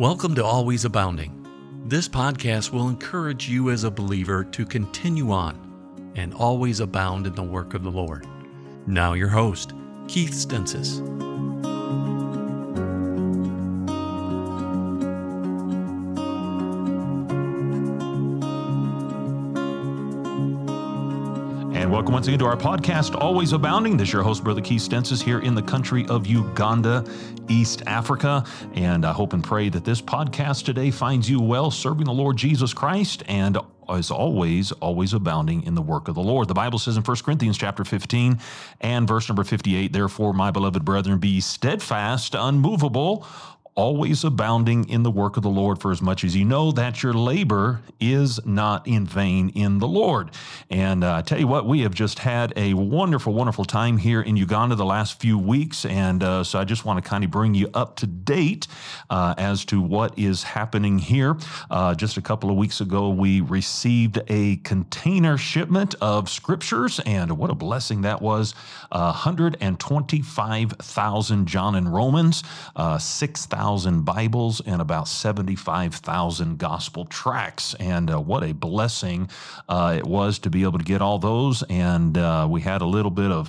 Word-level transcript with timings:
Welcome 0.00 0.34
to 0.36 0.42
Always 0.42 0.86
Abounding. 0.86 1.46
This 1.84 2.08
podcast 2.08 2.72
will 2.72 2.88
encourage 2.88 3.50
you 3.50 3.68
as 3.68 3.84
a 3.84 3.90
believer 3.90 4.44
to 4.44 4.64
continue 4.64 5.30
on 5.30 6.12
and 6.16 6.32
always 6.32 6.80
abound 6.80 7.26
in 7.26 7.34
the 7.34 7.42
work 7.42 7.74
of 7.74 7.82
the 7.82 7.90
Lord. 7.90 8.26
Now, 8.86 9.12
your 9.12 9.28
host, 9.28 9.74
Keith 10.08 10.32
Stensis. 10.32 11.02
Welcome 22.10 22.16
once 22.16 22.26
again 22.26 22.40
to 22.40 22.44
our 22.44 22.56
podcast, 22.56 23.14
Always 23.20 23.52
Abounding. 23.52 23.96
This 23.96 24.08
is 24.08 24.12
your 24.12 24.24
host, 24.24 24.42
Brother 24.42 24.60
Keith 24.60 24.82
Stensis, 24.82 25.22
here 25.22 25.38
in 25.38 25.54
the 25.54 25.62
country 25.62 26.04
of 26.08 26.26
Uganda, 26.26 27.04
East 27.48 27.84
Africa. 27.86 28.44
And 28.74 29.04
I 29.04 29.12
hope 29.12 29.32
and 29.32 29.44
pray 29.44 29.68
that 29.68 29.84
this 29.84 30.02
podcast 30.02 30.64
today 30.64 30.90
finds 30.90 31.30
you 31.30 31.40
well 31.40 31.70
serving 31.70 32.06
the 32.06 32.12
Lord 32.12 32.36
Jesus 32.36 32.74
Christ 32.74 33.22
and 33.28 33.58
as 33.88 34.10
always, 34.10 34.72
always 34.72 35.14
abounding 35.14 35.62
in 35.62 35.76
the 35.76 35.82
work 35.82 36.08
of 36.08 36.16
the 36.16 36.20
Lord. 36.20 36.48
The 36.48 36.54
Bible 36.54 36.80
says 36.80 36.96
in 36.96 37.04
1 37.04 37.16
Corinthians 37.18 37.56
chapter 37.56 37.84
15 37.84 38.40
and 38.80 39.06
verse 39.06 39.28
number 39.28 39.44
58, 39.44 39.92
therefore, 39.92 40.32
my 40.32 40.50
beloved 40.50 40.84
brethren, 40.84 41.18
be 41.18 41.40
steadfast, 41.40 42.34
unmovable, 42.36 43.24
always 43.80 44.24
abounding 44.24 44.88
in 44.90 45.02
the 45.02 45.10
work 45.10 45.38
of 45.38 45.42
the 45.42 45.48
Lord, 45.48 45.80
for 45.80 45.90
as 45.90 46.02
much 46.02 46.22
as 46.22 46.36
you 46.36 46.44
know 46.44 46.70
that 46.70 47.02
your 47.02 47.14
labor 47.14 47.80
is 47.98 48.38
not 48.44 48.86
in 48.86 49.06
vain 49.06 49.48
in 49.54 49.78
the 49.78 49.88
Lord. 49.88 50.30
And 50.68 51.02
uh, 51.02 51.14
I 51.14 51.22
tell 51.22 51.40
you 51.40 51.46
what, 51.46 51.64
we 51.64 51.80
have 51.80 51.94
just 51.94 52.18
had 52.18 52.52
a 52.56 52.74
wonderful, 52.74 53.32
wonderful 53.32 53.64
time 53.64 53.96
here 53.96 54.20
in 54.20 54.36
Uganda 54.36 54.74
the 54.74 54.84
last 54.84 55.18
few 55.18 55.38
weeks. 55.38 55.86
And 55.86 56.22
uh, 56.22 56.44
so 56.44 56.58
I 56.58 56.64
just 56.64 56.84
want 56.84 57.02
to 57.02 57.08
kind 57.08 57.24
of 57.24 57.30
bring 57.30 57.54
you 57.54 57.70
up 57.72 57.96
to 57.96 58.06
date 58.06 58.66
uh, 59.08 59.34
as 59.38 59.64
to 59.66 59.80
what 59.80 60.18
is 60.18 60.42
happening 60.42 60.98
here. 60.98 61.38
Uh, 61.70 61.94
just 61.94 62.18
a 62.18 62.22
couple 62.22 62.50
of 62.50 62.56
weeks 62.56 62.82
ago, 62.82 63.08
we 63.08 63.40
received 63.40 64.20
a 64.28 64.56
container 64.56 65.38
shipment 65.38 65.94
of 66.02 66.28
scriptures, 66.28 67.00
and 67.06 67.38
what 67.38 67.48
a 67.48 67.54
blessing 67.54 68.02
that 68.02 68.20
was 68.20 68.54
125,000 68.90 71.46
John 71.46 71.76
and 71.76 71.90
Romans, 71.90 72.44
uh, 72.76 72.98
6,000. 72.98 73.69
1,000 73.70 74.02
Bibles 74.02 74.60
and 74.66 74.82
about 74.82 75.06
75,000 75.06 76.58
gospel 76.58 77.04
tracts. 77.04 77.74
And 77.74 78.10
uh, 78.10 78.18
what 78.18 78.42
a 78.42 78.50
blessing 78.52 79.30
uh, 79.68 79.94
it 79.96 80.04
was 80.04 80.40
to 80.40 80.50
be 80.50 80.64
able 80.64 80.78
to 80.80 80.84
get 80.84 81.00
all 81.00 81.20
those. 81.20 81.62
And 81.70 82.18
uh, 82.18 82.48
we 82.50 82.62
had 82.62 82.82
a 82.82 82.84
little 82.84 83.12
bit 83.12 83.30
of 83.30 83.48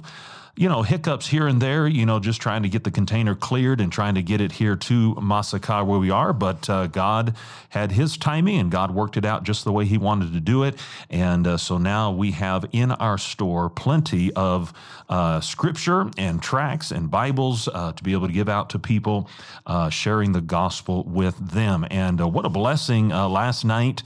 you 0.56 0.68
know, 0.68 0.84
hiccups 0.84 1.28
here 1.28 1.48
and 1.48 1.62
there, 1.62 1.88
you 1.88 2.06
know, 2.06 2.20
just 2.20 2.42
trying 2.42 2.64
to 2.64 2.70
get 2.70 2.84
the 2.84 2.92
container 2.92 3.36
cleared 3.36 3.80
and 3.80 3.92
trying 3.92 4.16
to 4.16 4.22
get 4.22 4.42
it 4.42 4.52
here 4.52 4.76
to 4.76 5.16
Masaka 5.16 5.86
where 5.86 6.00
we 6.00 6.12
are. 6.12 6.34
But 6.34 6.70
uh, 6.70 6.88
God 6.88 7.36
had 7.70 7.94
his 7.94 8.18
timing 8.18 8.60
and 8.60 8.70
God 8.70 8.92
worked 8.92 9.16
it 9.16 9.26
out 9.26 9.44
just 9.44 9.64
the 9.64 9.72
way 9.72 9.86
he 9.86 9.98
wanted 9.98 10.34
to 10.34 10.40
do 10.40 10.64
it. 10.64 10.78
And 11.10 11.48
uh, 11.48 11.58
so 11.58 11.78
now 11.78 12.12
we 12.12 12.32
have 12.32 12.66
in 12.74 12.92
our 12.92 13.18
store 13.18 13.70
plenty 13.70 14.34
of 14.34 14.74
uh, 15.10 15.40
scripture 15.42 16.10
and 16.18 16.42
tracts 16.42 16.92
and 16.92 17.10
Bibles 17.10 17.68
uh, 17.68 17.94
to 17.94 18.04
be 18.04 18.12
able 18.12 18.28
to 18.28 18.34
give 18.34 18.50
out 18.50 18.70
to 18.72 18.80
people, 18.80 19.30
uh, 19.66 19.90
sharing 19.90 20.34
the 20.34 20.42
gospel 20.42 21.04
with 21.06 21.38
them. 21.38 21.86
And 21.90 22.20
uh, 22.20 22.28
what 22.28 22.46
a 22.46 22.50
blessing. 22.50 23.10
last 23.10 23.64
night, 23.64 24.04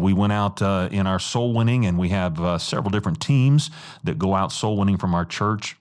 we 0.00 0.12
went 0.12 0.32
out 0.32 0.60
in 0.92 1.06
our 1.06 1.18
soul 1.18 1.52
winning, 1.52 1.86
and 1.86 1.98
we 1.98 2.10
have 2.10 2.60
several 2.60 2.90
different 2.90 3.20
teams 3.20 3.70
that 4.04 4.18
go 4.18 4.34
out 4.34 4.52
soul 4.52 4.76
winning 4.76 4.96
from 4.96 5.14
our 5.14 5.24
church. 5.24 5.76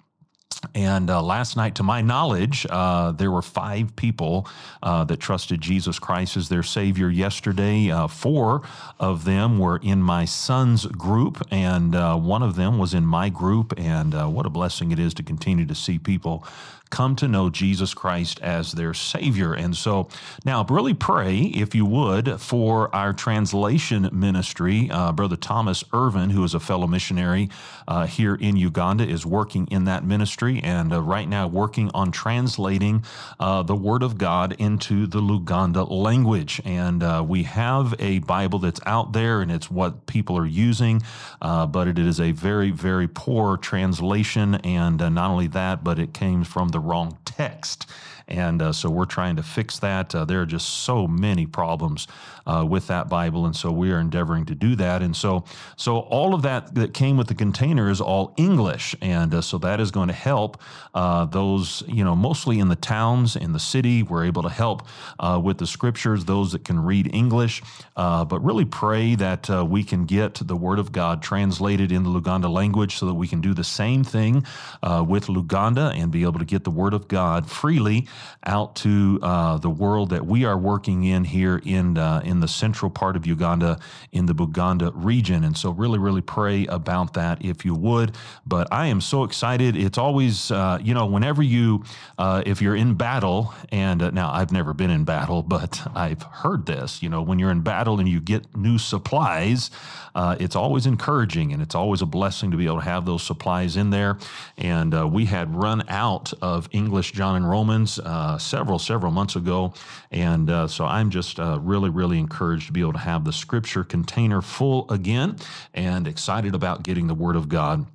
And 0.76 1.10
uh, 1.10 1.22
last 1.24 1.56
night, 1.56 1.76
to 1.76 1.84
my 1.84 2.02
knowledge, 2.02 2.68
uh, 2.70 3.14
there 3.14 3.32
were 3.32 3.42
five 3.42 3.96
people 3.96 4.48
uh, 4.84 5.06
that 5.06 5.18
trusted 5.22 5.62
Jesus 5.62 6.00
Christ 6.00 6.36
as 6.36 6.50
their 6.50 6.64
Savior 6.64 7.10
yesterday. 7.10 7.90
Uh, 7.90 8.08
four 8.08 8.62
of 9.00 9.24
them 9.24 9.58
were 9.58 9.78
in 9.78 10.02
my 10.02 10.26
son's 10.26 10.86
group, 10.86 11.42
and 11.50 11.96
uh, 11.96 12.18
one 12.18 12.44
of 12.44 12.56
them 12.58 12.78
was 12.78 12.94
in 12.94 13.06
my 13.06 13.30
group. 13.30 13.74
And 13.78 14.14
uh, 14.14 14.28
what 14.28 14.46
a 14.46 14.50
blessing 14.50 14.92
it 14.92 15.00
is 15.00 15.14
to 15.16 15.24
continue 15.24 15.66
to 15.66 15.76
see 15.76 15.98
people 15.98 16.46
come 16.90 17.16
to 17.18 17.28
know 17.28 17.50
Jesus 17.50 17.94
Christ 17.94 18.40
as 18.42 18.72
their 18.72 18.94
Savior. 18.94 19.54
And 19.54 19.76
so 19.76 20.10
now, 20.46 20.66
really 20.70 20.94
pray, 20.94 21.40
if 21.40 21.76
you 21.76 21.86
would, 21.86 22.40
for 22.40 22.94
our 22.96 23.14
translation 23.14 24.10
ministry. 24.12 24.90
Uh, 24.92 25.12
Brother 25.12 25.36
Thomas 25.36 25.84
Irvin, 25.94 26.30
who 26.30 26.44
is 26.44 26.54
a 26.54 26.60
fellow 26.60 26.88
missionary 26.88 27.50
uh, 27.88 28.06
here 28.06 28.36
in 28.36 28.56
Uganda, 28.56 29.08
is 29.08 29.26
working 29.26 29.68
in 29.68 29.86
that 29.86 30.04
ministry 30.04 30.60
and 30.64 30.94
uh, 30.94 31.02
right 31.02 31.28
now 31.28 31.48
working 31.48 31.92
on 31.94 32.12
translating 32.12 33.04
uh, 33.40 33.64
the 33.64 33.76
Word 33.76 34.04
of 34.04 34.18
God 34.18 34.56
into 34.60 35.08
the 35.08 35.20
Luganda 35.20 35.90
language. 35.90 36.62
And 36.66 37.04
uh, 37.04 37.24
we 37.28 37.44
have 37.44 37.96
a 38.00 38.20
Bible 38.20 38.60
that's 38.60 38.80
out 38.86 39.14
there 39.14 39.42
and 39.42 39.52
it's 39.52 39.70
what 39.70 40.06
people 40.06 40.38
are 40.38 40.46
using, 40.46 41.02
uh, 41.42 41.66
but 41.66 41.88
it 41.88 42.00
is 42.00 42.20
a 42.20 42.32
very, 42.32 42.72
very 42.72 43.08
poor 43.08 43.58
translation. 43.58 44.56
And 44.56 44.98
not 44.98 45.32
only 45.32 45.48
that, 45.48 45.84
but 45.84 46.00
it 46.00 46.14
came 46.14 46.44
from 46.44 46.70
the 46.70 46.79
the 46.80 46.88
wrong 46.88 47.18
text. 47.26 47.88
And 48.30 48.62
uh, 48.62 48.72
so 48.74 48.90
we're 48.90 49.06
trying 49.06 49.36
to 49.38 49.44
fix 49.44 49.80
that. 49.80 50.14
Uh, 50.14 50.24
there 50.24 50.42
are 50.42 50.46
just 50.46 50.70
so 50.70 51.08
many 51.08 51.48
problems 51.48 52.08
uh, 52.46 52.64
with 52.64 52.88
that 52.88 53.10
Bible, 53.10 53.46
and 53.46 53.56
so 53.56 53.72
we 53.72 53.92
are 53.92 54.00
endeavoring 54.00 54.46
to 54.46 54.56
do 54.56 54.76
that. 54.76 55.02
And 55.02 55.16
so, 55.16 55.44
so 55.76 56.00
all 56.00 56.34
of 56.34 56.44
that 56.44 56.76
that 56.76 56.94
came 56.94 57.18
with 57.18 57.28
the 57.28 57.36
container 57.36 57.90
is 57.90 58.00
all 58.00 58.34
English, 58.38 58.96
and 59.02 59.34
uh, 59.34 59.42
so 59.42 59.58
that 59.60 59.80
is 59.80 59.92
going 59.92 60.08
to 60.08 60.14
help 60.14 60.62
uh, 60.94 61.26
those, 61.26 61.84
you 61.88 62.04
know, 62.04 62.16
mostly 62.16 62.60
in 62.60 62.70
the 62.70 62.76
towns, 62.76 63.36
in 63.36 63.52
the 63.52 63.60
city. 63.60 64.04
We're 64.04 64.26
able 64.26 64.44
to 64.44 64.50
help 64.50 64.88
uh, 65.20 65.42
with 65.44 65.58
the 65.58 65.68
scriptures, 65.68 66.26
those 66.26 66.52
that 66.52 66.64
can 66.64 66.80
read 66.80 67.14
English, 67.14 67.64
but 67.96 68.44
really 68.44 68.66
pray 68.66 69.16
that 69.16 69.50
we 69.68 69.84
can 69.84 70.06
get 70.06 70.36
the 70.36 70.56
Word 70.56 70.78
of 70.80 70.92
God 70.92 71.22
translated 71.22 71.92
in 71.92 72.04
the 72.04 72.10
Luganda 72.10 72.52
language 72.52 72.98
so 72.98 73.08
that 73.08 73.16
we 73.16 73.28
can 73.28 73.42
do 73.42 73.54
the 73.54 73.64
same 73.64 74.04
thing 74.04 74.46
with 74.84 75.28
Luganda 75.28 75.94
and 75.96 76.12
be 76.12 76.24
able 76.24 76.40
to 76.40 76.46
get 76.46 76.64
the 76.64 76.72
Word 76.72 76.94
of 76.94 77.08
God 77.08 77.50
freely 77.50 78.08
out 78.46 78.76
to 78.78 79.20
uh, 79.22 79.58
the 79.58 79.70
world 79.70 80.10
that 80.10 80.26
we 80.26 80.46
are 80.46 80.58
working 80.58 81.04
in 81.04 81.24
here 81.24 81.62
in 81.66 81.98
uh, 81.98 82.22
in 82.24 82.40
the 82.40 82.48
central 82.48 82.90
part 82.90 83.16
of 83.16 83.26
Uganda, 83.26 83.80
in 84.12 84.26
the 84.26 84.34
Buganda 84.34 84.92
region. 84.96 85.44
And 85.44 85.58
so, 85.58 85.72
really, 85.72 86.00
really 86.00 86.22
pray 86.22 86.66
about 86.68 87.14
that 87.14 87.44
if 87.44 87.66
you 87.66 87.76
would. 87.76 88.16
But 88.46 88.68
I 88.72 88.88
am 88.88 89.02
so 89.02 89.24
excited. 89.24 89.76
It's 89.76 89.98
always, 89.98 90.52
uh, 90.52 90.80
you 90.82 90.94
know, 90.94 91.06
whenever 91.06 91.44
you, 91.44 91.84
uh, 92.18 92.44
if 92.46 92.62
you're 92.62 92.76
in 92.76 92.96
battle, 92.96 93.54
and 93.72 94.02
uh, 94.02 94.12
now 94.12 94.32
I've 94.32 94.52
never 94.52 94.74
been 94.74 94.90
in 94.90 95.04
battle, 95.04 95.44
but 95.44 95.82
I've 95.96 96.24
heard 96.24 96.66
this. 96.66 97.04
You 97.04 97.10
know, 97.10 97.22
when 97.22 97.40
you're 97.40 97.52
in 97.52 97.62
battle 97.62 98.00
and 98.00 98.08
you 98.08 98.20
get 98.20 98.56
new 98.56 98.78
supplies, 98.78 99.72
uh, 100.16 100.36
it's 100.40 100.56
always 100.56 100.86
encouraging 100.86 101.54
and 101.54 101.62
it's 101.62 101.76
always 101.76 102.02
a 102.02 102.06
blessing 102.06 102.52
to 102.52 102.58
be 102.58 102.66
able 102.66 102.80
to 102.80 102.86
have 102.86 103.06
those 103.06 103.24
supplies 103.24 103.78
in 103.78 103.90
there. 103.90 104.18
And 104.58 105.12
we 105.12 105.26
had 105.26 105.56
run 105.56 105.84
out 105.88 106.34
of 106.42 106.68
English 106.72 107.12
John 107.12 107.36
and 107.36 107.50
Romans 107.50 108.00
uh, 108.10 108.40
several, 108.40 108.80
several 108.80 109.12
months 109.12 109.36
ago. 109.36 109.72
And 110.10 110.50
uh, 110.50 110.68
so 110.68 110.86
I'm 110.86 111.12
just 111.12 111.40
uh, 111.40 111.60
really, 111.62 111.92
really 111.92 112.18
encouraged 112.18 112.66
to 112.68 112.74
be 112.74 112.82
able 112.82 112.94
to 112.94 113.00
have 113.00 113.24
the 113.24 113.32
scripture 113.32 113.84
container 113.84 114.42
full 114.42 114.90
again 114.90 115.38
and 115.76 116.08
excited 116.08 116.56
about 116.56 116.82
getting 116.82 117.06
the 117.06 117.14
Word 117.14 117.36
of 117.36 117.50
God 117.50 117.86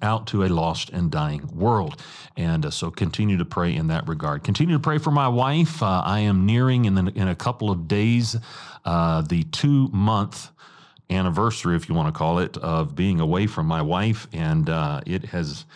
out 0.00 0.26
to 0.28 0.44
a 0.44 0.48
lost 0.48 0.88
and 0.90 1.10
dying 1.10 1.46
world. 1.54 2.00
And 2.38 2.64
uh, 2.64 2.70
so 2.70 2.90
continue 2.90 3.36
to 3.36 3.44
pray 3.44 3.74
in 3.74 3.88
that 3.88 4.08
regard. 4.08 4.44
Continue 4.44 4.76
to 4.76 4.82
pray 4.82 4.96
for 4.96 5.10
my 5.10 5.28
wife. 5.28 5.82
Uh, 5.82 6.02
I 6.02 6.20
am 6.20 6.46
nearing 6.46 6.86
in, 6.86 6.94
the, 6.94 7.12
in 7.14 7.28
a 7.28 7.34
couple 7.34 7.70
of 7.70 7.86
days 7.86 8.36
uh, 8.86 9.20
the 9.20 9.42
two 9.42 9.88
month 9.88 10.48
anniversary, 11.10 11.76
if 11.76 11.86
you 11.86 11.94
want 11.94 12.08
to 12.08 12.18
call 12.18 12.38
it, 12.38 12.56
of 12.56 12.94
being 12.94 13.20
away 13.20 13.46
from 13.46 13.66
my 13.66 13.82
wife. 13.82 14.26
And 14.32 14.70
uh, 14.70 15.02
it 15.04 15.26
has 15.26 15.66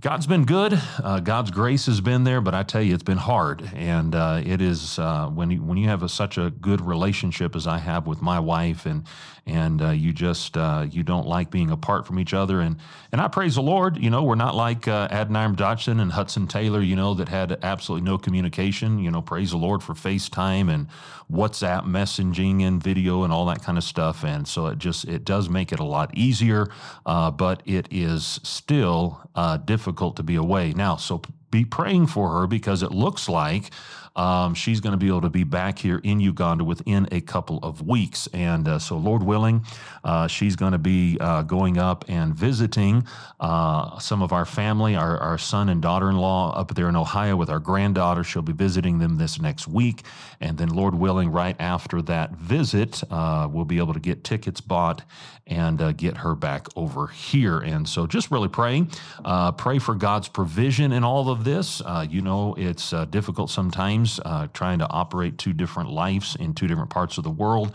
God's 0.00 0.26
been 0.26 0.44
good. 0.44 0.78
Uh, 1.02 1.20
God's 1.20 1.52
grace 1.52 1.86
has 1.86 2.00
been 2.00 2.24
there, 2.24 2.40
but 2.40 2.52
I 2.52 2.64
tell 2.64 2.82
you, 2.82 2.94
it's 2.94 3.04
been 3.04 3.16
hard. 3.16 3.70
And 3.74 4.12
uh, 4.16 4.42
it 4.44 4.60
is 4.60 4.98
uh, 4.98 5.28
when 5.28 5.52
you, 5.52 5.62
when 5.62 5.78
you 5.78 5.88
have 5.88 6.02
a, 6.02 6.08
such 6.08 6.36
a 6.36 6.50
good 6.50 6.80
relationship 6.80 7.54
as 7.54 7.68
I 7.68 7.78
have 7.78 8.04
with 8.08 8.20
my 8.20 8.40
wife, 8.40 8.86
and 8.86 9.06
and 9.46 9.82
uh, 9.82 9.90
you 9.90 10.12
just 10.12 10.56
uh, 10.56 10.86
you 10.90 11.02
don't 11.02 11.26
like 11.26 11.50
being 11.50 11.70
apart 11.70 12.06
from 12.06 12.18
each 12.18 12.34
other. 12.34 12.60
And 12.60 12.76
and 13.12 13.20
I 13.20 13.28
praise 13.28 13.54
the 13.54 13.62
Lord. 13.62 13.96
You 13.96 14.10
know, 14.10 14.22
we're 14.22 14.34
not 14.34 14.54
like 14.54 14.88
uh, 14.88 15.08
Adoniram 15.08 15.56
Judson 15.56 16.00
and 16.00 16.12
Hudson 16.12 16.46
Taylor. 16.46 16.80
You 16.80 16.96
know, 16.96 17.14
that 17.14 17.28
had 17.28 17.58
absolutely 17.62 18.08
no 18.08 18.18
communication. 18.18 18.98
You 18.98 19.10
know, 19.10 19.22
praise 19.22 19.50
the 19.50 19.58
Lord 19.58 19.82
for 19.82 19.94
FaceTime 19.94 20.72
and 20.72 20.88
WhatsApp 21.30 21.84
messaging 21.84 22.62
and 22.62 22.82
video 22.82 23.22
and 23.24 23.32
all 23.32 23.46
that 23.46 23.62
kind 23.62 23.78
of 23.78 23.84
stuff. 23.84 24.24
And 24.24 24.46
so 24.48 24.66
it 24.66 24.78
just 24.78 25.04
it 25.06 25.24
does 25.24 25.48
make 25.48 25.72
it 25.72 25.80
a 25.80 25.84
lot 25.84 26.10
easier, 26.16 26.68
but 27.04 27.62
it 27.64 27.88
is 27.90 28.40
still 28.42 29.20
difficult 29.66 29.94
difficult 29.94 30.16
to 30.16 30.22
be 30.22 30.36
away. 30.36 30.72
Now, 30.72 30.96
so 30.96 31.22
be 31.50 31.64
praying 31.64 32.08
for 32.08 32.40
her 32.40 32.46
because 32.46 32.82
it 32.82 32.90
looks 32.90 33.28
like 33.28 33.70
Um, 34.16 34.54
she's 34.54 34.80
going 34.80 34.92
to 34.92 34.96
be 34.96 35.08
able 35.08 35.22
to 35.22 35.30
be 35.30 35.44
back 35.44 35.78
here 35.78 36.00
in 36.04 36.20
Uganda 36.20 36.62
within 36.62 37.08
a 37.10 37.20
couple 37.20 37.58
of 37.62 37.86
weeks. 37.86 38.28
And 38.32 38.68
uh, 38.68 38.78
so, 38.78 38.96
Lord 38.96 39.22
willing, 39.22 39.64
uh, 40.04 40.28
she's 40.28 40.54
going 40.54 40.72
to 40.72 40.78
be 40.78 41.18
uh, 41.20 41.42
going 41.42 41.78
up 41.78 42.04
and 42.08 42.34
visiting 42.34 43.06
uh, 43.40 43.98
some 43.98 44.22
of 44.22 44.32
our 44.32 44.44
family, 44.44 44.94
our, 44.94 45.18
our 45.18 45.38
son 45.38 45.68
and 45.68 45.82
daughter 45.82 46.10
in 46.10 46.16
law 46.16 46.52
up 46.54 46.74
there 46.74 46.88
in 46.88 46.96
Ohio 46.96 47.36
with 47.36 47.50
our 47.50 47.58
granddaughter. 47.58 48.22
She'll 48.22 48.42
be 48.42 48.52
visiting 48.52 48.98
them 48.98 49.16
this 49.16 49.40
next 49.40 49.66
week. 49.66 50.02
And 50.40 50.58
then, 50.58 50.68
Lord 50.68 50.94
willing, 50.94 51.32
right 51.32 51.56
after 51.58 52.00
that 52.02 52.32
visit, 52.36 53.02
uh, 53.10 53.48
we'll 53.50 53.64
be 53.64 53.78
able 53.78 53.94
to 53.94 54.00
get 54.00 54.22
tickets 54.22 54.60
bought 54.60 55.02
and 55.46 55.80
uh, 55.82 55.92
get 55.92 56.18
her 56.18 56.34
back 56.34 56.68
over 56.76 57.08
here. 57.08 57.58
And 57.58 57.88
so, 57.88 58.06
just 58.06 58.30
really 58.30 58.48
praying, 58.48 58.92
pray 59.58 59.80
for 59.80 59.96
God's 59.96 60.28
provision 60.28 60.92
in 60.92 61.02
all 61.02 61.30
of 61.30 61.42
this. 61.42 61.82
you 62.08 62.22
know, 62.22 62.54
it's 62.56 62.90
difficult 63.10 63.50
sometimes 63.50 64.03
Uh, 64.24 64.48
trying 64.52 64.78
to 64.78 64.88
operate 64.88 65.38
two 65.38 65.52
different 65.52 65.90
lives 65.90 66.36
in 66.36 66.54
two 66.54 66.66
different 66.66 66.90
parts 66.90 67.18
of 67.18 67.24
the 67.24 67.30
world 67.30 67.72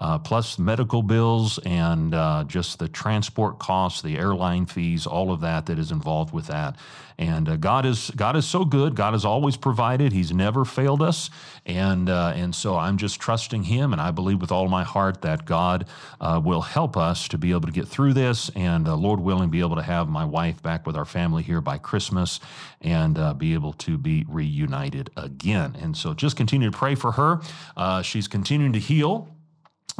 uh, 0.00 0.18
plus 0.18 0.58
medical 0.58 1.02
bills 1.02 1.58
and 1.64 2.14
uh, 2.14 2.44
just 2.46 2.78
the 2.78 2.88
transport 2.88 3.58
costs, 3.58 4.00
the 4.00 4.16
airline 4.16 4.64
fees, 4.64 5.06
all 5.06 5.30
of 5.30 5.40
that 5.42 5.66
that 5.66 5.78
is 5.78 5.90
involved 5.90 6.32
with 6.32 6.46
that. 6.46 6.76
And 7.18 7.50
uh, 7.50 7.56
God 7.56 7.84
is 7.84 8.10
God 8.16 8.34
is 8.34 8.46
so 8.46 8.64
good. 8.64 8.94
God 8.94 9.12
has 9.12 9.26
always 9.26 9.54
provided. 9.54 10.10
He's 10.10 10.32
never 10.32 10.64
failed 10.64 11.02
us, 11.02 11.28
and 11.66 12.08
uh, 12.08 12.32
and 12.34 12.54
so 12.54 12.78
I'm 12.78 12.96
just 12.96 13.20
trusting 13.20 13.64
Him, 13.64 13.92
and 13.92 14.00
I 14.00 14.10
believe 14.10 14.40
with 14.40 14.50
all 14.50 14.68
my 14.68 14.84
heart 14.84 15.20
that 15.20 15.44
God 15.44 15.86
uh, 16.18 16.40
will 16.42 16.62
help 16.62 16.96
us 16.96 17.28
to 17.28 17.36
be 17.36 17.50
able 17.50 17.66
to 17.66 17.72
get 17.72 17.86
through 17.86 18.14
this, 18.14 18.50
and 18.56 18.88
uh, 18.88 18.96
Lord 18.96 19.20
willing, 19.20 19.50
be 19.50 19.60
able 19.60 19.76
to 19.76 19.82
have 19.82 20.08
my 20.08 20.24
wife 20.24 20.62
back 20.62 20.86
with 20.86 20.96
our 20.96 21.04
family 21.04 21.42
here 21.42 21.60
by 21.60 21.76
Christmas, 21.76 22.40
and 22.80 23.18
be 23.36 23.52
able 23.52 23.74
to 23.74 23.98
be 23.98 24.24
reunited 24.26 25.10
again. 25.14 25.76
And 25.78 25.94
so 25.94 26.14
just 26.14 26.38
continue 26.38 26.70
to 26.70 26.78
pray 26.78 26.94
for 26.94 27.12
her. 27.12 28.02
she's 28.02 28.28
continuing 28.28 28.72
to 28.72 28.78
heal 28.78 29.28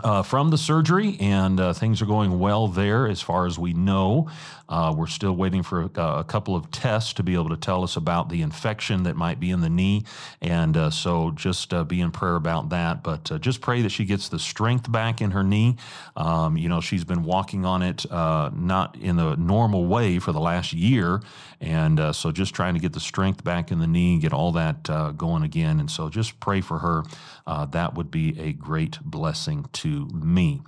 uh, 0.05 0.23
from 0.23 0.51
the 0.51 0.59
surgery, 0.59 1.17
and 1.21 1.61
uh, 1.61 1.73
things 1.73 2.03
are 2.03 2.07
going 2.07 2.39
well 2.39 2.69
there 2.69 3.07
as 3.07 3.21
far 3.21 3.47
as 3.47 3.59
we 3.59 3.73
know. 3.73 4.29
Uh, 4.71 4.95
we're 4.97 5.09
still 5.09 5.33
waiting 5.33 5.65
for 5.65 5.83
a, 5.83 6.01
a, 6.01 6.25
couple 6.25 6.55
of 6.55 6.71
tests 6.71 7.15
to 7.15 7.25
be 7.25 7.35
able 7.35 7.49
to 7.49 7.57
tell 7.57 7.83
us 7.83 7.97
about 7.97 8.29
the 8.29 8.41
infection 8.41 9.03
that 9.03 9.17
might 9.17 9.41
be 9.41 9.51
in 9.51 9.61
the 9.61 9.69
knee. 9.69 10.05
And 10.41 10.77
uh, 10.77 10.91
so 10.91 11.33
just 11.33 11.75
uh, 11.75 11.83
be 11.83 12.01
in 12.01 12.13
prayer 12.13 12.37
about 12.37 12.69
that. 12.69 13.03
But 13.03 13.33
uh, 13.33 13.39
just 13.39 13.61
pray 13.61 13.83
that 13.83 13.89
she 13.89 14.05
gets 14.05 14.29
the 14.29 14.39
strength 14.39 14.91
back 14.91 15.21
in 15.21 15.33
her 15.33 15.43
knee. 15.43 15.77
Um, 16.15 16.57
you 16.57 16.69
know, 16.69 16.81
she's 16.81 17.03
been 17.03 17.25
walking 17.25 17.65
on 17.65 17.83
it 17.83 18.07
not 18.11 18.97
in 18.97 19.17
the 19.17 19.35
normal 19.35 19.87
way 19.87 20.21
for 20.21 20.31
the 20.31 20.41
last 20.41 20.73
year. 20.73 21.21
And 21.61 22.15
so 22.15 22.31
just 22.31 22.55
trying 22.55 22.75
to 22.75 22.81
get 22.81 22.93
the 22.93 23.01
strength 23.01 23.43
back 23.43 23.73
in 23.73 23.81
the 23.81 23.87
knee, 23.89 24.19
get 24.19 24.33
all 24.33 24.53
that 24.53 24.85
going 25.17 25.43
again. 25.43 25.81
And 25.81 25.91
so 25.91 26.09
just 26.09 26.39
pray 26.39 26.61
for 26.61 26.79
her. 26.79 27.03
that 27.73 27.95
would 27.95 28.13
be 28.13 28.39
a 28.39 28.53
great 28.53 29.01
blessing 29.03 29.67
to 29.73 29.90
me. 29.91 30.63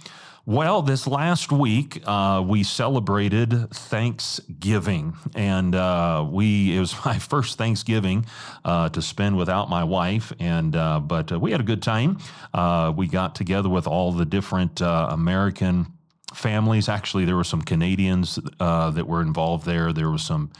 Well, 0.44 0.82
this 0.82 1.06
last 1.06 1.52
week 1.52 2.02
uh, 2.04 2.42
we 2.44 2.64
celebrated 2.64 3.70
Thanksgiving, 3.70 5.14
and 5.36 5.72
uh, 5.72 6.26
we 6.28 6.76
it 6.76 6.80
was 6.80 6.96
my 7.04 7.20
first 7.20 7.58
Thanksgiving 7.58 8.26
uh, 8.64 8.88
to 8.88 9.00
spend 9.00 9.36
without 9.36 9.70
my 9.70 9.84
wife, 9.84 10.32
and 10.40 10.74
uh, 10.74 10.98
but 10.98 11.30
uh, 11.30 11.38
we 11.38 11.52
had 11.52 11.60
a 11.60 11.64
good 11.64 11.80
time. 11.80 12.18
Uh, 12.52 12.92
we 12.96 13.06
got 13.06 13.36
together 13.36 13.68
with 13.68 13.86
all 13.86 14.10
the 14.10 14.24
different 14.24 14.80
American 14.80 15.86
families. 16.34 16.88
Actually, 16.88 17.24
there 17.24 17.36
were 17.36 17.44
some 17.44 17.62
Canadians 17.62 18.40
that 18.58 19.06
were 19.06 19.22
involved 19.22 19.64
there. 19.64 19.92
There 19.92 20.10
was 20.10 20.24
some 20.24 20.50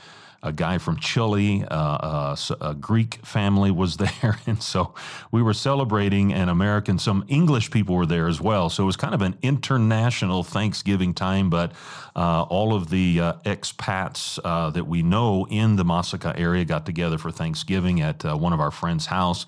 a 0.43 0.53
guy 0.53 0.79
from 0.79 0.97
Chile, 0.97 1.65
uh, 1.71 1.75
uh 1.75 2.37
a 2.61 2.75
Greek 2.75 3.25
family 3.25 3.71
was 3.71 3.97
there. 4.23 4.39
And 4.47 4.63
so 4.63 4.95
we 5.31 5.43
were 5.43 5.55
celebrating 5.55 6.33
and 6.33 6.51
American, 6.51 6.99
some 6.99 7.25
English 7.29 7.71
people 7.71 7.95
were 7.95 8.07
there 8.07 8.29
as 8.29 8.41
well. 8.41 8.69
So 8.69 8.83
it 8.83 8.87
was 8.87 8.97
kind 8.97 9.15
of 9.15 9.23
an 9.23 9.37
international 9.43 10.43
Thanksgiving 10.43 11.15
time, 11.15 11.51
but 11.51 11.73
uh, 12.17 12.43
all 12.43 12.75
of 12.75 12.91
the 12.91 13.21
uh, 13.21 13.33
expats 13.45 14.39
uh, 14.45 14.71
that 14.71 14.87
we 14.87 15.03
know 15.03 15.47
in 15.49 15.77
the 15.77 15.85
Masaka 15.85 16.39
area 16.39 16.65
got 16.65 16.87
together 16.87 17.19
for 17.19 17.31
Thanksgiving 17.31 18.01
at 18.01 18.25
uh, 18.25 18.37
one 18.37 18.53
of 18.53 18.61
our 18.61 18.71
friends' 18.71 19.07
house. 19.07 19.47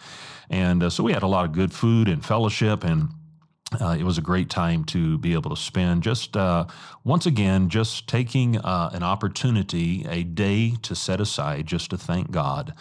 And 0.50 0.93
so 0.93 1.02
we 1.02 1.12
had 1.12 1.23
a 1.23 1.26
lot 1.26 1.44
of 1.47 1.52
good 1.52 1.73
food 1.73 2.06
and 2.06 2.25
fellowship 2.25 2.85
and 2.85 3.08
uh, 3.81 3.97
it 3.99 4.05
was 4.05 4.19
a 4.19 4.23
great 4.23 4.50
time 4.50 4.85
to 4.85 5.19
be 5.19 5.32
able 5.32 5.50
to 5.50 5.56
spend 5.56 6.03
just 6.03 6.37
uh, 6.37 6.67
once 7.05 7.26
again 7.26 7.69
just 7.69 8.09
taking 8.09 8.59
uh, 8.59 8.91
an 8.93 9.03
opportunity 9.03 10.05
a 10.09 10.23
day 10.23 10.75
to 10.82 10.94
set 10.94 11.21
aside 11.21 11.67
just 11.67 11.91
to 11.91 11.97
thank 11.97 12.31
god 12.31 12.75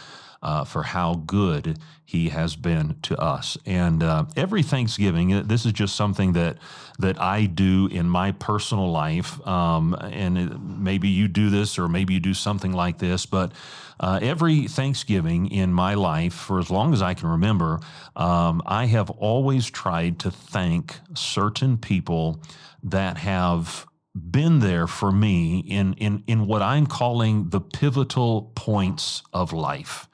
uh, 0.44 0.64
for 0.64 0.84
how 0.84 1.16
good 1.26 1.80
he 2.06 2.30
has 2.30 2.56
been 2.56 2.96
to 3.02 3.18
us. 3.18 3.58
And 3.66 4.04
uh, 4.04 4.26
every 4.36 4.62
thanksgiving 4.62 5.34
uh, 5.34 5.44
this 5.44 5.66
is 5.66 5.74
just 5.74 5.96
something 5.96 6.34
that 6.34 6.58
that 7.00 7.20
i 7.20 7.46
do 7.46 7.88
in 7.88 8.08
my 8.08 8.32
personal 8.32 8.92
life 8.92 9.46
um, 9.48 9.96
and 9.96 10.38
it, 10.38 10.60
maybe 10.62 11.08
you 11.10 11.28
do 11.28 11.50
this 11.50 11.80
or 11.80 11.88
maybe 11.88 12.14
you 12.14 12.20
do 12.20 12.34
something 12.34 12.72
like 12.72 13.00
this 13.00 13.26
but 13.26 13.52
uh, 14.00 14.20
every 14.22 14.68
Thanksgiving 14.68 15.50
in 15.50 15.72
my 15.72 15.94
life, 15.94 16.34
for 16.34 16.60
as 16.60 16.70
long 16.70 16.94
as 16.94 17.02
I 17.02 17.14
can 17.14 17.30
remember, 17.30 17.80
um, 18.16 18.62
I 18.66 18.86
have 18.88 19.10
always 19.12 19.70
tried 19.70 20.20
to 20.20 20.32
thank 20.32 21.00
certain 21.14 21.78
people 21.78 22.42
that 22.84 23.18
have 23.20 23.86
been 24.14 24.60
there 24.60 24.88
for 24.88 25.12
me 25.12 25.60
in, 25.60 25.94
in, 25.94 26.24
in 26.28 26.48
what 26.48 26.62
I'm 26.62 26.86
calling 26.86 27.50
the 27.50 27.62
pivotal 27.62 28.52
points 28.56 29.24
of 29.32 29.54
life 29.54 30.08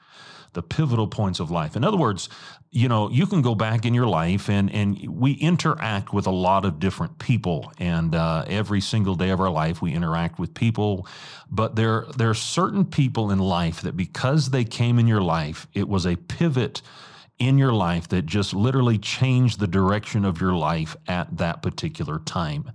the 0.52 0.62
pivotal 0.62 1.06
points 1.06 1.40
of 1.40 1.50
life. 1.50 1.76
In 1.76 1.84
other 1.84 1.96
words, 1.96 2.28
you 2.70 2.88
know, 2.88 3.10
you 3.10 3.26
can 3.26 3.42
go 3.42 3.54
back 3.54 3.84
in 3.84 3.94
your 3.94 4.06
life 4.06 4.48
and 4.48 4.72
and 4.72 4.98
we 5.08 5.32
interact 5.32 6.12
with 6.12 6.26
a 6.26 6.30
lot 6.30 6.64
of 6.64 6.78
different 6.78 7.18
people, 7.18 7.72
and 7.78 8.14
uh, 8.14 8.44
every 8.46 8.80
single 8.80 9.16
day 9.16 9.30
of 9.30 9.40
our 9.40 9.50
life 9.50 9.82
we 9.82 9.92
interact 9.92 10.38
with 10.38 10.54
people. 10.54 11.06
But 11.50 11.76
there 11.76 12.06
there 12.16 12.30
are 12.30 12.34
certain 12.34 12.84
people 12.84 13.30
in 13.30 13.38
life 13.38 13.82
that 13.82 13.96
because 13.96 14.50
they 14.50 14.64
came 14.64 14.98
in 14.98 15.06
your 15.06 15.22
life, 15.22 15.66
it 15.74 15.88
was 15.88 16.06
a 16.06 16.16
pivot 16.16 16.82
in 17.40 17.56
your 17.56 17.72
life 17.72 18.06
that 18.08 18.26
just 18.26 18.54
literally 18.54 18.98
changed 18.98 19.58
the 19.58 19.66
direction 19.66 20.24
of 20.24 20.40
your 20.40 20.52
life 20.52 20.94
at 21.08 21.38
that 21.38 21.62
particular 21.62 22.18
time. 22.20 22.70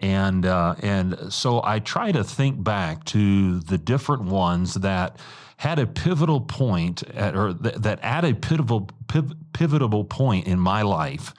And 0.00 0.44
uh, 0.44 0.74
and 0.82 1.32
so 1.32 1.62
I 1.64 1.78
try 1.78 2.12
to 2.12 2.22
think 2.22 2.62
back 2.62 3.04
to 3.06 3.60
the 3.60 3.78
different 3.78 4.24
ones 4.24 4.74
that 4.74 5.18
had 5.58 5.80
a 5.80 5.86
pivotal 5.86 6.40
point, 6.40 7.02
at, 7.10 7.36
or 7.36 7.52
th- 7.52 7.74
that 7.74 7.98
at 8.00 8.24
a 8.24 8.32
pivotal 8.32 8.88
piv- 9.06 9.36
pivotal 9.52 10.04
point 10.04 10.46
in 10.46 10.58
my 10.58 10.82
life, 10.82 11.34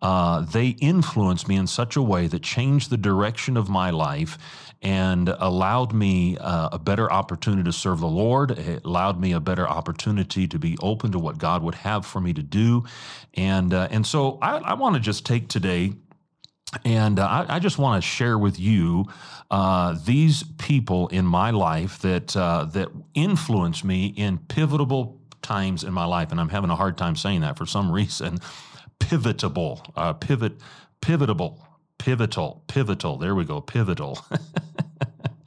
uh, 0.00 0.40
they 0.40 0.68
influenced 0.68 1.48
me 1.48 1.56
in 1.56 1.66
such 1.66 1.94
a 1.94 2.02
way 2.02 2.26
that 2.26 2.42
changed 2.42 2.88
the 2.88 2.96
direction 2.96 3.58
of 3.58 3.68
my 3.68 3.90
life 3.90 4.38
and 4.80 5.28
allowed 5.28 5.92
me 5.92 6.38
uh, 6.38 6.70
a 6.72 6.78
better 6.78 7.12
opportunity 7.12 7.62
to 7.64 7.72
serve 7.72 8.00
the 8.00 8.08
Lord. 8.08 8.52
It 8.52 8.84
allowed 8.86 9.20
me 9.20 9.32
a 9.32 9.40
better 9.40 9.68
opportunity 9.68 10.48
to 10.48 10.58
be 10.58 10.78
open 10.80 11.12
to 11.12 11.18
what 11.18 11.36
God 11.36 11.62
would 11.62 11.74
have 11.74 12.06
for 12.06 12.20
me 12.20 12.32
to 12.32 12.42
do. 12.42 12.84
And, 13.34 13.74
uh, 13.74 13.88
and 13.90 14.06
so 14.06 14.38
I, 14.40 14.58
I 14.58 14.74
want 14.74 14.94
to 14.94 15.00
just 15.00 15.26
take 15.26 15.48
today 15.48 15.92
and 16.84 17.18
uh, 17.18 17.26
I, 17.26 17.56
I, 17.56 17.58
just 17.58 17.78
want 17.78 18.02
to 18.02 18.06
share 18.06 18.36
with 18.36 18.58
you 18.58 19.06
uh, 19.50 19.96
these 20.04 20.42
people 20.58 21.08
in 21.08 21.24
my 21.24 21.50
life 21.50 21.98
that 22.00 22.36
uh, 22.36 22.64
that 22.72 22.88
influenced 23.14 23.84
me 23.84 24.06
in 24.06 24.38
pivotal 24.38 25.18
times 25.42 25.84
in 25.84 25.92
my 25.92 26.04
life, 26.04 26.30
and 26.30 26.40
I'm 26.40 26.48
having 26.48 26.70
a 26.70 26.76
hard 26.76 26.98
time 26.98 27.16
saying 27.16 27.40
that 27.40 27.56
for 27.56 27.66
some 27.66 27.90
reason. 28.00 28.38
Pivotable, 29.00 29.90
uh, 29.96 30.12
pivot, 30.14 30.60
pivotable, 31.00 31.58
pivotal, 31.98 32.62
pivotal. 32.66 33.16
There 33.16 33.34
we 33.34 33.44
go, 33.44 33.60
pivotal. 33.60 34.18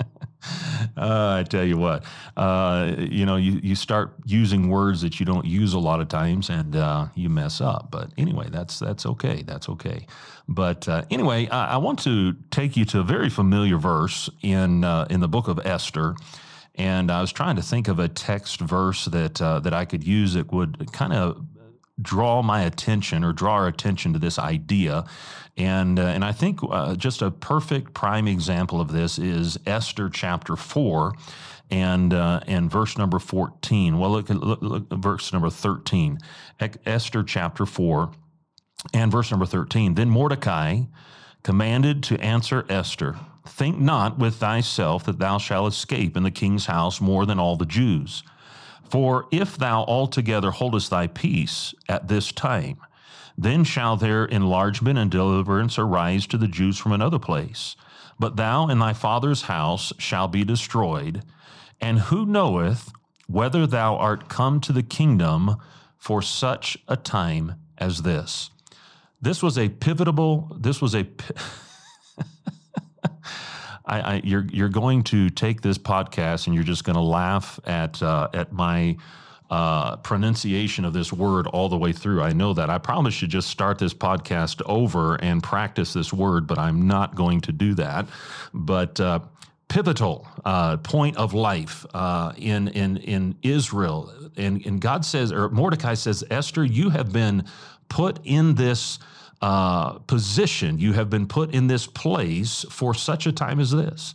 Uh, 0.98 1.38
I 1.40 1.44
tell 1.44 1.64
you 1.64 1.78
what, 1.78 2.04
uh, 2.38 2.94
you 2.98 3.26
know, 3.26 3.36
you, 3.36 3.60
you 3.64 3.76
start 3.76 4.14
using 4.26 4.70
words 4.70 5.02
that 5.02 5.20
you 5.20 5.26
don't 5.26 5.46
use 5.46 5.74
a 5.74 5.80
lot 5.80 6.00
of 6.00 6.10
times, 6.10 6.50
and 6.50 6.76
uh, 6.76 7.08
you 7.16 7.30
mess 7.30 7.60
up. 7.60 7.88
But 7.90 8.12
anyway, 8.18 8.50
that's 8.52 8.78
that's 8.78 9.06
okay. 9.06 9.42
That's 9.42 9.68
okay. 9.70 10.06
But 10.48 10.88
uh, 10.88 11.04
anyway, 11.10 11.48
I, 11.48 11.74
I, 11.74 11.78
want 11.78 12.00
to 12.04 12.34
take 12.52 12.78
you 12.78 12.86
to 12.86 13.00
a 13.00 13.04
very 13.04 13.30
familiar 13.30 13.78
verse 13.78 14.30
in 14.42 14.84
uh, 14.84 15.08
in 15.10 15.22
the 15.22 15.28
book 15.28 15.48
of 15.48 15.60
Esther. 15.66 16.16
And 16.76 17.12
I 17.12 17.22
was 17.22 17.32
trying 17.32 17.56
to 17.58 17.62
think 17.62 17.88
of 17.88 18.00
a 18.00 18.08
text 18.08 18.60
verse 18.60 19.06
that 19.06 19.42
uh, 19.42 19.60
that 19.62 19.74
I 19.74 19.86
could 19.86 20.04
use 20.04 20.34
that 20.34 20.52
would 20.52 20.92
kind 20.92 21.14
of 21.14 21.46
draw 22.02 22.42
my 22.42 22.62
attention 22.64 23.24
or 23.24 23.34
draw 23.34 23.54
our 23.54 23.68
attention 23.68 24.14
to 24.14 24.20
this 24.20 24.38
idea. 24.38 25.06
And, 25.58 26.00
uh, 26.00 26.04
and 26.04 26.24
I 26.24 26.32
think 26.32 26.60
uh, 26.64 26.96
just 26.96 27.22
a 27.22 27.32
perfect 27.32 27.94
prime 27.94 28.28
example 28.28 28.80
of 28.80 28.92
this 28.92 29.18
is 29.18 29.58
Esther 29.66 30.10
chapter 30.10 30.56
4 30.56 31.14
and, 31.70 32.14
uh, 32.14 32.42
and 32.48 32.70
verse 32.70 32.98
number 32.98 33.20
14. 33.20 33.98
Well, 33.98 34.12
look 34.12 34.30
at, 34.30 34.38
look, 34.38 34.62
look, 34.62 34.92
verse 34.92 35.32
number 35.34 35.50
13. 35.50 36.20
Esther 36.86 37.24
chapter 37.24 37.66
4 37.66 38.12
and 38.94 39.12
verse 39.12 39.32
number 39.32 39.46
13. 39.46 39.96
Then 39.96 40.10
Mordecai 40.10 40.82
commanded 41.44 42.04
to 42.04 42.20
answer 42.20 42.66
Esther 42.70 43.18
Think 43.46 43.80
not 43.80 44.20
with 44.20 44.36
thyself 44.36 45.04
that 45.06 45.20
thou 45.20 45.38
shalt 45.38 45.74
escape 45.74 46.16
in 46.16 46.24
the 46.24 46.32
king's 46.32 46.68
house 46.68 47.02
more 47.02 47.26
than 47.26 47.40
all 47.40 47.56
the 47.56 47.66
Jews. 47.66 48.24
For 48.92 49.28
if 49.32 49.58
thou 49.58 49.86
altogether 49.86 50.52
holdest 50.52 50.90
thy 50.90 51.08
peace 51.08 51.74
at 51.88 52.10
this 52.10 52.34
time, 52.34 52.78
then 53.38 53.64
shall 53.64 53.96
their 53.96 54.26
enlargement 54.26 55.00
and 55.00 55.10
deliverance 55.10 55.80
arise 55.80 56.28
to 56.28 56.38
the 56.38 56.50
Jews 56.50 56.78
from 56.78 56.92
another 56.92 57.18
place. 57.18 57.78
But 58.20 58.36
thou 58.36 58.68
and 58.68 58.82
thy 58.82 58.92
father's 58.92 59.44
house 59.44 59.94
shall 59.98 60.28
be 60.28 60.44
destroyed. 60.44 61.24
And 61.80 62.00
who 62.00 62.26
knoweth 62.26 62.92
whether 63.28 63.66
thou 63.66 63.96
art 63.96 64.28
come 64.28 64.60
to 64.60 64.74
the 64.74 64.84
kingdom 64.84 65.56
for 65.98 66.22
such 66.22 66.78
a 66.90 66.98
time 66.98 67.56
as 67.78 68.02
this? 68.02 68.50
This 69.22 69.42
was 69.42 69.58
a 69.58 69.70
pivotal, 69.70 70.56
this 70.60 70.82
was 70.82 70.94
a. 70.94 71.08
I, 73.86 74.02
I, 74.02 74.22
you're 74.24 74.46
you're 74.52 74.70
going 74.70 75.04
to 75.04 75.30
take 75.30 75.62
this 75.62 75.78
podcast 75.78 76.48
and 76.48 76.56
you're 76.56 76.64
just 76.64 76.84
going 76.84 76.96
to 76.96 77.02
laugh 77.02 77.60
at 77.66 78.02
uh, 78.02 78.30
at 78.34 78.52
my 78.52 78.98
uh, 79.50 79.98
pronunciation 79.98 80.86
of 80.86 80.94
this 80.94 81.12
word 81.12 81.46
all 81.48 81.68
the 81.68 81.78
way 81.78 81.92
through. 81.92 82.22
I 82.22 82.32
know 82.32 82.54
that. 82.54 82.70
I 82.70 82.78
probably 82.78 83.12
should 83.12 83.30
just 83.30 83.50
start 83.50 83.80
this 83.80 83.94
podcast 83.94 84.62
over 84.66 85.16
and 85.16 85.44
practice 85.44 85.92
this 85.92 86.14
word, 86.14 86.48
but 86.48 86.58
I'm 86.58 86.88
not 86.88 87.16
going 87.16 87.42
to 87.42 87.52
do 87.52 87.74
that. 87.74 88.08
But 88.54 89.00
uh, 89.00 89.20
pivotal 89.68 90.28
uh, 90.46 90.78
point 90.78 91.18
of 91.18 91.34
life 91.34 91.86
uh, 91.94 92.34
in 92.38 92.70
in 92.70 92.98
in 92.98 93.36
Israel, 93.42 94.14
and 94.38 94.66
and 94.66 94.80
God 94.80 95.04
says, 95.04 95.32
or 95.32 95.50
Mordecai 95.50 95.96
says, 95.96 96.24
Esther, 96.30 96.64
you 96.64 96.90
have 96.90 97.12
been 97.12 97.44
put 97.90 98.20
in 98.24 98.56
this 98.56 99.00
uh, 99.42 99.94
position. 100.00 100.80
You 100.80 100.94
have 100.94 101.10
been 101.10 101.28
put 101.28 101.54
in 101.54 101.68
this 101.68 101.88
place 101.88 102.66
for 102.70 102.94
such 102.94 103.26
a 103.26 103.32
time 103.32 103.60
as 103.60 103.72
this. 103.72 104.14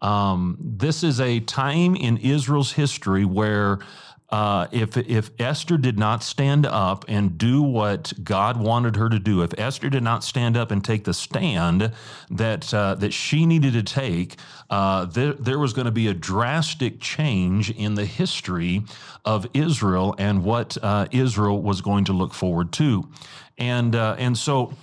Um, 0.00 0.56
this 0.60 1.02
is 1.02 1.20
a 1.20 1.40
time 1.40 1.96
in 1.96 2.18
Israel's 2.18 2.72
history 2.72 3.24
where 3.24 3.80
uh, 4.30 4.66
if 4.72 4.96
if 4.96 5.30
Esther 5.38 5.78
did 5.78 5.98
not 5.98 6.22
stand 6.22 6.66
up 6.66 7.04
and 7.08 7.38
do 7.38 7.62
what 7.62 8.12
God 8.22 8.58
wanted 8.58 8.96
her 8.96 9.08
to 9.08 9.18
do, 9.18 9.42
if 9.42 9.58
Esther 9.58 9.88
did 9.88 10.02
not 10.02 10.22
stand 10.22 10.56
up 10.56 10.70
and 10.70 10.84
take 10.84 11.04
the 11.04 11.14
stand 11.14 11.92
that 12.30 12.72
uh, 12.74 12.94
that 12.96 13.14
she 13.14 13.46
needed 13.46 13.72
to 13.72 13.82
take, 13.82 14.36
uh, 14.68 15.06
there, 15.06 15.32
there 15.32 15.58
was 15.58 15.72
going 15.72 15.86
to 15.86 15.90
be 15.90 16.08
a 16.08 16.14
drastic 16.14 17.00
change 17.00 17.70
in 17.70 17.94
the 17.94 18.04
history 18.04 18.82
of 19.24 19.46
Israel 19.54 20.14
and 20.18 20.44
what 20.44 20.76
uh, 20.82 21.06
Israel 21.10 21.62
was 21.62 21.80
going 21.80 22.04
to 22.04 22.12
look 22.12 22.34
forward 22.34 22.70
to, 22.72 23.08
and 23.56 23.96
uh, 23.96 24.14
and 24.18 24.36
so 24.36 24.74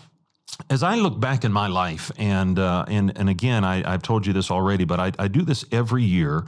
as 0.69 0.83
I 0.83 0.95
look 0.95 1.19
back 1.19 1.43
in 1.43 1.51
my 1.51 1.67
life, 1.67 2.11
and 2.17 2.57
uh, 2.57 2.85
and 2.87 3.15
and 3.15 3.29
again, 3.29 3.63
I, 3.63 3.91
have 3.91 4.01
told 4.01 4.25
you 4.25 4.33
this 4.33 4.49
already, 4.49 4.85
but 4.85 4.99
I, 4.99 5.11
I 5.19 5.27
do 5.27 5.43
this 5.43 5.65
every 5.71 6.03
year. 6.03 6.45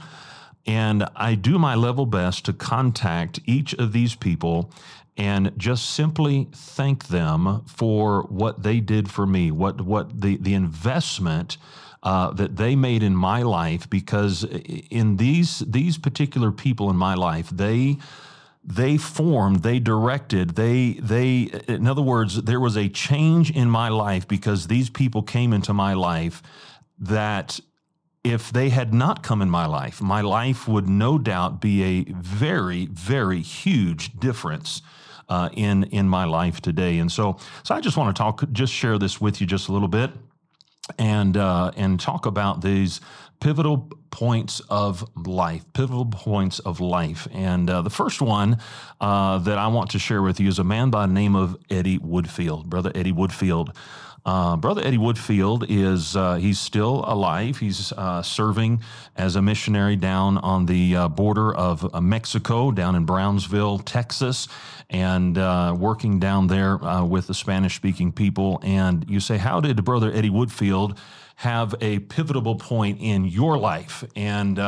And 0.68 1.06
I 1.16 1.34
do 1.34 1.58
my 1.58 1.74
level 1.74 2.04
best 2.04 2.44
to 2.44 2.52
contact 2.52 3.40
each 3.46 3.72
of 3.74 3.92
these 3.92 4.14
people 4.14 4.70
and 5.16 5.50
just 5.56 5.90
simply 5.90 6.46
thank 6.52 7.08
them 7.08 7.64
for 7.66 8.22
what 8.24 8.62
they 8.62 8.78
did 8.78 9.10
for 9.10 9.26
me, 9.26 9.50
what, 9.50 9.80
what 9.80 10.20
the, 10.20 10.36
the 10.36 10.52
investment 10.52 11.56
uh, 12.02 12.32
that 12.32 12.56
they 12.56 12.76
made 12.76 13.02
in 13.02 13.16
my 13.16 13.42
life, 13.42 13.88
because 13.88 14.44
in 14.44 15.16
these, 15.16 15.60
these 15.60 15.96
particular 15.96 16.52
people 16.52 16.90
in 16.90 16.96
my 16.96 17.14
life, 17.14 17.48
they, 17.48 17.96
they 18.62 18.98
formed, 18.98 19.62
they 19.62 19.78
directed, 19.78 20.50
they, 20.50 20.92
they, 21.00 21.50
in 21.66 21.86
other 21.86 22.02
words, 22.02 22.42
there 22.42 22.60
was 22.60 22.76
a 22.76 22.88
change 22.90 23.50
in 23.50 23.70
my 23.70 23.88
life 23.88 24.28
because 24.28 24.66
these 24.66 24.90
people 24.90 25.22
came 25.22 25.54
into 25.54 25.72
my 25.72 25.94
life 25.94 26.42
that 26.98 27.58
if 28.24 28.52
they 28.52 28.68
had 28.68 28.92
not 28.92 29.22
come 29.22 29.40
in 29.40 29.50
my 29.50 29.66
life, 29.66 30.00
my 30.00 30.20
life 30.20 30.68
would 30.68 30.88
no 30.88 31.18
doubt 31.18 31.60
be 31.60 31.82
a 31.82 32.12
very, 32.12 32.86
very 32.86 33.40
huge 33.40 34.18
difference 34.18 34.82
uh, 35.28 35.48
in 35.52 35.84
in 35.84 36.08
my 36.08 36.24
life 36.24 36.60
today. 36.60 36.98
And 36.98 37.10
so, 37.12 37.36
so 37.62 37.74
I 37.74 37.80
just 37.80 37.96
want 37.96 38.14
to 38.14 38.20
talk, 38.20 38.50
just 38.52 38.72
share 38.72 38.98
this 38.98 39.20
with 39.20 39.40
you 39.40 39.46
just 39.46 39.68
a 39.68 39.72
little 39.72 39.88
bit, 39.88 40.10
and 40.98 41.36
uh, 41.36 41.70
and 41.76 42.00
talk 42.00 42.26
about 42.26 42.62
these 42.62 43.00
pivotal 43.40 43.88
points 44.10 44.60
of 44.68 45.08
life, 45.16 45.64
pivotal 45.72 46.06
points 46.06 46.58
of 46.60 46.80
life. 46.80 47.28
And 47.32 47.70
uh, 47.70 47.82
the 47.82 47.90
first 47.90 48.20
one 48.20 48.58
uh, 49.00 49.38
that 49.38 49.58
I 49.58 49.68
want 49.68 49.90
to 49.90 49.98
share 49.98 50.22
with 50.22 50.40
you 50.40 50.48
is 50.48 50.58
a 50.58 50.64
man 50.64 50.90
by 50.90 51.06
the 51.06 51.12
name 51.12 51.36
of 51.36 51.56
Eddie 51.70 51.98
Woodfield, 51.98 52.66
brother 52.66 52.90
Eddie 52.94 53.12
Woodfield. 53.12 53.76
Uh, 54.28 54.56
Brother 54.56 54.82
Eddie 54.84 54.98
Woodfield 54.98 55.64
is 55.70 56.14
uh, 56.14 56.34
he's 56.34 56.58
still 56.58 57.02
alive. 57.06 57.56
He's 57.56 57.92
uh, 57.92 58.22
serving 58.22 58.82
as 59.16 59.36
a 59.36 59.40
missionary 59.40 59.96
down 59.96 60.36
on 60.36 60.66
the 60.66 60.96
uh, 60.96 61.08
border 61.08 61.54
of 61.54 61.94
uh, 61.94 62.02
Mexico, 62.02 62.70
down 62.70 62.94
in 62.94 63.06
Brownsville, 63.06 63.78
Texas, 63.78 64.46
and 64.90 65.38
working 65.80 66.18
down 66.18 66.46
there 66.46 66.76
with 67.04 67.26
the 67.26 67.32
Spanish-speaking 67.32 68.12
people. 68.12 68.60
And 68.62 69.06
you 69.08 69.18
say, 69.18 69.38
how 69.38 69.60
did 69.60 69.82
Brother 69.82 70.12
Eddie 70.12 70.28
Woodfield 70.28 70.98
have 71.36 71.74
a 71.80 72.00
pivotal 72.00 72.56
point 72.56 72.98
in 73.00 73.24
your 73.24 73.56
life? 73.56 74.04
And 74.14 74.58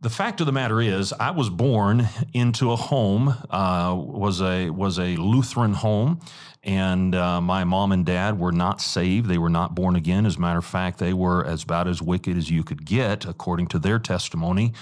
the 0.00 0.10
fact 0.10 0.40
of 0.40 0.46
the 0.46 0.52
matter 0.52 0.80
is, 0.80 1.12
I 1.12 1.32
was 1.32 1.50
born 1.50 2.08
into 2.32 2.70
a 2.70 2.76
home 2.76 3.34
uh, 3.50 3.96
was 3.98 4.40
a 4.40 4.70
was 4.70 4.98
a 4.98 5.16
Lutheran 5.16 5.72
home, 5.72 6.20
and 6.62 7.14
uh, 7.14 7.40
my 7.40 7.64
mom 7.64 7.92
and 7.92 8.04
dad 8.04 8.38
were 8.38 8.52
not 8.52 8.80
saved. 8.80 9.28
They 9.28 9.38
were 9.38 9.48
not 9.48 9.74
born 9.74 9.96
again. 9.96 10.26
As 10.26 10.36
a 10.36 10.40
matter 10.40 10.58
of 10.58 10.64
fact, 10.64 10.98
they 10.98 11.12
were 11.12 11.44
as 11.44 11.62
about 11.62 11.88
as 11.88 12.02
wicked 12.02 12.36
as 12.36 12.50
you 12.50 12.64
could 12.64 12.84
get, 12.84 13.24
according 13.24 13.68
to 13.68 13.78
their 13.78 13.98
testimony 13.98 14.72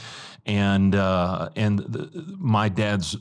and 0.46 0.94
uh, 0.94 1.48
and 1.56 2.08
my 2.38 2.68
dad's 2.68 3.16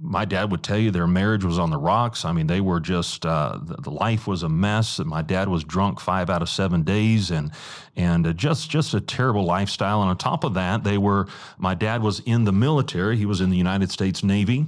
my 0.00 0.24
dad 0.24 0.50
would 0.50 0.62
tell 0.62 0.78
you 0.78 0.90
their 0.90 1.06
marriage 1.06 1.44
was 1.44 1.58
on 1.58 1.68
the 1.68 1.76
rocks. 1.76 2.24
I 2.24 2.32
mean, 2.32 2.46
they 2.46 2.62
were 2.62 2.80
just 2.80 3.26
uh, 3.26 3.58
the, 3.62 3.76
the, 3.76 3.90
life 3.90 4.26
was 4.26 4.42
a 4.42 4.48
mess. 4.48 4.98
My 4.98 5.20
dad 5.20 5.48
was 5.48 5.62
drunk 5.62 6.00
five 6.00 6.30
out 6.30 6.40
of 6.40 6.48
seven 6.48 6.82
days, 6.82 7.30
and 7.30 7.52
and 7.96 8.26
uh, 8.26 8.32
just 8.32 8.70
just 8.70 8.94
a 8.94 9.00
terrible 9.00 9.44
lifestyle. 9.44 10.00
And 10.00 10.08
on 10.08 10.16
top 10.16 10.42
of 10.42 10.54
that, 10.54 10.82
they 10.82 10.96
were 10.96 11.28
my 11.58 11.74
dad 11.74 12.02
was 12.02 12.20
in 12.20 12.44
the 12.44 12.52
military. 12.52 13.18
He 13.18 13.26
was 13.26 13.42
in 13.42 13.50
the 13.50 13.58
United 13.58 13.90
States 13.90 14.24
Navy 14.24 14.66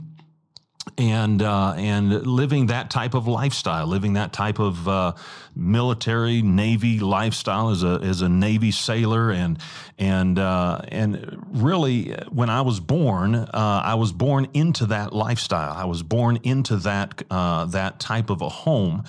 and 0.98 1.42
uh, 1.42 1.74
and 1.76 2.26
living 2.26 2.66
that 2.66 2.90
type 2.90 3.14
of 3.14 3.28
lifestyle, 3.28 3.86
living 3.86 4.14
that 4.14 4.32
type 4.32 4.58
of 4.58 4.88
uh, 4.88 5.12
military 5.54 6.42
Navy 6.42 6.98
lifestyle 6.98 7.70
as 7.70 7.84
a 7.84 8.00
as 8.02 8.20
a 8.20 8.28
Navy 8.28 8.72
sailor, 8.72 9.30
and 9.30 9.58
and 9.98 10.38
uh, 10.38 10.80
and 10.88 11.44
really, 11.50 12.12
when 12.30 12.50
I 12.50 12.62
was 12.62 12.80
born, 12.80 13.36
uh, 13.36 13.82
I 13.84 13.94
was 13.94 14.12
born 14.12 14.48
into 14.54 14.86
that 14.86 15.12
lifestyle. 15.12 15.72
I 15.72 15.84
was 15.84 16.02
born 16.02 16.38
into 16.42 16.76
that 16.78 17.22
uh, 17.30 17.66
that 17.66 18.00
type 18.00 18.28
of 18.28 18.42
a 18.42 18.48
home, 18.48 19.04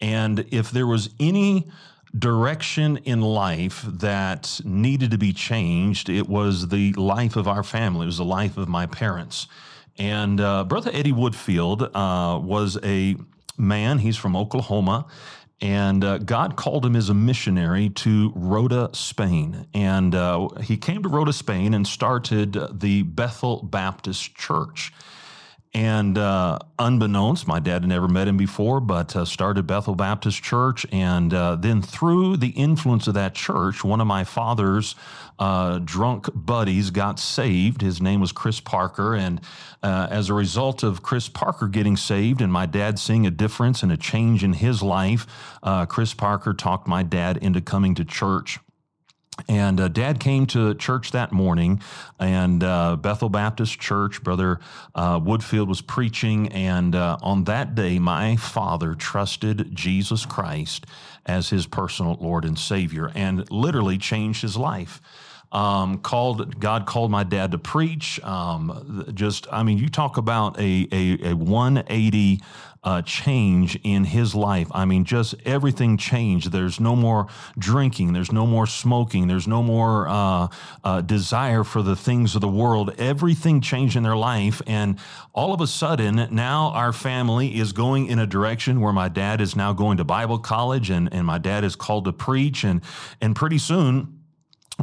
and 0.00 0.44
if 0.50 0.70
there 0.70 0.86
was 0.86 1.10
any 1.20 1.70
direction 2.18 2.98
in 2.98 3.22
life 3.22 3.82
that 3.86 4.60
needed 4.64 5.12
to 5.12 5.18
be 5.18 5.32
changed, 5.32 6.10
it 6.10 6.28
was 6.28 6.68
the 6.68 6.92
life 6.94 7.36
of 7.36 7.48
our 7.48 7.62
family. 7.62 8.02
It 8.02 8.06
was 8.06 8.18
the 8.18 8.24
life 8.24 8.58
of 8.58 8.68
my 8.68 8.86
parents. 8.86 9.46
And 9.98 10.40
uh, 10.40 10.64
Brother 10.64 10.90
Eddie 10.92 11.12
Woodfield 11.12 11.82
uh, 11.94 12.38
was 12.38 12.78
a 12.82 13.16
man, 13.56 13.98
he's 13.98 14.16
from 14.16 14.36
Oklahoma. 14.36 15.06
And 15.60 16.02
uh, 16.02 16.18
God 16.18 16.56
called 16.56 16.84
him 16.84 16.96
as 16.96 17.08
a 17.08 17.14
missionary 17.14 17.88
to 17.90 18.32
Rota, 18.34 18.90
Spain. 18.94 19.68
And 19.72 20.12
uh, 20.12 20.48
he 20.60 20.76
came 20.76 21.04
to 21.04 21.08
Rota, 21.08 21.32
Spain 21.32 21.72
and 21.72 21.86
started 21.86 22.80
the 22.80 23.02
Bethel 23.02 23.62
Baptist 23.62 24.34
Church. 24.34 24.92
And 25.74 26.18
uh, 26.18 26.58
unbeknownst, 26.78 27.46
my 27.46 27.58
dad 27.58 27.82
had 27.82 27.88
never 27.88 28.08
met 28.08 28.28
him 28.28 28.36
before, 28.36 28.80
but 28.80 29.16
uh, 29.16 29.24
started 29.24 29.66
Bethel 29.66 29.94
Baptist 29.94 30.42
Church. 30.42 30.84
And 30.92 31.32
uh, 31.32 31.56
then 31.56 31.80
through 31.80 32.38
the 32.38 32.50
influence 32.50 33.06
of 33.06 33.14
that 33.14 33.34
church, 33.34 33.82
one 33.82 34.00
of 34.00 34.06
my 34.06 34.24
father's 34.24 34.96
uh, 35.42 35.80
drunk 35.80 36.28
buddies 36.32 36.90
got 36.90 37.18
saved. 37.18 37.82
His 37.82 38.00
name 38.00 38.20
was 38.20 38.30
Chris 38.30 38.60
Parker. 38.60 39.16
And 39.16 39.40
uh, 39.82 40.06
as 40.08 40.30
a 40.30 40.34
result 40.34 40.84
of 40.84 41.02
Chris 41.02 41.28
Parker 41.28 41.66
getting 41.66 41.96
saved 41.96 42.40
and 42.40 42.52
my 42.52 42.64
dad 42.64 42.96
seeing 42.96 43.26
a 43.26 43.30
difference 43.30 43.82
and 43.82 43.90
a 43.90 43.96
change 43.96 44.44
in 44.44 44.52
his 44.52 44.84
life, 44.84 45.26
uh, 45.64 45.84
Chris 45.86 46.14
Parker 46.14 46.54
talked 46.54 46.86
my 46.86 47.02
dad 47.02 47.38
into 47.38 47.60
coming 47.60 47.96
to 47.96 48.04
church. 48.04 48.60
And 49.48 49.80
uh, 49.80 49.88
dad 49.88 50.20
came 50.20 50.46
to 50.48 50.74
church 50.74 51.10
that 51.10 51.32
morning, 51.32 51.80
and 52.20 52.62
uh, 52.62 52.96
Bethel 52.96 53.30
Baptist 53.30 53.80
Church, 53.80 54.22
Brother 54.22 54.60
uh, 54.94 55.18
Woodfield 55.18 55.66
was 55.66 55.80
preaching. 55.80 56.48
And 56.48 56.94
uh, 56.94 57.16
on 57.20 57.44
that 57.44 57.74
day, 57.74 57.98
my 57.98 58.36
father 58.36 58.94
trusted 58.94 59.74
Jesus 59.74 60.24
Christ 60.24 60.86
as 61.26 61.50
his 61.50 61.66
personal 61.66 62.16
Lord 62.20 62.44
and 62.44 62.58
Savior 62.58 63.10
and 63.14 63.50
literally 63.50 63.98
changed 63.98 64.42
his 64.42 64.56
life. 64.56 65.00
Um, 65.52 65.98
called 65.98 66.58
God 66.58 66.86
called 66.86 67.10
my 67.10 67.24
dad 67.24 67.52
to 67.52 67.58
preach. 67.58 68.18
Um, 68.24 69.12
just 69.14 69.46
I 69.52 69.62
mean, 69.62 69.78
you 69.78 69.88
talk 69.88 70.16
about 70.16 70.58
a 70.58 70.88
a, 70.90 71.30
a 71.30 71.34
180 71.34 72.40
uh, 72.84 73.00
change 73.02 73.78
in 73.84 74.04
his 74.04 74.34
life. 74.34 74.66
I 74.72 74.84
mean, 74.84 75.04
just 75.04 75.34
everything 75.44 75.96
changed. 75.96 76.50
There's 76.50 76.80
no 76.80 76.96
more 76.96 77.28
drinking. 77.56 78.12
There's 78.12 78.32
no 78.32 78.44
more 78.44 78.66
smoking. 78.66 79.28
There's 79.28 79.46
no 79.46 79.62
more 79.62 80.08
uh, 80.08 80.48
uh, 80.82 81.00
desire 81.02 81.62
for 81.62 81.82
the 81.82 81.94
things 81.94 82.34
of 82.34 82.40
the 82.40 82.48
world. 82.48 82.94
Everything 82.98 83.60
changed 83.60 83.96
in 83.96 84.02
their 84.02 84.16
life. 84.16 84.60
And 84.66 84.98
all 85.32 85.54
of 85.54 85.60
a 85.60 85.66
sudden, 85.66 86.28
now 86.32 86.70
our 86.70 86.92
family 86.92 87.56
is 87.56 87.72
going 87.72 88.06
in 88.06 88.18
a 88.18 88.26
direction 88.26 88.80
where 88.80 88.92
my 88.92 89.08
dad 89.08 89.40
is 89.40 89.54
now 89.54 89.72
going 89.72 89.98
to 89.98 90.04
Bible 90.04 90.38
college 90.38 90.90
and, 90.90 91.12
and 91.12 91.24
my 91.24 91.38
dad 91.38 91.62
is 91.62 91.76
called 91.76 92.06
to 92.06 92.12
preach. 92.12 92.64
And, 92.64 92.82
and 93.20 93.36
pretty 93.36 93.58
soon, 93.58 94.21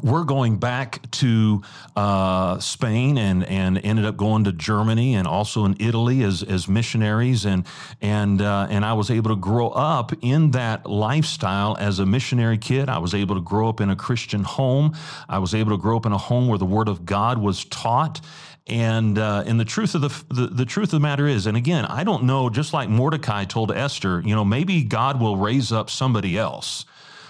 we're 0.04 0.24
going 0.24 0.58
back 0.58 1.10
to 1.12 1.62
uh, 1.96 2.60
Spain 2.60 3.18
and 3.18 3.44
and 3.46 3.78
ended 3.84 4.06
up 4.06 4.18
going 4.18 4.44
to 4.46 4.52
Germany 4.52 5.16
and 5.16 5.28
also 5.28 5.66
in 5.66 5.76
Italy 5.80 6.24
as 6.24 6.44
as 6.44 6.68
missionaries 6.68 7.46
and 7.46 7.66
and 8.02 8.42
uh, 8.42 8.68
and 8.70 8.86
I 8.86 8.94
was 8.94 9.10
able 9.10 9.30
to 9.30 9.36
grow 9.36 9.70
up 9.70 10.12
in 10.22 10.52
that 10.52 10.86
lifestyle 10.86 11.76
as 11.80 12.00
a 12.00 12.06
missionary 12.06 12.58
kid. 12.58 12.90
I 12.90 13.00
was 13.00 13.14
able 13.14 13.36
to 13.36 13.42
grow 13.42 13.70
up 13.70 13.82
in 13.82 13.90
a 13.90 13.96
Christian 13.96 14.44
home. 14.44 14.96
I 15.28 15.40
was 15.40 15.54
able 15.54 15.72
to 15.72 15.82
grow 15.82 15.98
up 15.98 16.06
in 16.06 16.12
a 16.12 16.18
home 16.18 16.48
where 16.48 16.58
the 16.58 16.66
Word 16.66 16.88
of 16.88 17.06
God 17.06 17.38
was 17.38 17.66
taught. 17.66 18.22
And 18.68 19.18
uh, 19.18 19.44
and 19.48 19.60
the 19.60 19.66
truth 19.66 19.96
of 19.96 20.02
the, 20.02 20.34
the 20.34 20.48
the 20.48 20.66
truth 20.66 20.90
of 20.90 20.92
the 20.92 21.00
matter 21.00 21.28
is, 21.28 21.48
and 21.48 21.58
again, 21.58 21.86
I 21.86 22.04
don't 22.04 22.26
know. 22.26 22.52
Just 22.52 22.72
like 22.72 22.88
Mordecai 22.88 23.46
told 23.46 23.72
Esther, 23.72 24.22
you 24.24 24.36
know, 24.36 24.46
maybe 24.46 24.84
God 24.84 25.20
will 25.20 25.38
raise 25.38 25.72
up 25.72 25.90
somebody 25.90 26.38
else. 26.38 26.86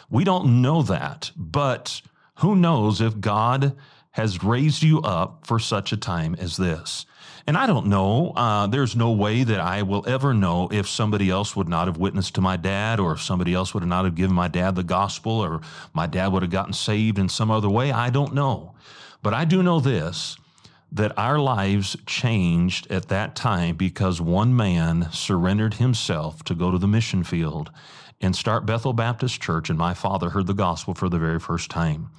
We 0.10 0.26
don't 0.26 0.62
know 0.62 0.82
that, 0.82 1.32
but 1.38 2.02
who 2.40 2.56
knows 2.56 3.02
if 3.02 3.20
God 3.20 3.76
has 4.12 4.44
raised 4.44 4.84
you 4.84 5.02
up 5.02 5.46
for 5.46 5.60
such 5.60 5.92
a 5.92 5.98
time 5.98 6.36
as 6.36 6.58
this? 6.58 7.06
And 7.46 7.58
I 7.58 7.68
don't 7.68 7.88
know. 7.88 8.32
Uh, 8.36 8.68
there's 8.68 8.96
no 8.96 9.12
way 9.12 9.44
that 9.44 9.60
I 9.60 9.82
will 9.82 10.08
ever 10.08 10.34
know 10.34 10.70
if 10.72 10.88
somebody 10.88 11.30
else 11.30 11.56
would 11.56 11.68
not 11.68 11.88
have 11.88 11.98
witnessed 11.98 12.36
to 12.36 12.42
my 12.42 12.58
dad, 12.58 13.00
or 13.00 13.14
if 13.14 13.22
somebody 13.22 13.54
else 13.54 13.74
would 13.74 13.84
not 13.86 14.06
have 14.06 14.16
given 14.16 14.36
my 14.36 14.48
dad 14.48 14.76
the 14.76 14.84
gospel, 14.84 15.32
or 15.32 15.62
my 15.94 16.06
dad 16.06 16.28
would 16.28 16.44
have 16.44 16.52
gotten 16.52 16.74
saved 16.74 17.18
in 17.18 17.28
some 17.28 17.50
other 17.50 17.70
way. 17.70 17.92
I 17.92 18.10
don't 18.10 18.34
know. 18.34 18.74
But 19.22 19.34
I 19.34 19.46
do 19.46 19.64
know 19.64 19.80
this 19.80 20.38
that 20.92 21.18
our 21.20 21.40
lives 21.40 21.96
changed 22.06 22.90
at 22.92 23.10
that 23.10 23.36
time 23.36 23.76
because 23.76 24.20
one 24.20 24.56
man 24.56 25.08
surrendered 25.12 25.76
himself 25.76 26.44
to 26.44 26.56
go 26.56 26.72
to 26.72 26.80
the 26.80 26.88
mission 26.88 27.24
field 27.24 27.70
and 28.22 28.36
start 28.36 28.66
Bethel 28.66 28.94
Baptist 28.94 29.42
Church, 29.42 29.70
and 29.70 29.78
my 29.78 29.94
father 29.94 30.30
heard 30.30 30.48
the 30.48 30.54
gospel 30.54 30.94
for 30.94 31.10
the 31.10 31.20
very 31.20 31.40
first 31.40 31.70
time. 31.70 32.10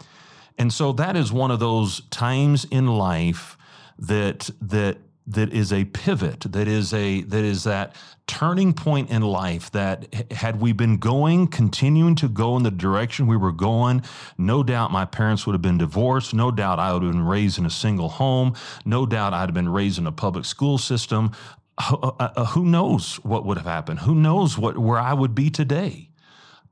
And 0.58 0.72
so 0.72 0.92
that 0.92 1.16
is 1.16 1.32
one 1.32 1.50
of 1.50 1.60
those 1.60 2.02
times 2.10 2.66
in 2.70 2.86
life 2.86 3.56
that 3.98 4.50
that 4.60 4.98
that 5.26 5.52
is 5.52 5.72
a 5.72 5.84
pivot 5.84 6.40
that 6.40 6.66
is 6.66 6.92
a 6.92 7.22
that 7.22 7.44
is 7.44 7.64
that 7.64 7.94
turning 8.26 8.72
point 8.72 9.10
in 9.10 9.22
life 9.22 9.70
that 9.70 10.32
had 10.32 10.60
we 10.60 10.72
been 10.72 10.96
going 10.96 11.46
continuing 11.46 12.14
to 12.14 12.28
go 12.28 12.56
in 12.56 12.62
the 12.62 12.70
direction 12.70 13.26
we 13.26 13.36
were 13.36 13.52
going 13.52 14.02
no 14.38 14.62
doubt 14.62 14.90
my 14.90 15.04
parents 15.04 15.46
would 15.46 15.52
have 15.52 15.62
been 15.62 15.78
divorced. 15.78 16.34
No 16.34 16.50
doubt 16.50 16.78
i 16.78 16.92
would 16.92 17.02
have 17.02 17.12
been 17.12 17.24
raised 17.24 17.58
in 17.58 17.66
a 17.66 17.70
single 17.70 18.08
home. 18.08 18.54
No 18.84 19.06
doubt 19.06 19.34
i'd 19.34 19.48
have 19.48 19.54
been 19.54 19.68
raised 19.68 19.98
in 19.98 20.06
a 20.06 20.12
public 20.12 20.44
school 20.44 20.78
system 20.78 21.32
uh, 21.80 22.44
who 22.46 22.64
knows 22.64 23.16
what 23.16 23.44
would 23.44 23.56
have 23.56 23.66
happened 23.66 24.00
who 24.00 24.14
knows 24.14 24.58
what 24.58 24.76
where 24.78 24.98
i 24.98 25.12
would 25.12 25.34
be 25.34 25.50
today 25.50 26.08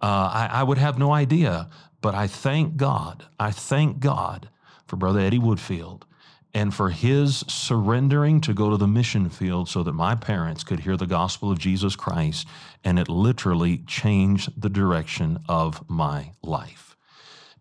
uh, 0.01 0.31
I, 0.33 0.49
I 0.53 0.63
would 0.63 0.79
have 0.79 0.97
no 0.97 1.13
idea 1.13 1.69
but 2.01 2.15
I 2.15 2.27
thank 2.27 2.77
God, 2.77 3.27
I 3.39 3.51
thank 3.51 4.01
God 4.01 4.49
for 4.87 4.97
Brother 4.97 5.21
Eddie 5.21 5.39
Woodfield 5.39 6.03
and 6.55 6.73
for 6.73 6.91
his 6.91 7.45
surrendering 7.49 8.41
to 8.43 8.55
go 8.55 8.71
to 8.71 8.77
the 8.77 8.87
mission 8.87 9.29
field 9.29 9.69
so 9.69 9.83
that 9.83 9.93
my 9.93 10.15
parents 10.15 10.65
could 10.65 10.81
hear 10.81 10.97
the 10.97 11.07
gospel 11.07 11.51
of 11.51 11.59
Jesus 11.59 11.95
Christ. 11.97 12.47
And 12.85 12.99
it 12.99 13.09
literally 13.09 13.79
changed 13.79 14.61
the 14.61 14.71
direction 14.71 15.41
of 15.49 15.89
my 15.89 16.33
life. 16.43 16.97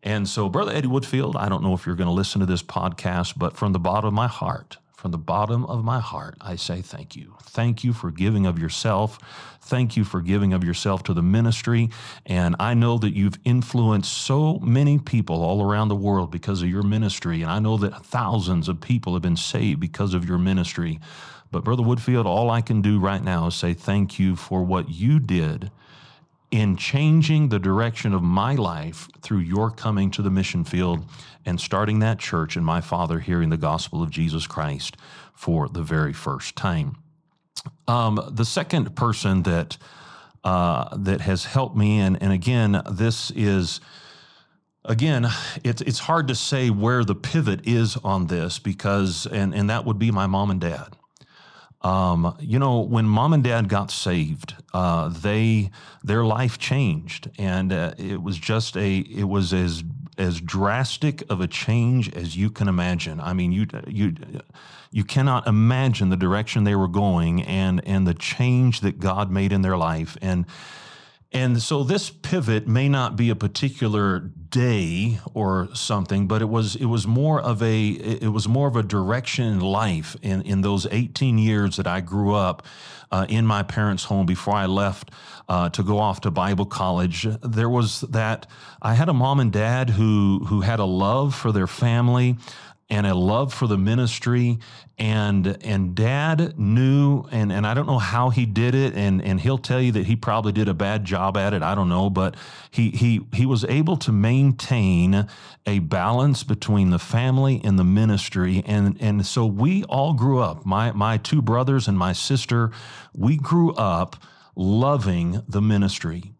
And 0.04 0.30
so, 0.30 0.48
Brother 0.48 0.72
Eddie 0.72 0.88
Woodfield, 0.88 1.36
I 1.36 1.50
don't 1.50 1.64
know 1.64 1.74
if 1.74 1.86
you're 1.86 1.96
going 1.96 2.08
to 2.08 2.14
listen 2.14 2.40
to 2.40 2.46
this 2.46 2.64
podcast, 2.64 3.34
but 3.36 3.58
from 3.58 3.74
the 3.74 3.80
bottom 3.80 4.08
of 4.08 4.14
my 4.14 4.28
heart, 4.28 4.78
from 5.08 5.14
the 5.14 5.18
bottom 5.18 5.64
of 5.68 5.86
my 5.86 6.02
heart, 6.02 6.36
I 6.42 6.58
say 6.58 6.82
thank 6.82 7.16
you. 7.16 7.38
Thank 7.44 7.82
you 7.82 7.94
for 7.94 8.12
giving 8.12 8.46
of 8.46 8.60
yourself. 8.60 9.18
Thank 9.62 9.96
you 9.96 10.04
for 10.04 10.20
giving 10.20 10.52
of 10.52 10.66
yourself 10.66 11.02
to 11.04 11.14
the 11.14 11.22
ministry. 11.22 11.92
And 12.26 12.58
I 12.60 12.74
know 12.74 12.98
that 12.98 13.16
you've 13.16 13.40
influenced 13.46 14.12
so 14.12 14.60
many 14.60 15.00
people 15.00 15.42
all 15.42 15.64
around 15.64 15.88
the 15.88 15.96
world 15.96 16.30
because 16.30 16.62
of 16.62 16.68
your 16.68 16.84
ministry. 16.84 17.42
And 17.42 17.50
I 17.50 17.60
know 17.60 17.78
that 17.78 18.06
thousands 18.06 18.68
of 18.68 18.82
people 18.82 19.14
have 19.14 19.22
been 19.22 19.38
saved 19.38 19.80
because 19.80 20.14
of 20.14 20.28
your 20.28 20.38
ministry. 20.38 21.00
But, 21.52 21.64
Brother 21.64 21.84
Woodfield, 21.84 22.26
all 22.26 22.50
I 22.50 22.60
can 22.60 22.82
do 22.82 23.00
right 23.00 23.24
now 23.24 23.48
is 23.48 23.56
say 23.56 23.74
thank 23.74 24.20
you 24.20 24.36
for 24.36 24.62
what 24.62 24.90
you 24.90 25.22
did 25.22 25.72
in 26.52 26.78
changing 26.78 27.50
the 27.50 27.60
direction 27.60 28.14
of 28.14 28.24
my 28.24 28.56
life 28.56 29.10
through 29.22 29.40
your 29.40 29.70
coming 29.70 30.10
to 30.12 30.22
the 30.22 30.30
mission 30.30 30.64
field 30.64 31.04
and 31.46 31.60
starting 31.60 32.00
that 32.00 32.20
church 32.20 32.56
and 32.56 32.66
my 32.66 32.82
father 32.82 33.20
hearing 33.20 33.50
the 33.50 33.58
gospel 33.58 34.02
of 34.02 34.10
Jesus 34.10 34.48
Christ 34.48 34.98
for 35.34 35.68
the 35.68 35.84
very 35.84 36.14
first 36.14 36.56
time. 36.56 36.98
Um, 37.88 38.20
the 38.32 38.46
second 38.46 38.96
person 38.96 39.44
that 39.44 39.78
uh, 40.44 40.96
that 40.96 41.22
has 41.22 41.46
helped 41.46 41.76
me, 41.76 42.00
and, 42.00 42.22
and 42.22 42.32
again, 42.32 42.82
this 42.90 43.32
is 43.32 43.82
again, 44.86 45.28
it's 45.64 45.82
it's 45.82 46.00
hard 46.00 46.28
to 46.30 46.36
say 46.36 46.70
where 46.70 47.04
the 47.04 47.16
pivot 47.16 47.68
is 47.68 47.98
on 47.98 48.28
this 48.28 48.60
because, 48.60 49.26
and 49.26 49.54
and 49.54 49.70
that 49.70 49.86
would 49.86 50.00
be 50.00 50.12
my 50.12 50.28
mom 50.28 50.52
and 50.52 50.62
dad. 50.62 50.97
Um, 51.82 52.36
you 52.40 52.58
know, 52.58 52.80
when 52.80 53.06
mom 53.06 53.34
and 53.34 53.44
dad 53.44 53.70
got 53.70 53.92
saved, 53.92 54.56
uh, 54.74 55.10
they 55.10 55.70
their 56.04 56.24
life 56.26 56.58
changed, 56.58 57.30
and 57.38 57.72
uh, 57.72 57.94
it 57.98 58.22
was 58.22 58.38
just 58.38 58.76
a 58.76 58.98
it 58.98 59.26
was 59.26 59.54
as 59.54 59.84
as 60.18 60.42
drastic 60.42 61.24
of 61.30 61.40
a 61.40 61.48
change 61.48 62.12
as 62.16 62.36
you 62.36 62.50
can 62.50 62.68
imagine. 62.68 63.20
I 63.20 63.34
mean, 63.34 63.52
you 63.52 63.68
you 63.88 64.16
you 64.92 65.04
cannot 65.04 65.46
imagine 65.48 66.10
the 66.10 66.18
direction 66.18 66.64
they 66.64 66.76
were 66.76 66.88
going, 66.88 67.44
and 67.44 67.86
and 67.88 68.08
the 68.08 68.16
change 68.16 68.82
that 68.82 69.00
God 69.00 69.32
made 69.32 69.54
in 69.54 69.62
their 69.62 69.78
life, 69.78 70.18
and 70.20 70.46
and 71.34 71.62
so 71.62 71.84
this 71.84 72.10
pivot 72.10 72.68
may 72.68 72.88
not 72.88 73.18
be 73.18 73.30
a 73.30 73.36
particular 73.36 74.20
day 74.20 75.20
or 75.34 75.68
something, 75.74 76.28
but 76.28 76.42
it 76.42 76.50
was 76.50 76.76
it 76.76 76.86
was 76.86 77.06
more 77.06 77.42
of 77.42 77.62
a 77.62 77.90
it 77.90 78.32
was 78.32 78.48
more 78.48 78.68
of 78.68 78.78
a 78.78 78.84
direction 78.84 79.46
in 79.46 79.60
life 79.60 80.16
in 80.22 80.42
in 80.44 80.62
those 80.62 80.88
18 80.90 81.38
years 81.38 81.76
that 81.76 81.88
I 81.88 82.00
grew 82.00 82.34
up 82.34 82.66
uh, 83.12 83.26
in 83.28 83.46
my 83.46 83.62
parents' 83.64 84.06
home 84.06 84.26
before 84.26 84.56
I 84.56 84.68
left 84.68 85.12
uh, 85.50 85.70
to 85.70 85.84
go 85.84 86.00
off 86.00 86.22
to 86.22 86.32
Bible 86.32 86.66
college. 86.66 87.28
There 87.44 87.70
was 87.70 88.02
that 88.02 88.48
I 88.82 88.94
had 88.94 89.10
a 89.10 89.14
mom 89.14 89.42
and 89.42 89.52
dad 89.52 89.90
who 89.92 90.46
who 90.48 90.62
had 90.62 90.80
a 90.80 90.86
love 90.86 91.36
for 91.36 91.52
their 91.52 91.68
family 91.68 92.38
and 92.90 93.06
a 93.06 93.14
love 93.14 93.54
for 93.54 93.68
the 93.68 93.78
ministry. 93.78 94.60
And 94.98 95.58
and 95.64 95.94
dad 95.94 96.58
knew 96.58 97.24
and 97.32 97.52
and 97.52 97.68
I 97.68 97.74
don't 97.74 97.86
know 97.86 98.00
how 98.00 98.30
he 98.30 98.46
did 98.46 98.74
it 98.74 98.96
and 98.96 99.22
and 99.22 99.40
he'll 99.40 99.58
tell 99.58 99.82
you 99.82 99.92
that 99.92 100.06
he 100.06 100.16
probably 100.16 100.52
did 100.52 100.68
a 100.68 100.74
bad 100.74 101.06
job 101.06 101.38
at 101.38 101.54
it. 101.54 101.62
I 101.62 101.76
don't 101.76 101.90
know 101.90 102.10
but 102.10 102.36
he 102.72 102.90
he 102.92 103.22
he 103.34 103.46
was 103.46 103.64
able 103.66 103.98
to 103.98 104.12
maintain 104.12 105.28
a 105.66 105.80
balance 105.80 106.44
between 106.44 106.90
the 106.90 107.00
family 107.00 107.62
and 107.64 107.78
the 107.78 107.84
ministry. 107.84 108.64
And 108.66 108.98
and 109.00 109.26
so 109.26 109.46
we 109.46 109.84
all 109.84 110.14
grew 110.14 110.40
up 110.40 110.66
my 110.66 110.92
my 110.94 111.18
two 111.18 111.42
brothers 111.42 111.88
and 111.88 111.98
my 111.98 112.14
sister 112.14 112.72
we 113.14 113.38
grew 113.38 113.74
up 113.74 114.16
loving 114.56 115.44
the 115.48 115.62
ministry 115.62 116.34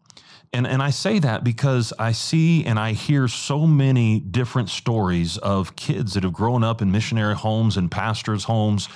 and, 0.52 0.66
and 0.66 0.82
I 0.82 0.90
say 0.90 1.18
that 1.18 1.44
because 1.44 1.92
I 1.98 2.12
see 2.12 2.64
and 2.64 2.78
I 2.78 2.92
hear 2.92 3.28
so 3.28 3.66
many 3.66 4.20
different 4.20 4.70
stories 4.70 5.36
of 5.38 5.76
kids 5.76 6.14
that 6.14 6.24
have 6.24 6.32
grown 6.32 6.64
up 6.64 6.80
in 6.80 6.90
missionary 6.90 7.34
homes 7.34 7.76
and 7.76 7.90
pastors' 7.90 8.44
homes 8.44 8.88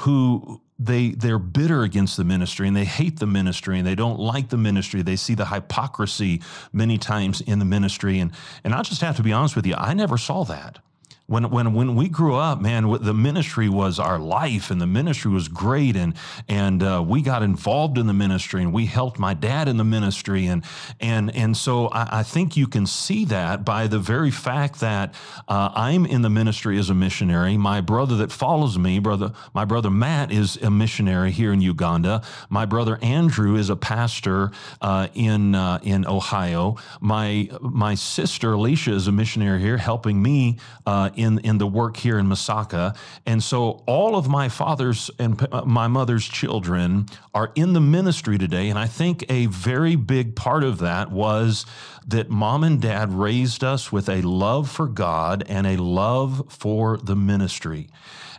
who 0.00 0.60
they 0.78 1.10
they're 1.10 1.38
bitter 1.38 1.82
against 1.82 2.16
the 2.16 2.24
ministry 2.24 2.68
and 2.68 2.76
they 2.76 2.84
hate 2.84 3.18
the 3.18 3.26
ministry 3.26 3.78
and 3.78 3.86
they 3.86 3.94
don't 3.94 4.18
like 4.18 4.48
the 4.48 4.56
ministry. 4.56 5.02
They 5.02 5.16
see 5.16 5.34
the 5.34 5.46
hypocrisy 5.46 6.42
many 6.72 6.98
times 6.98 7.40
in 7.40 7.58
the 7.58 7.64
ministry. 7.64 8.18
And 8.18 8.32
and 8.64 8.74
I 8.74 8.82
just 8.82 9.00
have 9.00 9.16
to 9.16 9.22
be 9.22 9.32
honest 9.32 9.56
with 9.56 9.66
you, 9.66 9.74
I 9.76 9.94
never 9.94 10.18
saw 10.18 10.44
that. 10.44 10.78
When 11.26 11.50
when 11.50 11.74
when 11.74 11.96
we 11.96 12.08
grew 12.08 12.36
up, 12.36 12.60
man, 12.60 12.88
the 13.02 13.14
ministry 13.14 13.68
was 13.68 13.98
our 13.98 14.18
life, 14.18 14.70
and 14.70 14.80
the 14.80 14.86
ministry 14.86 15.30
was 15.30 15.48
great, 15.48 15.96
and 15.96 16.14
and 16.48 16.82
uh, 16.82 17.04
we 17.06 17.20
got 17.20 17.42
involved 17.42 17.98
in 17.98 18.06
the 18.06 18.14
ministry, 18.14 18.62
and 18.62 18.72
we 18.72 18.86
helped 18.86 19.18
my 19.18 19.34
dad 19.34 19.66
in 19.66 19.76
the 19.76 19.84
ministry, 19.84 20.46
and 20.46 20.64
and 21.00 21.34
and 21.34 21.56
so 21.56 21.88
I, 21.88 22.20
I 22.20 22.22
think 22.22 22.56
you 22.56 22.68
can 22.68 22.86
see 22.86 23.24
that 23.26 23.64
by 23.64 23.88
the 23.88 23.98
very 23.98 24.30
fact 24.30 24.80
that 24.80 25.14
uh, 25.48 25.70
I'm 25.74 26.06
in 26.06 26.22
the 26.22 26.30
ministry 26.30 26.78
as 26.78 26.90
a 26.90 26.94
missionary. 26.94 27.56
My 27.56 27.80
brother 27.80 28.16
that 28.18 28.30
follows 28.30 28.78
me, 28.78 29.00
brother, 29.00 29.32
my 29.52 29.64
brother 29.64 29.90
Matt 29.90 30.30
is 30.30 30.56
a 30.58 30.70
missionary 30.70 31.32
here 31.32 31.52
in 31.52 31.60
Uganda. 31.60 32.22
My 32.50 32.66
brother 32.66 33.00
Andrew 33.02 33.56
is 33.56 33.68
a 33.68 33.76
pastor 33.76 34.52
uh, 34.80 35.08
in 35.14 35.56
uh, 35.56 35.80
in 35.82 36.06
Ohio. 36.06 36.76
My 37.00 37.48
my 37.60 37.96
sister 37.96 38.52
Alicia 38.52 38.92
is 38.92 39.08
a 39.08 39.12
missionary 39.12 39.60
here, 39.60 39.76
helping 39.76 40.22
me 40.22 40.58
uh, 40.86 41.10
in, 41.16 41.38
in 41.40 41.58
the 41.58 41.66
work 41.66 41.96
here 41.96 42.18
in 42.18 42.26
Masaka. 42.26 42.96
And 43.24 43.42
so 43.42 43.82
all 43.86 44.16
of 44.16 44.28
my 44.28 44.48
father's 44.48 45.10
and 45.18 45.46
uh, 45.52 45.62
my 45.64 45.88
mother's 45.88 46.26
children 46.26 47.06
are 47.34 47.52
in 47.54 47.72
the 47.72 47.80
ministry 47.80 48.38
today. 48.38 48.68
And 48.68 48.78
I 48.78 48.86
think 48.86 49.24
a 49.28 49.46
very 49.46 49.96
big 49.96 50.36
part 50.36 50.64
of 50.64 50.78
that 50.78 51.10
was 51.10 51.66
that 52.06 52.30
mom 52.30 52.64
and 52.64 52.80
dad 52.80 53.12
raised 53.12 53.64
us 53.64 53.90
with 53.90 54.08
a 54.08 54.22
love 54.22 54.70
for 54.70 54.86
God 54.86 55.44
and 55.48 55.66
a 55.66 55.76
love 55.76 56.46
for 56.48 56.98
the 56.98 57.16
ministry. 57.16 57.88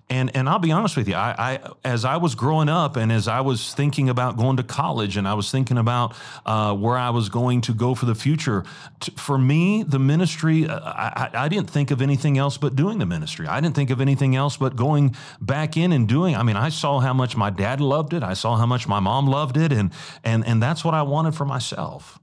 And 0.10 0.34
and 0.36 0.48
I'll 0.48 0.60
be 0.60 0.72
honest 0.72 0.96
with 0.96 1.10
you, 1.10 1.16
I, 1.16 1.36
I, 1.38 1.72
as 1.84 2.06
I 2.06 2.16
was 2.16 2.34
growing 2.34 2.70
up 2.70 2.96
and 2.96 3.12
as 3.12 3.28
I 3.28 3.42
was 3.42 3.74
thinking 3.74 4.08
about 4.08 4.38
going 4.38 4.56
to 4.56 4.64
college 4.64 5.18
and 5.18 5.28
I 5.28 5.34
was 5.34 5.52
thinking 5.52 5.78
about 5.78 6.16
uh, 6.46 6.74
where 6.74 6.98
I 6.98 7.10
was 7.10 7.28
going 7.28 7.60
to 7.62 7.74
go 7.74 7.94
for 7.94 8.06
the 8.06 8.16
future, 8.16 8.64
t- 9.02 9.12
for 9.18 9.38
me, 9.38 9.84
the 9.84 10.00
ministry, 10.00 10.66
uh, 10.66 10.80
I, 10.80 11.30
I 11.34 11.50
didn't 11.50 11.70
think 11.70 11.92
of 11.92 12.02
anything 12.02 12.38
else 12.38 12.58
but 12.58 12.74
doing 12.74 13.00
the 13.00 13.06
ministry. 13.06 13.48
I 13.48 13.60
didn't 13.60 13.76
think 13.76 13.90
of 13.90 14.00
anything 14.00 14.34
else 14.34 14.56
but 14.56 14.78
going 14.78 15.14
back 15.42 15.76
in 15.76 15.92
and 15.92 16.08
doing. 16.08 16.38
I 16.38 16.44
mean, 16.44 16.56
I 16.56 16.70
saw 16.70 17.02
how 17.02 17.14
much 17.14 17.36
my 17.36 17.50
dad 17.50 17.82
loved 17.82 18.14
it. 18.14 18.24
I 18.24 18.34
saw 18.34 18.56
how 18.56 18.66
much 18.66 18.88
my 18.88 19.02
mom 19.02 19.28
loved 19.28 19.58
it, 19.58 19.74
and 19.74 19.92
and 20.24 20.48
and 20.48 20.64
that's 20.64 20.86
what 20.86 20.94
I 20.94 21.02
wanted 21.02 21.36
for 21.36 21.44
myself. 21.44 22.18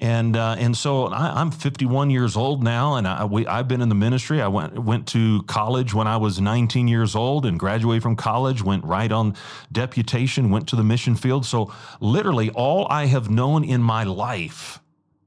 And 0.00 0.36
uh, 0.36 0.54
and 0.58 0.76
so 0.76 1.06
I, 1.06 1.40
am 1.40 1.50
51 1.50 2.10
years 2.10 2.36
old 2.36 2.62
now, 2.62 2.94
and 2.94 3.08
I, 3.08 3.24
we, 3.24 3.44
I've 3.48 3.66
been 3.66 3.80
in 3.80 3.88
the 3.88 3.96
ministry. 3.96 4.40
I 4.40 4.46
went 4.46 4.78
went 4.78 5.08
to 5.08 5.42
college 5.44 5.92
when 5.92 6.06
I 6.06 6.18
was 6.18 6.40
19 6.40 6.86
years 6.86 7.16
old, 7.16 7.44
and 7.44 7.58
graduated 7.58 8.04
from 8.04 8.14
college. 8.14 8.62
Went 8.62 8.84
right 8.84 9.10
on 9.10 9.34
deputation. 9.72 10.50
Went 10.50 10.68
to 10.68 10.76
the 10.76 10.84
mission 10.84 11.16
field. 11.16 11.44
So 11.44 11.72
literally, 11.98 12.50
all 12.50 12.86
I 12.88 13.06
have 13.06 13.28
known 13.28 13.64
in 13.64 13.82
my 13.82 14.04
life 14.04 14.78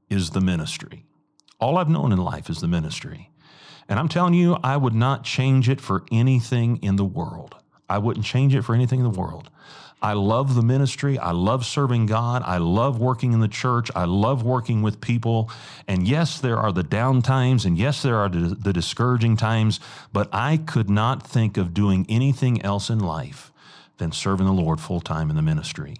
is 0.08 0.30
the 0.30 0.40
ministry. 0.40 1.04
All 1.60 1.76
I've 1.76 1.90
known 1.90 2.10
in 2.10 2.18
life 2.18 2.48
is 2.48 2.62
the 2.62 2.68
ministry, 2.68 3.30
and 3.90 3.98
I'm 3.98 4.08
telling 4.08 4.32
you, 4.32 4.56
I 4.64 4.78
would 4.78 4.94
not 4.94 5.22
change 5.22 5.68
it 5.68 5.82
for 5.82 6.04
anything 6.10 6.78
in 6.78 6.96
the 6.96 7.04
world. 7.04 7.56
I 7.90 7.98
wouldn't 7.98 8.24
change 8.24 8.54
it 8.54 8.62
for 8.62 8.74
anything 8.74 9.00
in 9.00 9.12
the 9.12 9.20
world. 9.20 9.50
I 10.02 10.14
love 10.14 10.56
the 10.56 10.62
ministry. 10.62 11.16
I 11.16 11.30
love 11.30 11.64
serving 11.64 12.06
God. 12.06 12.42
I 12.44 12.58
love 12.58 12.98
working 12.98 13.32
in 13.32 13.38
the 13.38 13.46
church. 13.46 13.88
I 13.94 14.04
love 14.04 14.42
working 14.42 14.82
with 14.82 15.00
people. 15.00 15.48
And 15.86 16.06
yes, 16.06 16.40
there 16.40 16.58
are 16.58 16.72
the 16.72 16.82
down 16.82 17.22
times, 17.22 17.64
and 17.64 17.78
yes, 17.78 18.02
there 18.02 18.16
are 18.16 18.28
the 18.28 18.72
discouraging 18.72 19.36
times, 19.36 19.78
but 20.12 20.28
I 20.32 20.56
could 20.56 20.90
not 20.90 21.24
think 21.24 21.56
of 21.56 21.72
doing 21.72 22.04
anything 22.08 22.60
else 22.62 22.90
in 22.90 22.98
life 22.98 23.52
than 23.98 24.10
serving 24.10 24.46
the 24.46 24.52
Lord 24.52 24.80
full 24.80 25.00
time 25.00 25.30
in 25.30 25.36
the 25.36 25.42
ministry. 25.42 25.96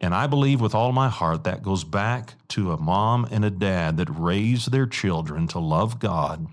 And 0.00 0.14
I 0.14 0.28
believe 0.28 0.60
with 0.60 0.74
all 0.74 0.92
my 0.92 1.08
heart 1.08 1.42
that 1.44 1.62
goes 1.62 1.82
back 1.82 2.34
to 2.48 2.72
a 2.72 2.78
mom 2.78 3.26
and 3.30 3.44
a 3.44 3.50
dad 3.50 3.96
that 3.96 4.08
raised 4.08 4.70
their 4.70 4.86
children 4.86 5.48
to 5.48 5.58
love 5.58 5.98
God 5.98 6.46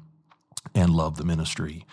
and 0.73 0.91
love 0.91 1.17
the 1.17 1.23
ministry. 1.23 1.85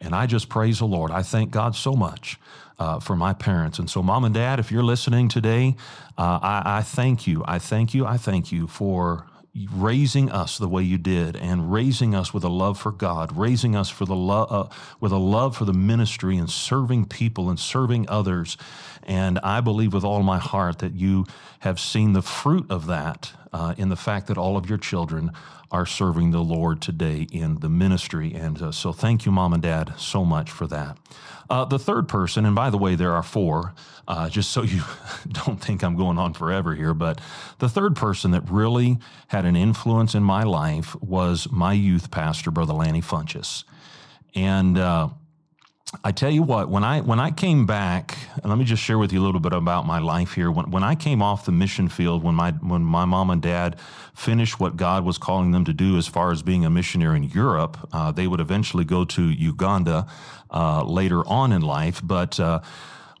And 0.00 0.14
I 0.14 0.26
just 0.26 0.48
praise 0.48 0.80
the 0.80 0.86
Lord. 0.86 1.10
I 1.10 1.22
thank 1.22 1.50
God 1.50 1.76
so 1.76 1.92
much 1.94 2.38
uh, 2.78 2.98
for 2.98 3.14
my 3.14 3.32
parents. 3.32 3.78
And 3.78 3.88
so, 3.88 4.02
mom 4.02 4.24
and 4.24 4.34
dad, 4.34 4.58
if 4.58 4.72
you're 4.72 4.82
listening 4.82 5.28
today, 5.28 5.76
uh, 6.18 6.38
I, 6.42 6.62
I 6.64 6.82
thank 6.82 7.26
you. 7.26 7.44
I 7.46 7.58
thank 7.58 7.94
you. 7.94 8.04
I 8.06 8.16
thank 8.16 8.50
you 8.50 8.66
for 8.66 9.26
raising 9.74 10.30
us 10.30 10.56
the 10.56 10.68
way 10.68 10.82
you 10.82 10.96
did 10.96 11.36
and 11.36 11.70
raising 11.70 12.14
us 12.14 12.32
with 12.32 12.42
a 12.42 12.48
love 12.48 12.80
for 12.80 12.90
God, 12.90 13.36
raising 13.36 13.76
us 13.76 13.90
for 13.90 14.06
the 14.06 14.16
love 14.16 14.50
uh, 14.50 14.74
with 14.98 15.12
a 15.12 15.18
love 15.18 15.56
for 15.56 15.66
the 15.66 15.74
ministry 15.74 16.38
and 16.38 16.48
serving 16.48 17.04
people 17.06 17.50
and 17.50 17.60
serving 17.60 18.08
others. 18.08 18.56
And 19.02 19.38
I 19.40 19.60
believe 19.60 19.92
with 19.92 20.04
all 20.04 20.22
my 20.22 20.38
heart 20.38 20.78
that 20.78 20.94
you 20.94 21.26
have 21.60 21.78
seen 21.78 22.14
the 22.14 22.22
fruit 22.22 22.70
of 22.70 22.86
that 22.86 23.32
uh, 23.52 23.74
in 23.76 23.90
the 23.90 23.96
fact 23.96 24.28
that 24.28 24.38
all 24.38 24.56
of 24.56 24.68
your 24.68 24.78
children 24.78 25.32
are 25.72 25.86
serving 25.86 26.30
the 26.30 26.44
Lord 26.44 26.82
today 26.82 27.26
in 27.32 27.60
the 27.60 27.68
ministry. 27.68 28.34
And 28.34 28.60
uh, 28.60 28.72
so 28.72 28.92
thank 28.92 29.24
you, 29.24 29.32
mom 29.32 29.54
and 29.54 29.62
dad, 29.62 29.94
so 29.96 30.24
much 30.24 30.50
for 30.50 30.66
that. 30.68 30.98
Uh, 31.48 31.64
the 31.64 31.78
third 31.78 32.08
person, 32.08 32.46
and 32.46 32.54
by 32.54 32.70
the 32.70 32.78
way, 32.78 32.94
there 32.94 33.12
are 33.12 33.22
four, 33.22 33.74
uh, 34.06 34.28
just 34.28 34.50
so 34.50 34.62
you 34.62 34.82
don't 35.28 35.60
think 35.60 35.82
I'm 35.82 35.96
going 35.96 36.18
on 36.18 36.34
forever 36.34 36.74
here, 36.74 36.94
but 36.94 37.20
the 37.58 37.68
third 37.68 37.96
person 37.96 38.30
that 38.32 38.48
really 38.50 38.98
had 39.28 39.44
an 39.46 39.56
influence 39.56 40.14
in 40.14 40.22
my 40.22 40.44
life 40.44 40.94
was 41.00 41.50
my 41.50 41.72
youth 41.72 42.10
pastor, 42.10 42.50
Brother 42.50 42.74
Lanny 42.74 43.00
Funches. 43.00 43.64
And 44.34 44.78
uh, 44.78 45.08
I 46.04 46.10
tell 46.10 46.30
you 46.30 46.42
what, 46.42 46.70
when 46.70 46.84
I 46.84 47.00
when 47.00 47.20
I 47.20 47.30
came 47.30 47.66
back, 47.66 48.16
and 48.36 48.46
let 48.46 48.58
me 48.58 48.64
just 48.64 48.82
share 48.82 48.98
with 48.98 49.12
you 49.12 49.20
a 49.20 49.24
little 49.24 49.40
bit 49.40 49.52
about 49.52 49.86
my 49.86 49.98
life 49.98 50.32
here. 50.32 50.50
When 50.50 50.70
when 50.70 50.82
I 50.82 50.94
came 50.94 51.20
off 51.20 51.44
the 51.44 51.52
mission 51.52 51.88
field, 51.88 52.22
when 52.22 52.34
my 52.34 52.52
when 52.52 52.82
my 52.82 53.04
mom 53.04 53.28
and 53.28 53.42
dad 53.42 53.76
finished 54.14 54.58
what 54.58 54.76
God 54.76 55.04
was 55.04 55.18
calling 55.18 55.50
them 55.50 55.64
to 55.66 55.72
do 55.72 55.98
as 55.98 56.06
far 56.06 56.32
as 56.32 56.42
being 56.42 56.64
a 56.64 56.70
missionary 56.70 57.18
in 57.18 57.24
Europe, 57.24 57.76
uh, 57.92 58.10
they 58.10 58.26
would 58.26 58.40
eventually 58.40 58.84
go 58.84 59.04
to 59.04 59.22
Uganda 59.30 60.06
uh, 60.50 60.82
later 60.84 61.26
on 61.28 61.52
in 61.52 61.60
life. 61.60 62.00
But 62.02 62.40
uh, 62.40 62.60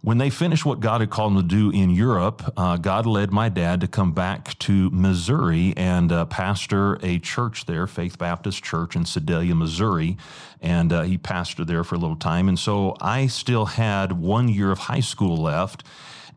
when 0.02 0.18
they 0.18 0.30
finished 0.30 0.66
what 0.66 0.80
God 0.80 1.00
had 1.00 1.10
called 1.10 1.36
them 1.36 1.48
to 1.48 1.48
do 1.48 1.70
in 1.70 1.88
Europe, 1.88 2.52
uh, 2.56 2.76
God 2.76 3.06
led 3.06 3.30
my 3.30 3.48
dad 3.48 3.80
to 3.82 3.88
come 3.88 4.12
back 4.12 4.58
to 4.58 4.90
Missouri 4.90 5.72
and 5.76 6.10
uh, 6.10 6.24
pastor 6.24 6.98
a 7.04 7.20
church 7.20 7.66
there, 7.66 7.86
Faith 7.86 8.18
Baptist 8.18 8.64
Church 8.64 8.96
in 8.96 9.04
Sedalia, 9.04 9.54
Missouri. 9.54 10.16
And 10.60 10.92
uh, 10.92 11.02
he 11.02 11.18
pastored 11.18 11.68
there 11.68 11.84
for 11.84 11.94
a 11.94 11.98
little 11.98 12.16
time. 12.16 12.48
And 12.48 12.58
so 12.58 12.96
I 13.00 13.28
still 13.28 13.64
had 13.64 14.12
one 14.12 14.48
year 14.48 14.72
of 14.72 14.80
high 14.80 15.00
school 15.00 15.36
left. 15.36 15.84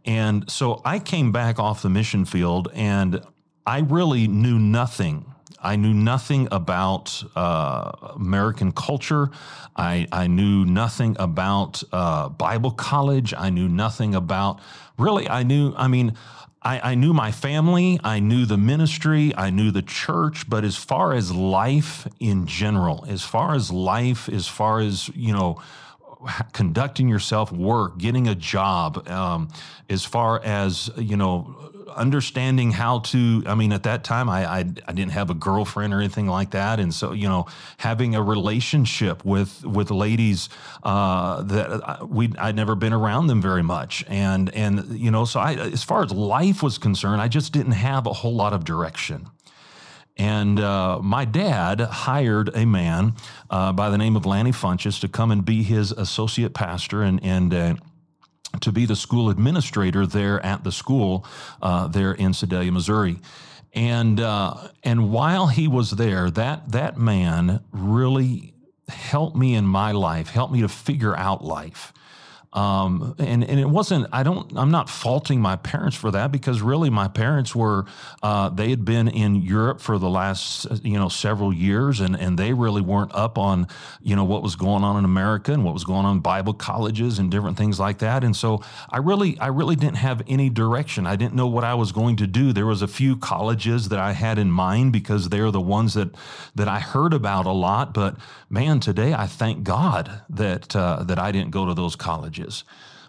And 0.05 0.49
so 0.49 0.83
I 0.85 0.99
came 0.99 1.31
back 1.31 1.57
off 1.57 1.81
the 1.81 1.89
mission 1.89 2.25
field 2.25 2.69
and 2.75 3.21
I 3.65 3.79
really 3.79 4.27
knew 4.27 4.59
nothing 4.59 5.34
I 5.59 5.75
knew 5.75 5.93
nothing 5.93 6.47
about 6.51 7.23
uh, 7.35 7.91
American 8.15 8.71
culture. 8.71 9.29
I, 9.75 10.07
I, 10.11 10.27
knew 10.27 10.65
nothing 10.65 11.15
about 11.19 11.83
uh, 11.91 12.29
Bible 12.29 12.71
college. 12.71 13.33
I 13.35 13.49
knew 13.49 13.67
nothing 13.67 14.15
about, 14.15 14.59
really, 14.97 15.29
I 15.29 15.43
knew, 15.43 15.73
I 15.75 15.87
mean, 15.87 16.13
I, 16.61 16.91
I, 16.91 16.95
knew 16.95 17.13
my 17.13 17.31
family, 17.31 17.99
I 18.03 18.19
knew 18.19 18.45
the 18.45 18.57
ministry, 18.57 19.33
I 19.35 19.51
knew 19.51 19.69
the 19.69 19.83
church, 19.83 20.49
but 20.49 20.63
as 20.63 20.77
far 20.77 21.13
as 21.13 21.31
life 21.31 22.07
in 22.19 22.47
general, 22.47 23.05
as 23.07 23.23
far 23.23 23.53
as 23.53 23.71
life, 23.71 24.27
as 24.29 24.47
far 24.47 24.79
as, 24.79 25.09
you 25.09 25.33
know, 25.33 25.61
conducting 26.53 27.07
yourself, 27.07 27.51
work, 27.51 27.97
getting 27.99 28.27
a 28.27 28.35
job, 28.35 29.07
um, 29.09 29.49
as 29.89 30.05
far 30.05 30.41
as, 30.43 30.89
you 30.97 31.17
know, 31.17 31.71
understanding 31.95 32.71
how 32.71 32.99
to 32.99 33.43
i 33.47 33.55
mean 33.55 33.71
at 33.71 33.83
that 33.83 34.03
time 34.03 34.29
I, 34.29 34.45
I, 34.45 34.59
I 34.59 34.91
didn't 34.93 35.11
have 35.11 35.29
a 35.29 35.33
girlfriend 35.33 35.93
or 35.93 35.99
anything 35.99 36.27
like 36.27 36.51
that. 36.51 36.79
And 36.79 36.93
so 36.93 37.11
you 37.13 37.27
know 37.27 37.47
having 37.77 38.15
a 38.15 38.21
relationship 38.21 39.23
with 39.25 39.65
with 39.65 39.91
ladies 39.91 40.49
uh, 40.83 41.41
that 41.43 42.09
we 42.09 42.31
i'd 42.37 42.55
never 42.55 42.75
been 42.75 42.93
around 42.93 43.27
them 43.27 43.41
very 43.41 43.63
much. 43.63 44.03
And 44.07 44.53
and 44.53 44.99
you 44.99 45.11
know 45.11 45.25
so 45.25 45.39
i 45.39 45.53
as 45.53 45.83
far 45.83 46.03
as 46.03 46.11
life 46.11 46.61
was 46.61 46.77
concerned 46.77 47.21
i 47.21 47.27
just 47.27 47.51
didn't 47.53 47.73
have 47.73 48.05
a 48.07 48.13
whole 48.13 48.35
lot 48.35 48.53
of 48.53 48.63
direction. 48.63 49.27
And 50.17 50.59
uh, 50.61 50.99
my 51.01 51.25
dad 51.25 51.81
hired 51.81 52.55
a 52.55 52.65
man 52.65 53.15
uh, 53.49 53.73
by 53.73 53.89
the 53.89 53.97
name 53.97 54.15
of 54.15 54.25
Lanny 54.25 54.53
Funches 54.53 54.99
to 55.01 55.09
come 55.09 55.29
and 55.29 55.43
be 55.43 55.61
his 55.61 55.91
associate 55.91 56.53
pastor 56.53 57.01
and 57.01 57.21
and 57.23 57.53
uh, 57.53 57.75
to 58.61 58.71
be 58.71 58.85
the 58.85 58.95
school 58.95 59.29
administrator 59.29 60.05
there 60.05 60.43
at 60.45 60.63
the 60.63 60.71
school 60.71 61.25
uh, 61.61 61.87
there 61.87 62.13
in 62.13 62.33
Sedalia, 62.33 62.71
Missouri. 62.71 63.19
And 63.73 64.19
uh, 64.19 64.69
and 64.83 65.11
while 65.11 65.47
he 65.47 65.67
was 65.67 65.91
there, 65.91 66.29
that 66.31 66.71
that 66.71 66.97
man 66.97 67.61
really 67.71 68.53
helped 68.87 69.35
me 69.35 69.55
in 69.55 69.65
my 69.65 69.91
life, 69.91 70.29
helped 70.29 70.53
me 70.53 70.61
to 70.61 70.69
figure 70.69 71.15
out 71.17 71.43
life. 71.43 71.91
Um, 72.55 73.15
and 73.19 73.43
and 73.43 73.59
it 73.59 73.69
wasn't. 73.69 74.07
I 74.13 74.23
don't. 74.23 74.57
I'm 74.57 74.71
not 74.71 74.89
faulting 74.89 75.41
my 75.41 75.57
parents 75.57 75.97
for 75.97 76.09
that 76.11 76.31
because 76.31 76.61
really 76.61 76.89
my 76.89 77.09
parents 77.09 77.53
were. 77.53 77.85
Uh, 78.23 78.47
they 78.47 78.69
had 78.69 78.85
been 78.85 79.09
in 79.09 79.35
Europe 79.35 79.81
for 79.81 79.99
the 79.99 80.09
last 80.09 80.65
you 80.81 80.97
know 80.97 81.09
several 81.09 81.51
years, 81.51 81.99
and 81.99 82.17
and 82.17 82.39
they 82.39 82.53
really 82.53 82.81
weren't 82.81 83.13
up 83.13 83.37
on 83.37 83.67
you 84.01 84.15
know 84.15 84.23
what 84.23 84.41
was 84.41 84.55
going 84.55 84.85
on 84.85 84.97
in 84.97 85.03
America 85.03 85.51
and 85.51 85.65
what 85.65 85.73
was 85.73 85.83
going 85.83 86.05
on 86.05 86.15
in 86.15 86.21
Bible 86.21 86.53
colleges 86.53 87.19
and 87.19 87.29
different 87.29 87.57
things 87.57 87.77
like 87.77 87.97
that. 87.97 88.23
And 88.23 88.33
so 88.33 88.61
I 88.89 88.99
really 88.99 89.37
I 89.39 89.47
really 89.47 89.75
didn't 89.75 89.97
have 89.97 90.21
any 90.25 90.49
direction. 90.49 91.05
I 91.05 91.17
didn't 91.17 91.33
know 91.33 91.47
what 91.47 91.65
I 91.65 91.73
was 91.73 91.91
going 91.91 92.15
to 92.17 92.27
do. 92.27 92.53
There 92.53 92.65
was 92.65 92.81
a 92.81 92.87
few 92.87 93.17
colleges 93.17 93.89
that 93.89 93.99
I 93.99 94.13
had 94.13 94.39
in 94.39 94.49
mind 94.49 94.93
because 94.93 95.27
they're 95.27 95.51
the 95.51 95.59
ones 95.59 95.95
that 95.95 96.15
that 96.55 96.69
I 96.69 96.79
heard 96.79 97.13
about 97.13 97.45
a 97.45 97.51
lot. 97.51 97.93
But 97.93 98.15
man, 98.49 98.79
today 98.79 99.13
I 99.13 99.27
thank 99.27 99.63
God 99.63 100.21
that 100.29 100.73
uh, 100.73 101.03
that 101.03 101.19
I 101.19 101.33
didn't 101.33 101.51
go 101.51 101.65
to 101.65 101.73
those 101.73 101.97
colleges. 101.97 102.44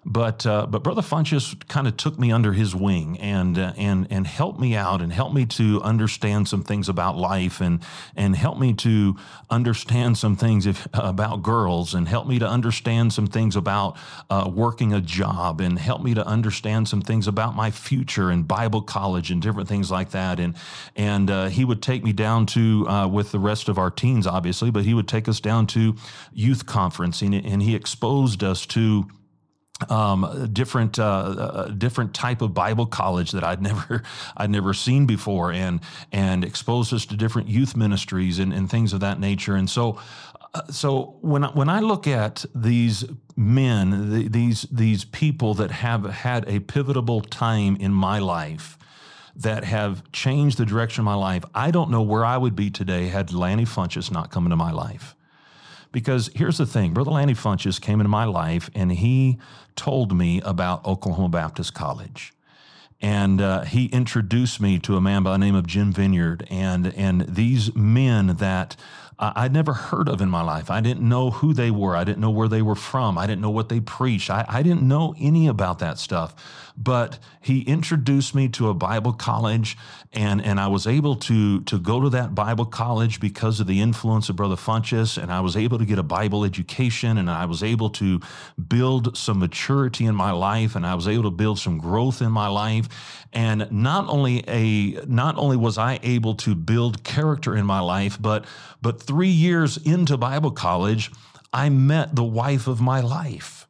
But 0.08 0.46
uh, 0.46 0.66
but 0.66 0.84
Brother 0.84 1.02
Funchess 1.02 1.56
kind 1.66 1.88
of 1.88 1.96
took 1.96 2.16
me 2.16 2.30
under 2.30 2.52
his 2.52 2.76
wing 2.76 3.18
and 3.18 3.58
uh, 3.58 3.72
and 3.76 4.06
and 4.08 4.24
helped 4.24 4.60
me 4.60 4.76
out 4.76 5.02
and 5.02 5.12
helped 5.12 5.34
me 5.34 5.46
to 5.46 5.82
understand 5.82 6.46
some 6.46 6.62
things 6.62 6.88
about 6.88 7.16
life 7.16 7.60
and 7.60 7.82
and 8.14 8.36
helped 8.36 8.60
me 8.60 8.72
to 8.74 9.16
understand 9.50 10.16
some 10.16 10.36
things 10.36 10.64
if, 10.64 10.86
about 10.94 11.42
girls 11.42 11.92
and 11.92 12.06
helped 12.06 12.28
me 12.28 12.38
to 12.38 12.46
understand 12.46 13.12
some 13.12 13.26
things 13.26 13.56
about 13.56 13.96
uh, 14.30 14.48
working 14.48 14.92
a 14.92 15.00
job 15.00 15.60
and 15.60 15.76
helped 15.76 16.04
me 16.04 16.14
to 16.14 16.24
understand 16.24 16.86
some 16.86 17.02
things 17.02 17.26
about 17.26 17.56
my 17.56 17.72
future 17.72 18.30
and 18.30 18.46
Bible 18.46 18.82
college 18.82 19.32
and 19.32 19.42
different 19.42 19.68
things 19.68 19.90
like 19.90 20.12
that. 20.12 20.38
And 20.38 20.54
and 20.94 21.28
uh, 21.28 21.46
he 21.46 21.64
would 21.64 21.82
take 21.82 22.04
me 22.04 22.12
down 22.12 22.46
to 22.46 22.88
uh, 22.88 23.08
with 23.08 23.32
the 23.32 23.40
rest 23.40 23.68
of 23.68 23.76
our 23.76 23.90
teens 23.90 24.24
obviously 24.26 24.70
but 24.70 24.84
he 24.84 24.94
would 24.94 25.08
take 25.08 25.26
us 25.28 25.40
down 25.40 25.66
to 25.66 25.96
youth 26.32 26.64
conference 26.64 27.22
and, 27.22 27.34
and 27.34 27.60
he 27.62 27.74
exposed 27.74 28.44
us 28.44 28.66
to 28.66 29.08
um, 29.90 30.48
different 30.52 30.98
uh, 30.98 31.04
uh, 31.04 31.68
different 31.68 32.14
type 32.14 32.40
of 32.42 32.54
Bible 32.54 32.86
college 32.86 33.32
that 33.32 33.44
I'd 33.44 33.62
never 33.70 34.02
I'd 34.36 34.50
never 34.50 34.74
seen 34.74 35.06
before, 35.06 35.52
and 35.52 35.80
and 36.12 36.44
exposed 36.44 36.92
us 36.92 37.06
to 37.06 37.16
different 37.16 37.48
youth 37.48 37.76
ministries 37.76 38.38
and, 38.38 38.52
and 38.52 38.70
things 38.70 38.92
of 38.92 39.00
that 39.00 39.20
nature. 39.20 39.54
And 39.54 39.68
so, 39.68 39.98
uh, 40.54 40.62
so 40.70 41.16
when 41.20 41.44
I, 41.44 41.48
when 41.48 41.68
I 41.68 41.80
look 41.80 42.06
at 42.06 42.44
these 42.54 43.04
men, 43.36 44.10
the, 44.12 44.28
these 44.28 44.62
these 44.70 45.04
people 45.04 45.54
that 45.54 45.70
have 45.70 46.04
had 46.04 46.48
a 46.48 46.60
pivotal 46.60 47.20
time 47.20 47.76
in 47.76 47.92
my 47.92 48.18
life, 48.18 48.78
that 49.34 49.64
have 49.64 50.10
changed 50.12 50.56
the 50.56 50.64
direction 50.64 51.02
of 51.02 51.04
my 51.04 51.14
life, 51.14 51.44
I 51.54 51.70
don't 51.70 51.90
know 51.90 52.02
where 52.02 52.24
I 52.24 52.38
would 52.38 52.56
be 52.56 52.70
today 52.70 53.08
had 53.08 53.32
Lanny 53.32 53.66
Funchess 53.66 54.10
not 54.10 54.30
come 54.30 54.46
into 54.46 54.56
my 54.56 54.72
life. 54.72 55.15
Because 55.92 56.30
here's 56.34 56.58
the 56.58 56.66
thing 56.66 56.92
Brother 56.92 57.12
Lanny 57.12 57.34
Funchess 57.34 57.80
came 57.80 58.00
into 58.00 58.08
my 58.08 58.24
life 58.24 58.70
and 58.74 58.92
he 58.92 59.38
told 59.76 60.16
me 60.16 60.40
about 60.42 60.84
Oklahoma 60.84 61.28
Baptist 61.28 61.74
College. 61.74 62.32
And 63.00 63.42
uh, 63.42 63.62
he 63.62 63.86
introduced 63.86 64.60
me 64.60 64.78
to 64.80 64.96
a 64.96 65.00
man 65.00 65.22
by 65.22 65.32
the 65.32 65.38
name 65.38 65.54
of 65.54 65.66
Jim 65.66 65.92
Vineyard 65.92 66.46
and, 66.50 66.94
and 66.94 67.22
these 67.22 67.74
men 67.74 68.36
that 68.36 68.74
I'd 69.18 69.52
never 69.52 69.72
heard 69.72 70.08
of 70.08 70.20
in 70.20 70.28
my 70.28 70.42
life. 70.42 70.70
I 70.70 70.80
didn't 70.80 71.06
know 71.06 71.30
who 71.30 71.54
they 71.54 71.70
were. 71.70 71.96
I 71.96 72.04
didn't 72.04 72.20
know 72.20 72.30
where 72.30 72.48
they 72.48 72.60
were 72.60 72.74
from. 72.74 73.16
I 73.16 73.26
didn't 73.26 73.40
know 73.40 73.50
what 73.50 73.70
they 73.70 73.80
preached. 73.80 74.28
I, 74.28 74.44
I 74.46 74.62
didn't 74.62 74.82
know 74.82 75.14
any 75.18 75.46
about 75.46 75.78
that 75.78 75.98
stuff. 75.98 76.34
But 76.76 77.18
he 77.40 77.62
introduced 77.62 78.34
me 78.34 78.48
to 78.50 78.68
a 78.68 78.74
Bible 78.74 79.12
college, 79.12 79.78
and, 80.12 80.44
and 80.44 80.60
I 80.60 80.66
was 80.68 80.86
able 80.86 81.16
to, 81.16 81.60
to 81.62 81.78
go 81.78 82.00
to 82.00 82.10
that 82.10 82.34
Bible 82.34 82.66
college 82.66 83.18
because 83.18 83.60
of 83.60 83.66
the 83.66 83.80
influence 83.80 84.28
of 84.28 84.36
Brother 84.36 84.56
Funchess, 84.56 85.16
and 85.20 85.32
I 85.32 85.40
was 85.40 85.56
able 85.56 85.78
to 85.78 85.86
get 85.86 85.98
a 85.98 86.02
Bible 86.02 86.44
education, 86.44 87.16
and 87.16 87.30
I 87.30 87.46
was 87.46 87.62
able 87.62 87.90
to 87.90 88.20
build 88.68 89.16
some 89.16 89.38
maturity 89.38 90.04
in 90.04 90.14
my 90.14 90.32
life, 90.32 90.76
and 90.76 90.86
I 90.86 90.94
was 90.94 91.08
able 91.08 91.24
to 91.24 91.30
build 91.30 91.58
some 91.58 91.78
growth 91.78 92.20
in 92.20 92.30
my 92.30 92.48
life. 92.48 92.88
And 93.32 93.70
not 93.70 94.08
only 94.08 94.44
a 94.48 95.04
not 95.06 95.36
only 95.36 95.56
was 95.56 95.78
I 95.78 95.98
able 96.02 96.34
to 96.36 96.54
build 96.54 97.04
character 97.04 97.56
in 97.56 97.66
my 97.66 97.80
life, 97.80 98.20
but 98.20 98.44
but 98.82 99.02
three 99.02 99.28
years 99.28 99.76
into 99.78 100.16
Bible 100.16 100.50
college, 100.50 101.10
I 101.52 101.68
met 101.68 102.14
the 102.14 102.24
wife 102.24 102.66
of 102.66 102.80
my 102.80 103.00
life. 103.00 103.65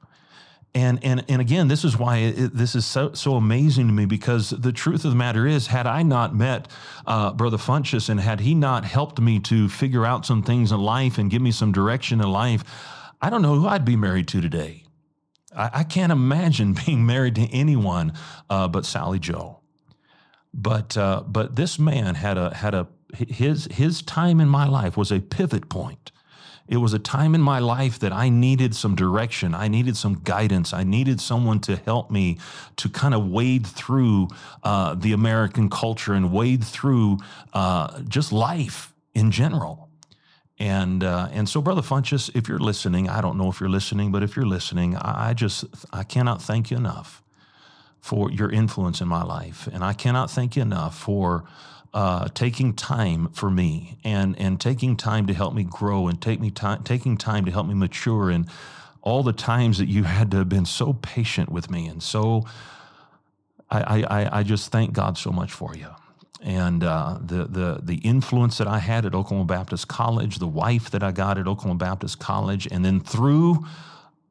And, 0.77 1.03
and, 1.03 1.25
and 1.27 1.41
again, 1.41 1.69
this 1.69 1.87
is 1.87 1.97
why 1.97 2.19
it, 2.19 2.55
this 2.55 2.75
is 2.75 2.85
so, 2.85 3.15
so 3.15 3.37
amazing 3.37 3.87
to 3.87 3.95
me 3.95 4.05
because 4.05 4.51
the 4.51 4.73
truth 4.73 5.07
of 5.07 5.11
the 5.13 5.17
matter 5.17 5.47
is, 5.47 5.69
had 5.69 5.87
I 5.87 6.03
not 6.03 6.35
met 6.35 6.69
uh, 7.07 7.33
Brother 7.33 7.57
Funchess 7.57 8.11
and 8.11 8.21
had 8.21 8.41
he 8.41 8.55
not 8.55 8.85
helped 8.85 9.19
me 9.19 9.41
to 9.41 9.71
figure 9.71 10.05
out 10.05 10.27
some 10.27 10.43
things 10.43 10.73
in 10.73 10.79
life 10.79 11.17
and 11.17 11.31
give 11.31 11.41
me 11.41 11.51
some 11.51 11.73
direction 11.73 12.21
in 12.21 12.31
life, 12.31 12.63
I 13.23 13.31
don't 13.31 13.41
know 13.41 13.55
who 13.55 13.67
I'd 13.67 13.87
be 13.87 13.97
married 13.97 14.29
to 14.29 14.43
today. 14.43 14.85
I, 15.57 15.71
I 15.73 15.83
can't 15.83 16.13
imagine 16.13 16.75
being 16.87 17.07
married 17.07 17.37
to 17.37 17.51
anyone 17.55 18.13
uh, 18.51 18.69
but 18.69 18.85
Sally 18.85 19.19
Joe. 19.19 19.61
But 20.53 20.95
uh, 20.99 21.23
but 21.27 21.57
this 21.57 21.79
man 21.79 22.17
had 22.17 22.37
a 22.37 22.55
had 22.55 22.75
a 22.75 22.87
his 23.15 23.67
his 23.71 24.03
time 24.03 24.41
in 24.41 24.49
my 24.49 24.67
life 24.67 24.95
was 24.97 25.11
a 25.11 25.21
pivot 25.21 25.71
point. 25.71 26.13
It 26.69 26.79
was 26.79 26.93
a 26.93 26.99
time 26.99 27.35
in 27.35 27.41
my 27.41 27.61
life 27.61 27.99
that 28.01 28.13
I 28.13 28.29
needed 28.29 28.75
some 28.75 28.97
direction. 28.97 29.55
I 29.55 29.69
needed 29.69 29.97
some 29.97 30.21
guidance. 30.25 30.73
I 30.73 30.83
needed 30.83 31.21
someone 31.21 31.61
to 31.61 31.77
help 31.77 32.11
me 32.11 32.39
to 32.77 32.89
kind 32.89 33.15
of 33.15 33.29
wade 33.29 33.67
through 33.67 34.29
uh, 34.65 34.95
the 34.95 35.13
American 35.13 35.71
culture 35.71 36.13
and 36.13 36.33
wade 36.33 36.65
through 36.65 37.19
uh, 37.53 38.01
just 38.03 38.33
life 38.33 38.93
in 39.15 39.31
general. 39.31 39.89
And 40.59 41.05
uh, 41.05 41.29
and 41.33 41.49
so, 41.49 41.61
Brother 41.61 41.83
Funchess, 41.83 42.35
if 42.35 42.49
you're 42.49 42.59
listening, 42.59 43.09
I 43.09 43.21
don't 43.21 43.37
know 43.37 43.51
if 43.51 43.61
you're 43.61 43.69
listening, 43.69 44.11
but 44.11 44.23
if 44.23 44.37
you're 44.37 44.47
listening, 44.47 44.97
I 44.97 45.35
just 45.35 45.65
I 45.93 46.03
cannot 46.03 46.41
thank 46.41 46.71
you 46.71 46.79
enough 46.79 47.23
for 48.01 48.31
your 48.31 48.51
influence 48.51 49.01
in 49.01 49.09
my 49.09 49.23
life, 49.23 49.69
and 49.71 49.85
I 49.85 49.93
cannot 49.93 50.31
thank 50.31 50.57
you 50.57 50.63
enough 50.63 50.99
for 50.99 51.45
uh, 51.97 52.29
taking 52.35 52.75
time 52.75 53.29
for 53.31 53.51
me 53.51 53.99
and 54.05 54.39
and 54.39 54.61
taking 54.61 54.97
time 54.97 55.27
to 55.27 55.33
help 55.35 55.55
me 55.55 55.65
grow 55.65 56.09
and 56.09 56.21
take 56.21 56.41
me 56.41 56.51
time 56.51 56.83
taking 56.85 57.17
time 57.17 57.47
to 57.47 57.51
help 57.51 57.67
me 57.67 57.75
mature 57.75 58.31
and 58.31 58.47
all 59.01 59.23
the 59.23 59.33
times 59.33 59.79
that 59.79 59.89
you 59.89 60.05
had 60.05 60.31
to 60.31 60.37
have 60.37 60.49
been 60.49 60.67
so 60.67 60.93
patient 60.93 61.51
with 61.51 61.71
me 61.71 61.87
and 61.87 62.03
so 62.03 62.45
I 63.71 64.05
I, 64.05 64.39
I 64.39 64.43
just 64.43 64.71
thank 64.71 64.93
God 64.93 65.19
so 65.19 65.31
much 65.31 65.53
for 65.53 65.75
you. 65.75 65.89
And 66.43 66.85
uh, 66.85 67.19
the 67.21 67.45
the 67.45 67.81
the 67.83 67.97
influence 67.97 68.59
that 68.59 68.69
I 68.69 68.79
had 68.79 69.07
at 69.07 69.15
Oklahoma 69.15 69.47
Baptist 69.47 69.89
College, 69.89 70.39
the 70.39 70.47
wife 70.47 70.91
that 70.91 71.03
I 71.03 71.13
got 71.13 71.39
at 71.39 71.49
Oklahoma 71.49 71.79
Baptist 71.79 72.19
College, 72.21 72.69
and 72.71 72.85
then 72.85 73.01
through 73.01 73.65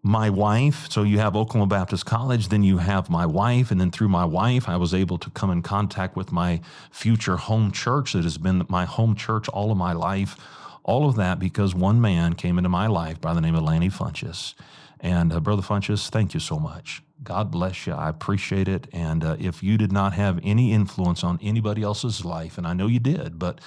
my 0.06 0.30
wife. 0.30 0.88
So 0.92 1.02
you 1.02 1.18
have 1.18 1.36
Oklahoma 1.36 1.66
Baptist 1.66 2.06
College, 2.06 2.50
then 2.50 2.64
you 2.64 2.78
have 2.78 3.10
my 3.10 3.26
wife, 3.26 3.72
and 3.72 3.82
then 3.82 3.90
through 3.90 4.10
my 4.10 4.24
wife, 4.24 4.70
I 4.70 4.78
was 4.78 4.94
able 4.94 5.18
to 5.18 5.32
come 5.32 5.50
in 5.50 5.64
contact 5.64 6.16
with 6.16 6.32
my 6.32 6.62
future 6.92 7.38
home 7.38 7.72
church 7.72 8.14
that 8.14 8.24
has 8.24 8.38
been 8.38 8.64
my 8.70 8.86
home 8.86 9.16
church 9.16 9.50
all 9.50 9.72
of 9.72 9.80
my 9.80 9.94
life. 9.94 10.38
All 10.84 11.10
of 11.10 11.16
that 11.16 11.40
because 11.40 11.74
one 11.74 12.00
man 12.00 12.36
came 12.36 12.60
into 12.60 12.70
my 12.70 12.86
life 12.86 13.20
by 13.20 13.34
the 13.34 13.42
name 13.42 13.56
of 13.56 13.64
Lanny 13.64 13.90
Funchess. 13.90 14.54
And 15.00 15.34
uh, 15.34 15.40
Brother 15.40 15.64
Funchess, 15.64 16.08
thank 16.10 16.36
you 16.36 16.40
so 16.40 16.60
much. 16.60 17.02
God 17.24 17.50
bless 17.50 17.88
you. 17.88 17.94
I 17.94 18.08
appreciate 18.08 18.68
it. 18.68 18.88
And 18.94 19.24
uh, 19.24 19.38
if 19.40 19.64
you 19.64 19.76
did 19.76 19.92
not 19.92 20.14
have 20.14 20.40
any 20.44 20.72
influence 20.72 21.24
on 21.24 21.40
anybody 21.42 21.82
else's 21.82 22.24
life, 22.24 22.60
and 22.60 22.68
I 22.68 22.74
know 22.74 22.86
you 22.86 23.00
did, 23.00 23.40
but 23.40 23.60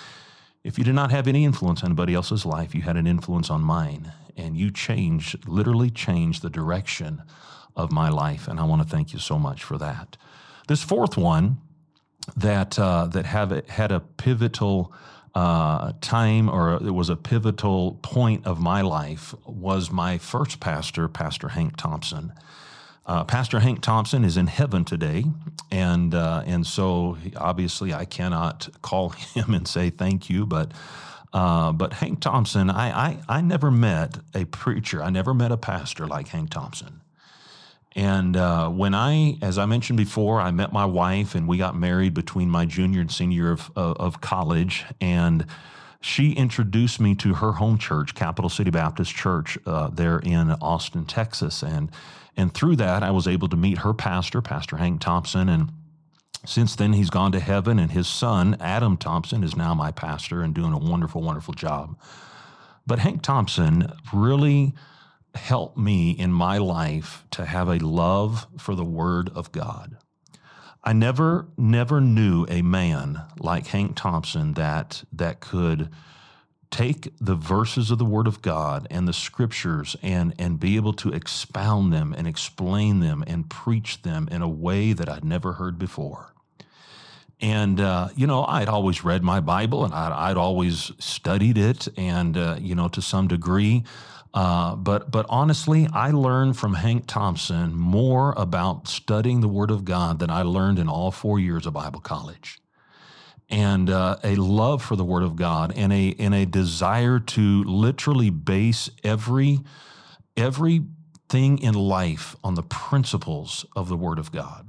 if 0.63 0.79
you 0.79 0.85
did 0.85 0.95
not 0.95 1.11
have 1.11 1.27
any 1.27 1.45
influence 1.45 1.83
on 1.83 1.89
anybody 1.89 2.15
else's 2.15 2.47
life, 2.47 2.77
you 2.77 2.83
had 2.83 2.97
an 2.97 3.09
influence 3.09 3.51
on 3.51 3.63
mine 3.63 4.13
and 4.39 4.57
you 4.57 4.71
changed, 4.71 5.49
literally 5.49 5.91
changed 5.91 6.43
the 6.43 6.51
direction 6.51 7.23
of 7.77 7.93
my 7.93 8.09
life. 8.09 8.49
And 8.49 8.59
I 8.59 8.65
want 8.65 8.83
to 8.83 8.89
thank 8.89 9.13
you 9.13 9.19
so 9.19 9.39
much 9.39 9.63
for 9.63 9.79
that. 9.79 10.17
This 10.67 10.83
fourth 10.83 11.17
one 11.17 11.59
that 12.37 12.79
uh, 12.79 13.07
that 13.07 13.27
have 13.27 13.51
had 13.69 13.91
a 13.91 14.01
pivotal 14.01 14.93
uh, 15.35 15.93
time 16.01 16.49
or 16.49 16.75
it 16.75 16.91
was 16.91 17.09
a 17.09 17.17
pivotal 17.17 17.99
point 18.03 18.47
of 18.47 18.61
my 18.61 18.81
life 18.81 19.35
was 19.47 19.91
my 19.91 20.19
first 20.19 20.61
pastor, 20.61 21.09
Pastor 21.09 21.49
Hank 21.49 21.77
Thompson. 21.77 22.33
Uh, 23.07 23.25
pastor 23.25 23.61
Hank 23.61 23.81
Thompson 23.81 24.23
is 24.23 24.37
in 24.37 24.49
heaven 24.49 24.85
today, 24.85 25.25
and 25.71 26.15
uh, 26.15 26.43
and 26.45 26.67
so 26.67 27.17
obviously 27.37 27.95
I 27.95 28.05
cannot 28.05 28.69
call 28.83 29.09
him 29.35 29.55
and 29.55 29.67
say 29.67 29.89
thank 29.89 30.29
you, 30.29 30.45
but 30.45 30.73
uh, 31.33 31.73
but 31.73 31.93
Hank 31.95 32.21
Thompson, 32.21 32.71
I, 32.71 33.09
I, 33.09 33.19
I 33.29 33.41
never 33.41 33.71
met 33.71 34.19
a 34.35 34.45
preacher, 34.47 35.03
I 35.03 35.11
never 35.11 35.35
met 35.35 35.53
a 35.53 35.57
pastor 35.57 36.07
like 36.07 36.29
Hank 36.29 36.51
Thompson. 36.51 37.01
And 37.97 38.37
uh, 38.37 38.69
when 38.69 38.95
I, 38.95 39.39
as 39.43 39.59
I 39.59 39.67
mentioned 39.67 39.97
before, 39.97 40.41
I 40.41 40.51
met 40.53 40.73
my 40.73 40.85
wife 40.85 41.35
and 41.35 41.49
we 41.49 41.59
got 41.59 41.75
married 41.75 42.15
between 42.15 42.49
my 42.49 42.65
junior 42.65 43.01
and 43.01 43.11
senior 43.11 43.51
of, 43.51 43.73
of, 43.75 43.97
of 43.97 44.21
college. 44.21 44.85
And 45.01 45.47
she 46.01 46.33
introduced 46.33 47.01
me 47.01 47.15
to 47.17 47.35
her 47.35 47.53
home 47.53 47.77
church, 47.77 48.15
Capital 48.15 48.49
City 48.49 48.71
Baptist 48.71 49.15
Church, 49.15 49.59
uh, 49.67 49.89
there 49.89 50.21
in 50.21 50.53
Austin, 50.61 51.07
Texas. 51.07 51.63
And, 51.63 51.91
and 52.37 52.55
through 52.55 52.77
that, 52.77 53.03
I 53.03 53.11
was 53.11 53.27
able 53.27 53.49
to 53.49 53.57
meet 53.57 53.79
her 53.79 53.93
pastor, 53.93 54.41
Pastor 54.41 54.77
Hank 54.77 55.01
Thompson. 55.01 55.49
And 55.49 55.71
since 56.45 56.77
then, 56.77 56.93
he's 56.93 57.11
gone 57.11 57.33
to 57.33 57.41
heaven, 57.41 57.79
and 57.79 57.91
his 57.91 58.07
son, 58.07 58.57
Adam 58.61 58.97
Thompson, 58.97 59.43
is 59.43 59.57
now 59.57 59.75
my 59.75 59.91
pastor 59.91 60.43
and 60.43 60.55
doing 60.55 60.73
a 60.73 60.79
wonderful, 60.79 61.23
wonderful 61.23 61.55
job. 61.55 61.99
But 62.87 63.01
Hank 63.01 63.23
Thompson 63.23 63.93
really 64.13 64.75
helped 65.35 65.77
me 65.77 66.11
in 66.13 66.33
my 66.33 66.59
life 66.59 67.25
to 67.33 67.45
have 67.45 67.69
a 67.69 67.79
love 67.79 68.47
for 68.59 68.75
the 68.75 68.85
Word 68.85 69.31
of 69.35 69.53
God. 69.53 69.97
I 70.83 70.93
never, 70.93 71.49
never 71.57 72.01
knew 72.01 72.47
a 72.49 72.63
man 72.63 73.23
like 73.39 73.67
Hank 73.67 73.97
Thompson 73.97 74.55
that 74.55 75.05
that 75.13 75.41
could 75.41 75.91
take 76.71 77.13
the 77.21 77.35
verses 77.35 77.91
of 77.91 77.99
the 77.99 78.05
Word 78.05 78.27
of 78.27 78.43
God 78.43 78.87
and 78.91 79.09
the 79.09 79.13
Scriptures 79.13 79.97
and 80.03 80.35
and 80.39 80.61
be 80.61 80.77
able 80.77 80.93
to 80.95 81.11
expound 81.11 81.93
them 81.93 82.15
and 82.17 82.27
explain 82.27 83.01
them 83.01 83.25
and 83.27 83.49
preach 83.49 84.03
them 84.03 84.29
in 84.31 84.43
a 84.43 84.49
way 84.49 84.93
that 84.93 85.09
I'd 85.09 85.25
never 85.25 85.55
heard 85.55 85.79
before. 85.79 86.35
And 87.41 87.81
uh, 87.81 88.09
you 88.17 88.27
know, 88.27 88.45
I'd 88.45 88.69
always 88.69 89.05
read 89.05 89.23
my 89.23 89.41
Bible 89.41 89.85
and 89.85 89.95
I'd, 89.95 90.31
I'd 90.31 90.37
always 90.37 90.91
studied 90.99 91.57
it, 91.57 91.89
and 91.97 92.37
uh, 92.37 92.57
you 92.61 92.75
know, 92.75 92.89
to 92.89 93.03
some 93.03 93.29
degree. 93.29 93.85
Uh, 94.35 94.77
but 94.77 95.11
but 95.11 95.25
honestly, 95.29 95.89
I 95.93 96.11
learned 96.11 96.57
from 96.59 96.75
Hank 96.75 97.05
Thompson 97.07 97.75
more 97.75 98.35
about 98.37 98.89
studying 98.89 99.41
the 99.41 99.49
Word 99.49 99.71
of 99.71 99.85
God 99.85 100.19
than 100.19 100.31
I 100.31 100.43
learned 100.43 100.79
in 100.79 100.89
all 100.89 101.11
four 101.11 101.39
years 101.39 101.67
of 101.67 101.73
Bible 101.73 102.01
college, 102.01 102.59
and 103.51 103.89
uh, 103.89 104.17
a 104.23 104.35
love 104.37 104.83
for 104.83 104.97
the 104.97 105.05
Word 105.05 105.23
of 105.23 105.37
God 105.37 105.73
and 105.77 105.93
a 105.93 106.15
and 106.19 106.35
a 106.35 106.45
desire 106.45 107.19
to 107.19 107.65
literally 107.65 108.31
base 108.31 108.91
every 109.03 109.61
every 110.37 110.83
thing 111.29 111.59
in 111.59 111.75
life 111.75 112.37
on 112.43 112.55
the 112.55 112.63
principles 112.63 113.67
of 113.77 113.89
the 113.89 113.97
Word 113.97 114.19
of 114.19 114.33
God. 114.33 114.69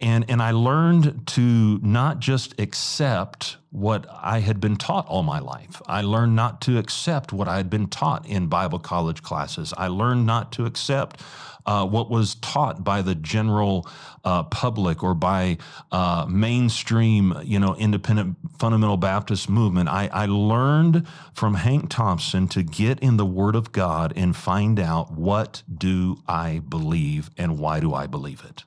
And, 0.00 0.24
and 0.30 0.42
I 0.42 0.52
learned 0.52 1.26
to 1.28 1.78
not 1.82 2.20
just 2.20 2.58
accept 2.58 3.58
what 3.70 4.04
I 4.10 4.40
had 4.40 4.60
been 4.60 4.76
taught 4.76 5.06
all 5.06 5.22
my 5.22 5.38
life. 5.38 5.80
I 5.86 6.02
learned 6.02 6.34
not 6.34 6.60
to 6.62 6.78
accept 6.78 7.32
what 7.32 7.46
I 7.46 7.56
had 7.56 7.70
been 7.70 7.86
taught 7.86 8.26
in 8.26 8.48
Bible 8.48 8.80
college 8.80 9.22
classes. 9.22 9.72
I 9.76 9.86
learned 9.88 10.26
not 10.26 10.50
to 10.52 10.66
accept 10.66 11.22
uh, 11.66 11.86
what 11.86 12.10
was 12.10 12.34
taught 12.36 12.82
by 12.82 13.02
the 13.02 13.14
general 13.14 13.88
uh, 14.24 14.42
public 14.44 15.04
or 15.04 15.14
by 15.14 15.58
uh, 15.92 16.26
mainstream, 16.28 17.34
you 17.44 17.60
know, 17.60 17.76
independent 17.76 18.36
fundamental 18.58 18.96
Baptist 18.96 19.48
movement. 19.48 19.88
I, 19.88 20.08
I 20.12 20.26
learned 20.26 21.06
from 21.32 21.54
Hank 21.54 21.90
Thompson 21.90 22.48
to 22.48 22.62
get 22.62 22.98
in 23.00 23.18
the 23.18 23.26
Word 23.26 23.54
of 23.54 23.72
God 23.72 24.12
and 24.16 24.34
find 24.34 24.80
out 24.80 25.12
what 25.12 25.62
do 25.72 26.22
I 26.26 26.60
believe 26.68 27.30
and 27.36 27.58
why 27.58 27.78
do 27.78 27.94
I 27.94 28.06
believe 28.06 28.42
it. 28.44 28.64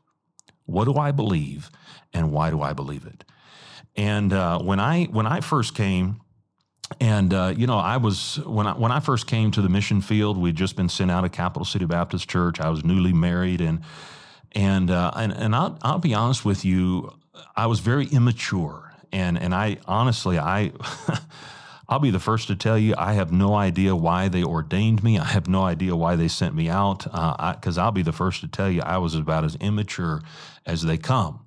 What 0.65 0.85
do 0.85 0.95
I 0.95 1.11
believe, 1.11 1.69
and 2.13 2.31
why 2.31 2.49
do 2.49 2.61
I 2.61 2.71
believe 2.71 3.05
it? 3.05 3.25
And 3.95 4.33
uh, 4.33 4.59
when 4.59 4.79
I 4.79 5.05
when 5.05 5.27
I 5.27 5.41
first 5.41 5.75
came, 5.75 6.21
and 6.99 7.33
uh, 7.33 7.53
you 7.55 7.67
know, 7.67 7.77
I 7.77 7.97
was 7.97 8.39
when 8.45 8.67
I 8.67 8.73
when 8.73 8.91
I 8.91 8.99
first 8.99 9.27
came 9.27 9.51
to 9.51 9.61
the 9.61 9.69
mission 9.69 10.01
field, 10.01 10.37
we'd 10.37 10.55
just 10.55 10.75
been 10.75 10.89
sent 10.89 11.11
out 11.11 11.25
of 11.25 11.31
Capital 11.31 11.65
City 11.65 11.85
Baptist 11.85 12.29
Church. 12.29 12.59
I 12.59 12.69
was 12.69 12.83
newly 12.83 13.13
married, 13.13 13.61
and 13.61 13.81
and 14.51 14.89
uh, 14.89 15.11
and 15.15 15.31
and 15.31 15.55
I'll 15.55 15.77
I'll 15.81 15.99
be 15.99 16.13
honest 16.13 16.43
with 16.43 16.65
you, 16.65 17.13
I 17.55 17.67
was 17.67 17.79
very 17.79 18.07
immature, 18.07 18.93
and 19.11 19.37
and 19.37 19.53
I 19.53 19.77
honestly 19.85 20.39
I. 20.39 20.71
I'll 21.89 21.99
be 21.99 22.11
the 22.11 22.19
first 22.19 22.47
to 22.47 22.55
tell 22.55 22.77
you, 22.77 22.95
I 22.97 23.13
have 23.13 23.31
no 23.33 23.53
idea 23.55 23.93
why 23.93 24.29
they 24.29 24.41
ordained 24.41 25.03
me. 25.03 25.19
I 25.19 25.25
have 25.25 25.49
no 25.49 25.63
idea 25.63 25.95
why 25.95 26.15
they 26.15 26.29
sent 26.29 26.55
me 26.55 26.69
out. 26.69 27.03
Because 27.03 27.77
uh, 27.77 27.83
I'll 27.83 27.91
be 27.91 28.01
the 28.01 28.13
first 28.13 28.39
to 28.41 28.47
tell 28.47 28.69
you, 28.71 28.81
I 28.81 28.97
was 28.97 29.15
about 29.15 29.43
as 29.43 29.55
immature 29.57 30.23
as 30.65 30.83
they 30.83 30.97
come. 30.97 31.45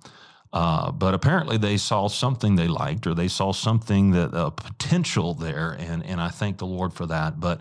Uh, 0.53 0.91
but 0.93 1.13
apparently, 1.13 1.57
they 1.59 1.77
saw 1.77 2.09
something 2.09 2.57
they 2.57 2.69
liked, 2.69 3.07
or 3.07 3.15
they 3.15 3.29
saw 3.29 3.53
something 3.53 4.13
that 4.13 4.33
a 4.33 4.47
uh, 4.47 4.51
potential 4.51 5.35
there, 5.35 5.77
and 5.79 6.05
and 6.05 6.21
I 6.21 6.29
thank 6.29 6.59
the 6.59 6.67
Lord 6.67 6.93
for 6.93 7.07
that. 7.07 7.41
But 7.41 7.61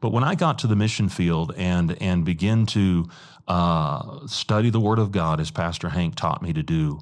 but 0.00 0.10
when 0.10 0.24
I 0.24 0.34
got 0.34 0.58
to 0.58 0.66
the 0.66 0.76
mission 0.76 1.08
field 1.08 1.54
and 1.56 1.96
and 2.02 2.24
begin 2.24 2.66
to 2.66 3.08
uh, 3.48 4.26
study 4.26 4.70
the 4.70 4.80
Word 4.80 4.98
of 4.98 5.12
God, 5.12 5.40
as 5.40 5.50
Pastor 5.50 5.88
Hank 5.90 6.16
taught 6.16 6.42
me 6.42 6.52
to 6.52 6.62
do, 6.62 7.00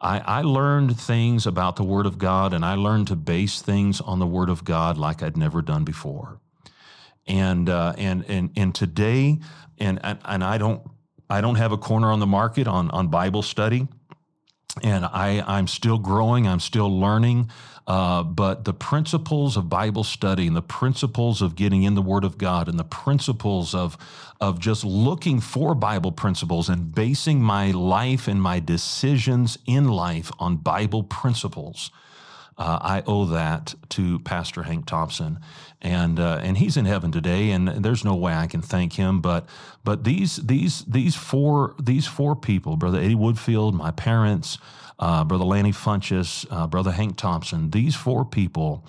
I, 0.00 0.18
I, 0.20 0.42
learned 0.42 0.98
things 0.98 1.46
about 1.46 1.76
the 1.76 1.82
Word 1.82 2.06
of 2.06 2.18
God 2.18 2.52
and 2.52 2.64
I 2.64 2.74
learned 2.74 3.08
to 3.08 3.16
base 3.16 3.60
things 3.62 4.00
on 4.00 4.18
the 4.18 4.26
Word 4.26 4.48
of 4.48 4.64
God 4.64 4.96
like 4.96 5.22
I'd 5.22 5.36
never 5.36 5.60
done 5.60 5.84
before. 5.84 6.40
And 7.26 7.68
uh, 7.68 7.94
and 7.98 8.24
and 8.28 8.50
and 8.56 8.74
today, 8.74 9.38
and, 9.78 9.98
and 10.02 10.18
and 10.24 10.44
I 10.44 10.56
don't 10.56 10.82
I 11.28 11.40
don't 11.40 11.56
have 11.56 11.72
a 11.72 11.78
corner 11.78 12.10
on 12.12 12.20
the 12.20 12.26
market 12.26 12.66
on 12.66 12.90
on 12.90 13.08
Bible 13.08 13.42
study, 13.42 13.88
and 14.82 15.04
I 15.04 15.42
I'm 15.46 15.66
still 15.66 15.98
growing. 15.98 16.46
I'm 16.46 16.60
still 16.60 17.00
learning. 17.00 17.50
Uh, 17.88 18.22
but 18.22 18.66
the 18.66 18.74
principles 18.74 19.56
of 19.56 19.70
Bible 19.70 20.04
study 20.04 20.46
and 20.46 20.54
the 20.54 20.60
principles 20.60 21.40
of 21.40 21.56
getting 21.56 21.84
in 21.84 21.94
the 21.94 22.02
Word 22.02 22.22
of 22.22 22.36
God 22.36 22.68
and 22.68 22.78
the 22.78 22.84
principles 22.84 23.74
of, 23.74 23.96
of 24.42 24.60
just 24.60 24.84
looking 24.84 25.40
for 25.40 25.74
Bible 25.74 26.12
principles 26.12 26.68
and 26.68 26.94
basing 26.94 27.40
my 27.40 27.70
life 27.70 28.28
and 28.28 28.42
my 28.42 28.60
decisions 28.60 29.56
in 29.64 29.88
life 29.88 30.30
on 30.38 30.58
Bible 30.58 31.02
principles. 31.02 31.90
Uh, 32.58 32.78
I 32.82 33.02
owe 33.06 33.26
that 33.26 33.74
to 33.90 34.18
Pastor 34.20 34.64
Hank 34.64 34.86
Thompson, 34.86 35.38
and 35.80 36.18
uh, 36.18 36.40
and 36.42 36.58
he's 36.58 36.76
in 36.76 36.86
heaven 36.86 37.12
today, 37.12 37.52
and 37.52 37.68
there's 37.68 38.04
no 38.04 38.16
way 38.16 38.34
I 38.34 38.48
can 38.48 38.62
thank 38.62 38.94
him. 38.94 39.20
But 39.20 39.48
but 39.84 40.02
these 40.02 40.36
these 40.36 40.84
these 40.84 41.14
four 41.14 41.76
these 41.80 42.06
four 42.06 42.34
people, 42.34 42.76
Brother 42.76 42.98
Eddie 42.98 43.14
Woodfield, 43.14 43.74
my 43.74 43.92
parents, 43.92 44.58
uh, 44.98 45.22
Brother 45.24 45.44
Lanny 45.44 45.72
Funches, 45.72 46.46
uh, 46.50 46.66
Brother 46.66 46.90
Hank 46.90 47.16
Thompson. 47.16 47.70
These 47.70 47.94
four 47.94 48.24
people 48.24 48.84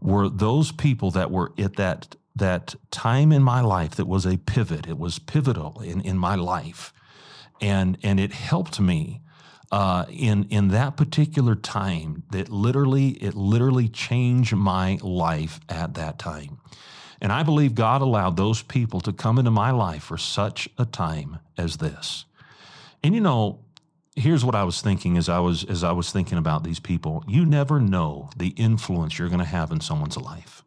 were 0.00 0.28
those 0.28 0.72
people 0.72 1.12
that 1.12 1.30
were 1.30 1.52
at 1.56 1.76
that 1.76 2.16
that 2.34 2.74
time 2.90 3.32
in 3.32 3.42
my 3.42 3.60
life 3.60 3.94
that 3.96 4.06
was 4.06 4.26
a 4.26 4.38
pivot. 4.38 4.86
It 4.86 4.98
was 4.98 5.18
pivotal 5.18 5.80
in, 5.80 6.00
in 6.00 6.18
my 6.18 6.34
life. 6.34 6.92
And, 7.60 7.98
and 8.02 8.18
it 8.18 8.32
helped 8.32 8.80
me 8.80 9.20
uh, 9.72 10.04
in, 10.10 10.44
in 10.50 10.68
that 10.68 10.96
particular 10.96 11.54
time 11.56 12.22
that 12.30 12.50
literally, 12.50 13.08
it 13.22 13.34
literally 13.34 13.88
changed 13.88 14.54
my 14.54 14.98
life 15.02 15.60
at 15.68 15.94
that 15.94 16.18
time. 16.18 16.58
And 17.22 17.32
I 17.32 17.42
believe 17.42 17.74
God 17.74 18.02
allowed 18.02 18.36
those 18.36 18.62
people 18.62 19.00
to 19.00 19.12
come 19.12 19.38
into 19.38 19.50
my 19.50 19.70
life 19.70 20.04
for 20.04 20.18
such 20.18 20.68
a 20.76 20.84
time 20.84 21.38
as 21.56 21.78
this. 21.78 22.26
And 23.02 23.14
you 23.14 23.20
know, 23.20 23.60
here's 24.14 24.44
what 24.44 24.54
I 24.54 24.64
was 24.64 24.82
thinking 24.82 25.16
as 25.16 25.28
I 25.28 25.38
was 25.38 25.64
as 25.64 25.82
I 25.82 25.92
was 25.92 26.12
thinking 26.12 26.36
about 26.36 26.64
these 26.64 26.80
people. 26.80 27.24
You 27.26 27.46
never 27.46 27.80
know 27.80 28.28
the 28.36 28.48
influence 28.48 29.18
you're 29.18 29.28
going 29.28 29.38
to 29.38 29.44
have 29.44 29.70
in 29.70 29.80
someone's 29.80 30.16
life. 30.16 30.61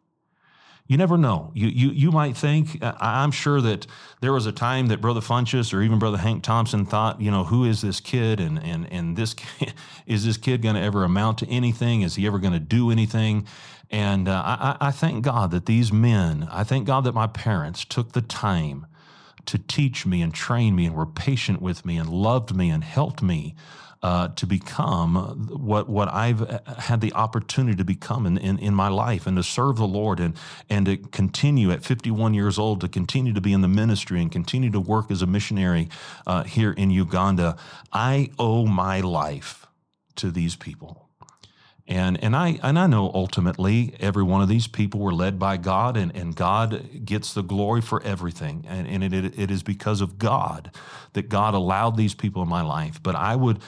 You 0.88 0.96
never 0.96 1.18
know. 1.18 1.50
You 1.54 1.66
you 1.68 1.90
you 1.90 2.12
might 2.12 2.36
think. 2.36 2.78
I'm 2.82 3.32
sure 3.32 3.60
that 3.60 3.86
there 4.20 4.32
was 4.32 4.46
a 4.46 4.52
time 4.52 4.86
that 4.86 5.00
Brother 5.00 5.20
Funches 5.20 5.74
or 5.74 5.82
even 5.82 5.98
Brother 5.98 6.18
Hank 6.18 6.44
Thompson 6.44 6.86
thought, 6.86 7.20
you 7.20 7.30
know, 7.30 7.44
who 7.44 7.64
is 7.64 7.80
this 7.80 7.98
kid, 7.98 8.38
and 8.40 8.62
and 8.62 8.90
and 8.92 9.16
this 9.16 9.34
is 10.06 10.24
this 10.24 10.36
kid 10.36 10.62
going 10.62 10.76
to 10.76 10.80
ever 10.80 11.02
amount 11.02 11.38
to 11.38 11.48
anything? 11.48 12.02
Is 12.02 12.14
he 12.14 12.26
ever 12.26 12.38
going 12.38 12.52
to 12.52 12.60
do 12.60 12.90
anything? 12.90 13.46
And 13.90 14.28
uh, 14.28 14.42
I, 14.44 14.76
I 14.80 14.90
thank 14.90 15.24
God 15.24 15.50
that 15.52 15.66
these 15.66 15.92
men. 15.92 16.48
I 16.50 16.64
thank 16.64 16.86
God 16.86 17.04
that 17.04 17.14
my 17.14 17.26
parents 17.26 17.84
took 17.84 18.12
the 18.12 18.22
time 18.22 18.86
to 19.46 19.58
teach 19.58 20.06
me 20.06 20.22
and 20.22 20.34
train 20.34 20.74
me 20.74 20.86
and 20.86 20.94
were 20.94 21.06
patient 21.06 21.62
with 21.62 21.84
me 21.84 21.96
and 21.96 22.08
loved 22.08 22.54
me 22.54 22.68
and 22.68 22.82
helped 22.82 23.22
me 23.22 23.54
uh, 24.02 24.28
to 24.28 24.46
become 24.46 25.48
what 25.48 25.88
what 25.88 26.12
I've 26.12 26.42
uh, 26.42 26.60
had 26.78 27.00
the 27.00 27.12
opportunity 27.12 27.76
to 27.76 27.84
become 27.84 28.26
in, 28.26 28.38
in, 28.38 28.58
in, 28.58 28.74
my 28.74 28.88
life 28.88 29.26
and 29.26 29.36
to 29.36 29.42
serve 29.42 29.76
the 29.76 29.86
Lord 29.86 30.20
and 30.20 30.36
and 30.68 30.86
to 30.86 30.96
continue 30.96 31.70
at 31.70 31.84
51 31.84 32.34
years 32.34 32.58
old 32.58 32.80
to 32.82 32.88
continue 32.88 33.32
to 33.32 33.40
be 33.40 33.52
in 33.52 33.62
the 33.62 33.68
ministry 33.68 34.20
and 34.20 34.30
continue 34.30 34.70
to 34.70 34.80
work 34.80 35.10
as 35.10 35.22
a 35.22 35.26
missionary 35.26 35.88
uh, 36.26 36.44
here 36.44 36.72
in 36.72 36.90
Uganda. 36.90 37.56
I 37.92 38.30
owe 38.38 38.66
my 38.66 39.00
life 39.00 39.66
to 40.16 40.30
these 40.30 40.56
people. 40.56 41.05
And 41.88 42.22
and 42.22 42.34
I 42.34 42.58
and 42.62 42.78
I 42.78 42.88
know 42.88 43.12
ultimately 43.14 43.94
every 44.00 44.24
one 44.24 44.42
of 44.42 44.48
these 44.48 44.66
people 44.66 44.98
were 45.00 45.14
led 45.14 45.38
by 45.38 45.56
God 45.56 45.96
and, 45.96 46.14
and 46.16 46.34
God 46.34 47.04
gets 47.04 47.32
the 47.32 47.42
glory 47.42 47.80
for 47.80 48.02
everything. 48.02 48.64
And, 48.66 48.88
and 48.88 49.04
it, 49.04 49.38
it 49.38 49.50
is 49.50 49.62
because 49.62 50.00
of 50.00 50.18
God 50.18 50.72
that 51.12 51.28
God 51.28 51.54
allowed 51.54 51.96
these 51.96 52.14
people 52.14 52.42
in 52.42 52.48
my 52.48 52.62
life. 52.62 53.00
But 53.00 53.14
I 53.14 53.36
would 53.36 53.60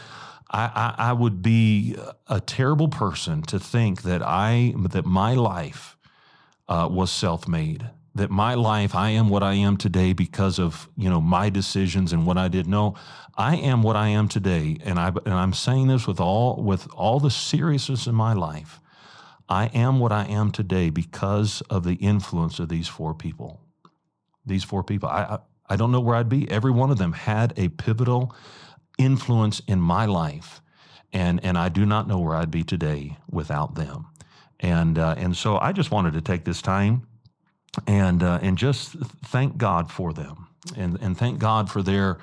I, 0.50 0.94
I, 0.98 1.10
I 1.10 1.12
would 1.12 1.42
be 1.42 1.96
a 2.26 2.40
terrible 2.40 2.88
person 2.88 3.42
to 3.42 3.58
think 3.60 4.02
that 4.02 4.22
I 4.22 4.74
that 4.90 5.04
my 5.04 5.34
life 5.34 5.96
uh, 6.68 6.88
was 6.90 7.12
self-made 7.12 7.88
that 8.18 8.30
my 8.30 8.54
life 8.54 8.94
i 8.94 9.10
am 9.10 9.28
what 9.28 9.42
i 9.42 9.54
am 9.54 9.76
today 9.76 10.12
because 10.12 10.58
of 10.58 10.88
you 10.96 11.08
know 11.08 11.20
my 11.20 11.48
decisions 11.48 12.12
and 12.12 12.26
what 12.26 12.36
i 12.36 12.48
did 12.48 12.66
no 12.66 12.94
I 13.38 13.54
am 13.54 13.84
what 13.84 13.94
I 13.94 14.08
am 14.08 14.26
today, 14.26 14.78
and 14.84 14.98
I 14.98 15.12
and 15.24 15.32
I'm 15.32 15.52
saying 15.52 15.86
this 15.86 16.08
with 16.08 16.18
all 16.18 16.60
with 16.60 16.88
all 16.92 17.20
the 17.20 17.30
seriousness 17.30 18.08
in 18.08 18.16
my 18.16 18.32
life. 18.32 18.80
I 19.48 19.66
am 19.66 20.00
what 20.00 20.10
I 20.10 20.24
am 20.24 20.50
today 20.50 20.90
because 20.90 21.62
of 21.70 21.84
the 21.84 21.94
influence 21.94 22.58
of 22.58 22.68
these 22.68 22.88
four 22.88 23.14
people. 23.14 23.60
These 24.44 24.64
four 24.64 24.82
people. 24.82 25.08
I, 25.08 25.22
I, 25.22 25.38
I 25.70 25.76
don't 25.76 25.92
know 25.92 26.00
where 26.00 26.16
I'd 26.16 26.28
be. 26.28 26.50
Every 26.50 26.72
one 26.72 26.90
of 26.90 26.98
them 26.98 27.12
had 27.12 27.54
a 27.56 27.68
pivotal 27.68 28.34
influence 28.98 29.62
in 29.68 29.80
my 29.80 30.04
life, 30.04 30.60
and 31.12 31.42
and 31.44 31.56
I 31.56 31.68
do 31.68 31.86
not 31.86 32.08
know 32.08 32.18
where 32.18 32.34
I'd 32.34 32.50
be 32.50 32.64
today 32.64 33.18
without 33.30 33.76
them. 33.76 34.06
And 34.58 34.98
uh, 34.98 35.14
and 35.16 35.36
so 35.36 35.58
I 35.58 35.70
just 35.70 35.92
wanted 35.92 36.14
to 36.14 36.20
take 36.20 36.44
this 36.44 36.60
time 36.60 37.06
and 37.86 38.22
uh, 38.22 38.38
and 38.42 38.58
just 38.58 38.96
thank 39.24 39.56
God 39.56 39.90
for 39.90 40.12
them 40.12 40.48
and, 40.76 40.98
and 41.00 41.16
thank 41.16 41.38
God 41.38 41.70
for 41.70 41.82
their 41.82 42.18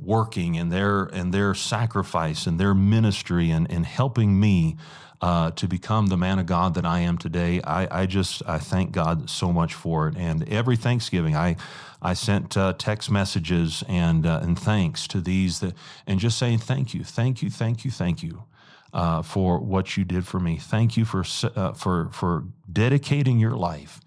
working 0.00 0.56
and 0.56 0.70
their 0.70 1.04
and 1.04 1.32
their 1.32 1.54
sacrifice 1.54 2.46
and 2.46 2.60
their 2.60 2.74
ministry 2.74 3.50
and, 3.50 3.70
and 3.70 3.86
helping 3.86 4.38
me 4.38 4.76
uh, 5.22 5.50
to 5.52 5.66
become 5.66 6.08
the 6.08 6.16
man 6.16 6.38
of 6.38 6.46
God 6.46 6.74
that 6.74 6.84
I 6.84 7.00
am 7.00 7.16
today. 7.16 7.62
I, 7.62 8.02
I 8.02 8.06
just 8.06 8.42
I 8.46 8.58
thank 8.58 8.92
God 8.92 9.30
so 9.30 9.52
much 9.52 9.74
for 9.74 10.08
it. 10.08 10.16
And 10.16 10.46
every 10.48 10.76
Thanksgiving, 10.76 11.34
I 11.34 11.56
I 12.02 12.14
sent 12.14 12.56
uh, 12.56 12.74
text 12.76 13.10
messages 13.10 13.82
and 13.88 14.26
uh, 14.26 14.40
and 14.42 14.58
thanks 14.58 15.06
to 15.08 15.20
these 15.20 15.60
that 15.60 15.74
and 16.06 16.20
just 16.20 16.38
saying 16.38 16.58
thank 16.58 16.94
you, 16.94 17.04
thank 17.04 17.42
you, 17.42 17.50
thank 17.50 17.84
you, 17.84 17.90
thank 17.90 18.22
you. 18.22 18.44
Uh, 18.92 19.20
for 19.20 19.58
what 19.58 19.98
you 19.98 20.04
did 20.04 20.26
for 20.26 20.40
me, 20.40 20.56
thank 20.56 20.96
you 20.96 21.04
for 21.04 21.22
uh, 21.54 21.72
for 21.72 22.08
for 22.12 22.44
dedicating 22.70 23.38
your 23.38 23.54
life 23.56 24.00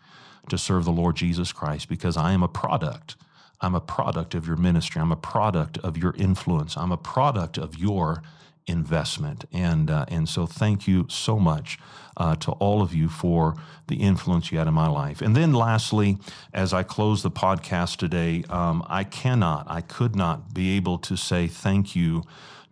to 0.50 0.58
serve 0.58 0.86
the 0.86 0.92
Lord 0.92 1.16
Jesus 1.16 1.52
Christ, 1.52 1.90
because 1.90 2.18
I 2.18 2.34
am 2.34 2.44
a 2.44 2.48
product 2.48 3.16
I'm 3.62 3.76
a 3.76 3.82
product 3.82 4.36
of 4.36 4.48
your 4.48 4.56
ministry. 4.56 5.02
I'm 5.02 5.12
a 5.12 5.18
product 5.18 5.78
of 5.80 5.98
your 5.98 6.16
influence. 6.18 6.78
I'm 6.78 6.92
a 6.92 6.98
product 6.98 7.58
of 7.58 7.78
your 7.78 8.24
investment. 8.68 9.46
And, 9.52 9.90
uh, 9.90 10.06
and 10.08 10.30
so 10.30 10.46
thank 10.46 10.88
you 10.88 11.08
so 11.10 11.40
much 11.40 11.80
uh, 12.16 12.36
to 12.38 12.52
all 12.54 12.82
of 12.82 12.94
you 12.94 13.10
for 13.10 13.56
the 13.88 13.98
influence 13.98 14.52
you 14.52 14.60
had 14.60 14.68
in 14.68 14.74
my 14.74 14.88
life. 14.88 15.22
And 15.22 15.36
then 15.36 15.54
lastly, 15.54 16.18
as 16.54 16.74
I 16.74 16.84
close 16.84 17.24
the 17.24 17.32
podcast 17.32 17.98
today, 17.98 18.44
um, 18.50 18.86
I 18.88 19.04
cannot, 19.04 19.66
I 19.70 19.82
could 19.82 20.16
not 20.16 20.54
be 20.54 20.76
able 20.76 20.98
to 21.00 21.18
say 21.18 21.48
thank 21.48 21.96
you 21.96 22.24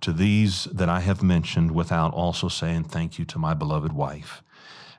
to 0.02 0.14
these 0.14 0.66
that 0.66 0.90
I 0.90 1.00
have 1.00 1.24
mentioned 1.24 1.72
without 1.72 2.14
also 2.14 2.48
saying 2.48 2.84
thank 2.84 3.18
you 3.18 3.26
to 3.26 3.40
my 3.40 3.54
beloved 3.56 3.94
wife. 3.94 4.44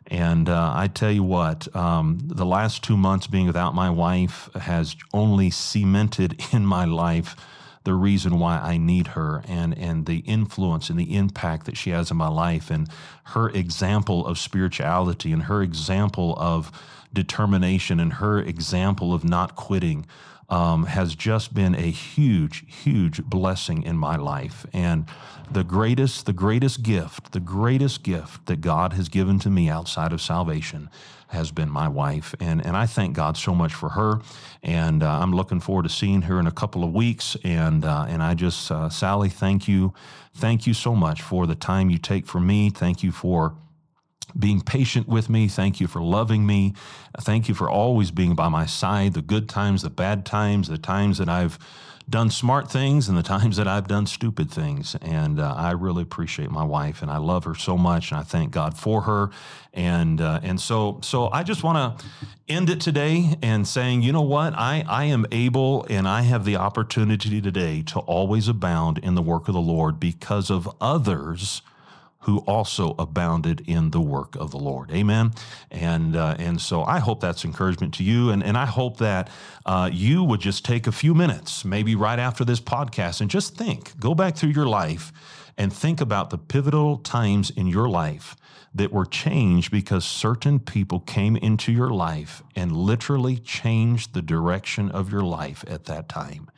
And 0.08 0.48
uh, 0.48 0.72
I 0.74 0.88
tell 0.88 1.12
you 1.12 1.22
what, 1.22 1.74
um, 1.76 2.18
the 2.22 2.46
last 2.46 2.82
two 2.82 2.96
months 2.96 3.26
being 3.26 3.46
without 3.46 3.74
my 3.74 3.90
wife 3.90 4.48
has 4.54 4.96
only 5.12 5.50
cemented 5.50 6.42
in 6.52 6.64
my 6.66 6.84
life 6.84 7.36
the 7.84 7.94
reason 7.94 8.38
why 8.38 8.58
I 8.58 8.76
need 8.76 9.08
her 9.08 9.42
and, 9.46 9.76
and 9.78 10.06
the 10.06 10.18
influence 10.18 10.90
and 10.90 10.98
the 10.98 11.14
impact 11.14 11.66
that 11.66 11.76
she 11.76 11.90
has 11.90 12.10
in 12.10 12.16
my 12.16 12.28
life 12.28 12.70
and 12.70 12.88
her 13.24 13.48
example 13.50 14.26
of 14.26 14.38
spirituality 14.38 15.32
and 15.32 15.44
her 15.44 15.62
example 15.62 16.34
of 16.38 16.72
determination 17.12 18.00
and 18.00 18.14
her 18.14 18.40
example 18.40 19.14
of 19.14 19.24
not 19.24 19.56
quitting 19.56 20.06
um, 20.48 20.84
has 20.84 21.14
just 21.14 21.52
been 21.54 21.74
a 21.74 21.90
huge, 21.90 22.64
huge 22.66 23.22
blessing 23.24 23.82
in 23.82 23.96
my 23.96 24.16
life. 24.16 24.66
And 24.72 25.06
the 25.50 25.64
greatest, 25.64 26.26
the 26.26 26.32
greatest 26.32 26.82
gift, 26.82 27.32
the 27.32 27.40
greatest 27.40 28.02
gift 28.02 28.46
that 28.46 28.60
God 28.60 28.92
has 28.94 29.08
given 29.08 29.38
to 29.40 29.50
me 29.50 29.68
outside 29.68 30.12
of 30.12 30.20
salvation 30.20 30.90
has 31.28 31.50
been 31.50 31.68
my 31.68 31.88
wife. 31.88 32.34
And, 32.40 32.64
and 32.64 32.76
I 32.76 32.86
thank 32.86 33.14
God 33.14 33.36
so 33.36 33.54
much 33.54 33.74
for 33.74 33.90
her. 33.90 34.20
And 34.62 35.02
uh, 35.02 35.20
I'm 35.20 35.32
looking 35.32 35.60
forward 35.60 35.82
to 35.82 35.90
seeing 35.90 36.22
her 36.22 36.40
in 36.40 36.46
a 36.46 36.52
couple 36.52 36.82
of 36.84 36.92
weeks. 36.92 37.36
And, 37.44 37.84
uh, 37.84 38.06
and 38.08 38.22
I 38.22 38.34
just, 38.34 38.70
uh, 38.70 38.88
Sally, 38.88 39.28
thank 39.28 39.68
you. 39.68 39.92
Thank 40.34 40.66
you 40.66 40.72
so 40.72 40.94
much 40.94 41.20
for 41.20 41.46
the 41.46 41.54
time 41.54 41.90
you 41.90 41.98
take 41.98 42.26
for 42.26 42.40
me. 42.40 42.70
Thank 42.70 43.02
you 43.02 43.12
for 43.12 43.54
being 44.38 44.60
patient 44.60 45.08
with 45.08 45.28
me. 45.28 45.48
Thank 45.48 45.80
you 45.80 45.86
for 45.86 46.02
loving 46.02 46.46
me. 46.46 46.74
Thank 47.20 47.48
you 47.48 47.54
for 47.54 47.70
always 47.70 48.10
being 48.10 48.34
by 48.34 48.48
my 48.48 48.66
side, 48.66 49.14
the 49.14 49.22
good 49.22 49.48
times, 49.48 49.82
the 49.82 49.90
bad 49.90 50.26
times, 50.26 50.68
the 50.68 50.78
times 50.78 51.18
that 51.18 51.28
I've 51.28 51.58
done 52.08 52.30
smart 52.30 52.70
things 52.70 53.08
and 53.08 53.18
the 53.18 53.22
times 53.36 53.56
that 53.56 53.68
I've 53.68 53.86
done 53.86 54.06
stupid 54.06 54.50
things. 54.50 54.96
And 55.02 55.38
uh, 55.38 55.54
I 55.56 55.72
really 55.72 56.02
appreciate 56.02 56.50
my 56.50 56.64
wife 56.64 57.02
and 57.02 57.10
I 57.10 57.18
love 57.18 57.44
her 57.44 57.54
so 57.54 57.76
much 57.76 58.10
and 58.10 58.20
I 58.20 58.22
thank 58.22 58.50
God 58.50 58.76
for 58.76 59.02
her. 59.02 59.30
And 59.74 60.20
uh, 60.20 60.40
and 60.42 60.60
so 60.60 60.98
so 61.02 61.28
I 61.30 61.42
just 61.42 61.62
want 61.62 62.00
to 62.00 62.06
end 62.48 62.70
it 62.70 62.80
today 62.80 63.36
and 63.42 63.68
saying, 63.68 64.02
you 64.02 64.12
know 64.12 64.22
what? 64.22 64.54
I 64.54 64.84
I 64.88 65.04
am 65.04 65.26
able 65.30 65.86
and 65.88 66.08
I 66.08 66.22
have 66.22 66.44
the 66.44 66.56
opportunity 66.56 67.40
today 67.40 67.82
to 67.82 68.00
always 68.00 68.48
abound 68.48 68.98
in 68.98 69.14
the 69.14 69.22
work 69.22 69.48
of 69.48 69.54
the 69.54 69.60
Lord 69.60 70.00
because 70.00 70.50
of 70.50 70.68
others 70.80 71.62
who 72.28 72.40
also 72.40 72.94
abounded 72.98 73.62
in 73.66 73.90
the 73.90 74.00
work 74.02 74.36
of 74.36 74.50
the 74.50 74.58
Lord. 74.58 74.90
Amen. 74.90 75.32
And 75.70 76.14
uh, 76.14 76.36
and 76.38 76.60
so 76.60 76.84
I 76.84 76.98
hope 76.98 77.20
that's 77.20 77.42
encouragement 77.42 77.94
to 77.94 78.04
you, 78.04 78.28
and 78.28 78.44
and 78.44 78.58
I 78.58 78.66
hope 78.66 78.98
that 78.98 79.30
uh, 79.64 79.88
you 79.90 80.22
would 80.24 80.40
just 80.40 80.62
take 80.62 80.86
a 80.86 80.92
few 80.92 81.14
minutes, 81.14 81.64
maybe 81.64 81.94
right 81.94 82.18
after 82.18 82.44
this 82.44 82.60
podcast, 82.60 83.22
and 83.22 83.30
just 83.30 83.56
think, 83.56 83.98
go 83.98 84.14
back 84.14 84.36
through 84.36 84.50
your 84.50 84.66
life, 84.66 85.10
and 85.56 85.72
think 85.72 86.02
about 86.02 86.28
the 86.28 86.36
pivotal 86.36 86.98
times 86.98 87.48
in 87.48 87.66
your 87.66 87.88
life 87.88 88.36
that 88.74 88.92
were 88.92 89.06
changed 89.06 89.70
because 89.70 90.04
certain 90.04 90.60
people 90.60 91.00
came 91.00 91.34
into 91.34 91.72
your 91.72 91.88
life 91.88 92.42
and 92.54 92.76
literally 92.76 93.38
changed 93.38 94.12
the 94.12 94.20
direction 94.20 94.90
of 94.90 95.10
your 95.10 95.22
life 95.24 95.64
at 95.66 95.86
that 95.86 96.10
time. 96.10 96.50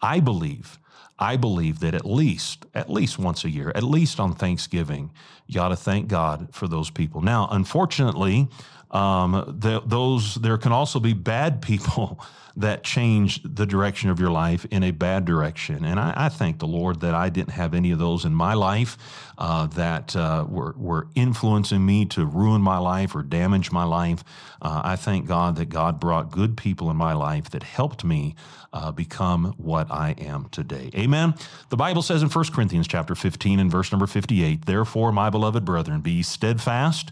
I 0.00 0.20
believe 0.20 0.78
I 1.22 1.36
believe 1.36 1.78
that 1.80 1.94
at 1.94 2.04
least, 2.04 2.66
at 2.74 2.90
least 2.90 3.16
once 3.16 3.44
a 3.44 3.50
year, 3.50 3.70
at 3.76 3.84
least 3.84 4.18
on 4.18 4.34
Thanksgiving, 4.34 5.12
you 5.46 5.60
ought 5.60 5.68
to 5.68 5.76
thank 5.76 6.08
God 6.08 6.48
for 6.52 6.66
those 6.66 6.90
people. 6.90 7.20
Now, 7.20 7.46
unfortunately, 7.52 8.48
um, 8.90 9.56
the, 9.60 9.80
those 9.86 10.34
there 10.34 10.58
can 10.58 10.72
also 10.72 10.98
be 10.98 11.12
bad 11.12 11.62
people 11.62 12.18
that 12.56 12.84
change 12.84 13.42
the 13.42 13.66
direction 13.66 14.10
of 14.10 14.20
your 14.20 14.30
life 14.30 14.66
in 14.70 14.82
a 14.82 14.90
bad 14.90 15.24
direction. 15.24 15.84
And 15.84 15.98
I, 15.98 16.12
I 16.16 16.28
thank 16.28 16.58
the 16.58 16.66
Lord 16.66 17.00
that 17.00 17.14
I 17.14 17.28
didn't 17.28 17.52
have 17.52 17.74
any 17.74 17.90
of 17.90 17.98
those 17.98 18.24
in 18.24 18.34
my 18.34 18.54
life 18.54 18.96
uh, 19.38 19.66
that 19.68 20.14
uh, 20.14 20.46
were, 20.48 20.74
were 20.76 21.08
influencing 21.14 21.84
me 21.84 22.04
to 22.06 22.26
ruin 22.26 22.60
my 22.60 22.78
life 22.78 23.14
or 23.14 23.22
damage 23.22 23.72
my 23.72 23.84
life. 23.84 24.22
Uh, 24.60 24.82
I 24.84 24.96
thank 24.96 25.26
God 25.26 25.56
that 25.56 25.68
God 25.68 25.98
brought 25.98 26.30
good 26.30 26.56
people 26.56 26.90
in 26.90 26.96
my 26.96 27.12
life 27.14 27.50
that 27.50 27.62
helped 27.62 28.04
me 28.04 28.34
uh, 28.72 28.90
become 28.92 29.54
what 29.56 29.90
I 29.90 30.14
am 30.18 30.48
today. 30.50 30.90
Amen. 30.94 31.34
The 31.70 31.76
Bible 31.76 32.02
says 32.02 32.22
in 32.22 32.28
1 32.28 32.44
Corinthians 32.52 32.88
chapter 32.88 33.14
15 33.14 33.58
and 33.58 33.70
verse 33.70 33.92
number 33.92 34.06
58, 34.06 34.66
Therefore, 34.66 35.12
my 35.12 35.30
beloved 35.30 35.64
brethren, 35.64 36.00
be 36.00 36.22
steadfast, 36.22 37.10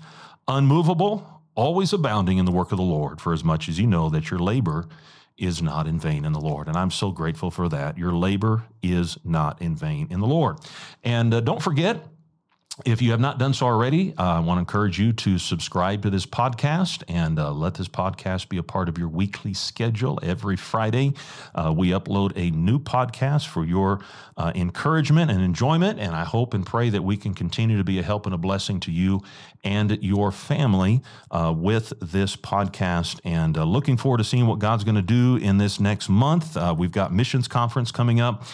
unmovable, 0.48 1.26
always 1.54 1.92
abounding 1.92 2.38
in 2.38 2.46
the 2.46 2.52
work 2.52 2.72
of 2.72 2.78
the 2.78 2.84
Lord, 2.84 3.20
for 3.20 3.32
as 3.32 3.44
much 3.44 3.68
as 3.68 3.78
you 3.78 3.86
know 3.86 4.08
that 4.10 4.30
your 4.30 4.40
labor 4.40 4.88
is 5.40 5.62
not 5.62 5.86
in 5.86 5.98
vain 5.98 6.24
in 6.24 6.32
the 6.32 6.40
Lord. 6.40 6.68
And 6.68 6.76
I'm 6.76 6.90
so 6.90 7.10
grateful 7.10 7.50
for 7.50 7.68
that. 7.70 7.98
Your 7.98 8.12
labor 8.12 8.64
is 8.82 9.18
not 9.24 9.60
in 9.60 9.74
vain 9.74 10.06
in 10.10 10.20
the 10.20 10.26
Lord. 10.26 10.58
And 11.02 11.32
uh, 11.32 11.40
don't 11.40 11.62
forget, 11.62 12.06
if 12.84 13.02
you 13.02 13.10
have 13.10 13.20
not 13.20 13.38
done 13.38 13.52
so 13.52 13.66
already, 13.66 14.14
uh, 14.16 14.36
I 14.36 14.40
want 14.40 14.56
to 14.58 14.60
encourage 14.60 14.98
you 14.98 15.12
to 15.12 15.38
subscribe 15.38 16.02
to 16.02 16.10
this 16.10 16.24
podcast 16.24 17.02
and 17.08 17.38
uh, 17.38 17.52
let 17.52 17.74
this 17.74 17.88
podcast 17.88 18.48
be 18.48 18.58
a 18.58 18.62
part 18.62 18.88
of 18.88 18.96
your 18.96 19.08
weekly 19.08 19.54
schedule. 19.54 20.18
Every 20.22 20.56
Friday, 20.56 21.14
uh, 21.54 21.74
we 21.76 21.90
upload 21.90 22.32
a 22.36 22.50
new 22.50 22.78
podcast 22.78 23.48
for 23.48 23.64
your 23.64 24.00
uh, 24.36 24.52
encouragement 24.54 25.30
and 25.30 25.42
enjoyment. 25.42 25.98
And 25.98 26.14
I 26.14 26.24
hope 26.24 26.54
and 26.54 26.64
pray 26.64 26.90
that 26.90 27.02
we 27.02 27.16
can 27.16 27.34
continue 27.34 27.76
to 27.76 27.84
be 27.84 27.98
a 27.98 28.02
help 28.02 28.24
and 28.24 28.34
a 28.34 28.38
blessing 28.38 28.80
to 28.80 28.92
you 28.92 29.20
and 29.62 30.02
your 30.02 30.32
family 30.32 31.02
uh, 31.30 31.52
with 31.54 31.92
this 32.00 32.36
podcast. 32.36 33.20
And 33.24 33.58
uh, 33.58 33.64
looking 33.64 33.96
forward 33.96 34.18
to 34.18 34.24
seeing 34.24 34.46
what 34.46 34.58
God's 34.58 34.84
going 34.84 34.94
to 34.94 35.02
do 35.02 35.36
in 35.36 35.58
this 35.58 35.80
next 35.80 36.08
month. 36.08 36.56
we've 36.78 36.92
got 36.92 37.12
missions 37.12 37.48
conference 37.48 37.90
coming 37.90 38.20
up 38.20 38.44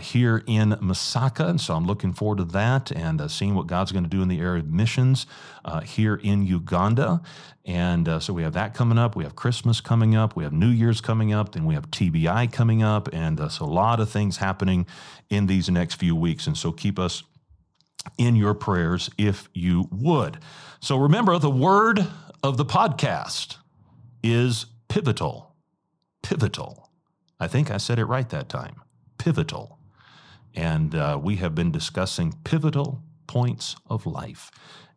here 0.00 0.42
in 0.46 0.70
Masaka. 0.70 1.50
And 1.50 1.60
so 1.60 1.74
I'm 1.74 1.84
looking 1.84 2.14
forward 2.14 2.38
to 2.38 2.44
that 2.44 2.90
and 2.92 3.28
seeing 3.30 3.55
what 3.56 3.66
God's 3.66 3.92
going 3.92 4.04
to 4.04 4.10
do 4.10 4.22
in 4.22 4.28
the 4.28 4.40
area 4.40 4.62
of 4.62 4.70
missions 4.70 5.26
uh, 5.64 5.80
here 5.80 6.16
in 6.16 6.46
Uganda. 6.46 7.22
And 7.64 8.08
uh, 8.08 8.20
so 8.20 8.32
we 8.32 8.42
have 8.44 8.52
that 8.52 8.74
coming 8.74 8.98
up. 8.98 9.16
We 9.16 9.24
have 9.24 9.34
Christmas 9.34 9.80
coming 9.80 10.14
up. 10.14 10.36
We 10.36 10.44
have 10.44 10.52
New 10.52 10.68
Year's 10.68 11.00
coming 11.00 11.32
up. 11.32 11.52
Then 11.52 11.64
we 11.64 11.74
have 11.74 11.90
TBI 11.90 12.52
coming 12.52 12.82
up. 12.82 13.08
And 13.12 13.40
uh, 13.40 13.48
so 13.48 13.64
a 13.64 13.66
lot 13.66 13.98
of 13.98 14.08
things 14.08 14.36
happening 14.36 14.86
in 15.28 15.46
these 15.46 15.68
next 15.68 15.94
few 15.94 16.14
weeks. 16.14 16.46
And 16.46 16.56
so 16.56 16.70
keep 16.70 16.98
us 16.98 17.24
in 18.18 18.36
your 18.36 18.54
prayers 18.54 19.10
if 19.18 19.48
you 19.52 19.88
would. 19.90 20.38
So 20.80 20.96
remember, 20.96 21.38
the 21.38 21.50
word 21.50 22.06
of 22.42 22.56
the 22.56 22.64
podcast 22.64 23.56
is 24.22 24.66
pivotal. 24.88 25.54
Pivotal. 26.22 26.90
I 27.40 27.48
think 27.48 27.70
I 27.70 27.78
said 27.78 27.98
it 27.98 28.04
right 28.04 28.28
that 28.30 28.48
time. 28.48 28.80
Pivotal. 29.18 29.78
And 30.54 30.94
uh, 30.94 31.18
we 31.22 31.36
have 31.36 31.54
been 31.54 31.70
discussing 31.70 32.34
pivotal 32.44 33.02
points 33.26 33.76
of 33.88 34.06
life. 34.06 34.50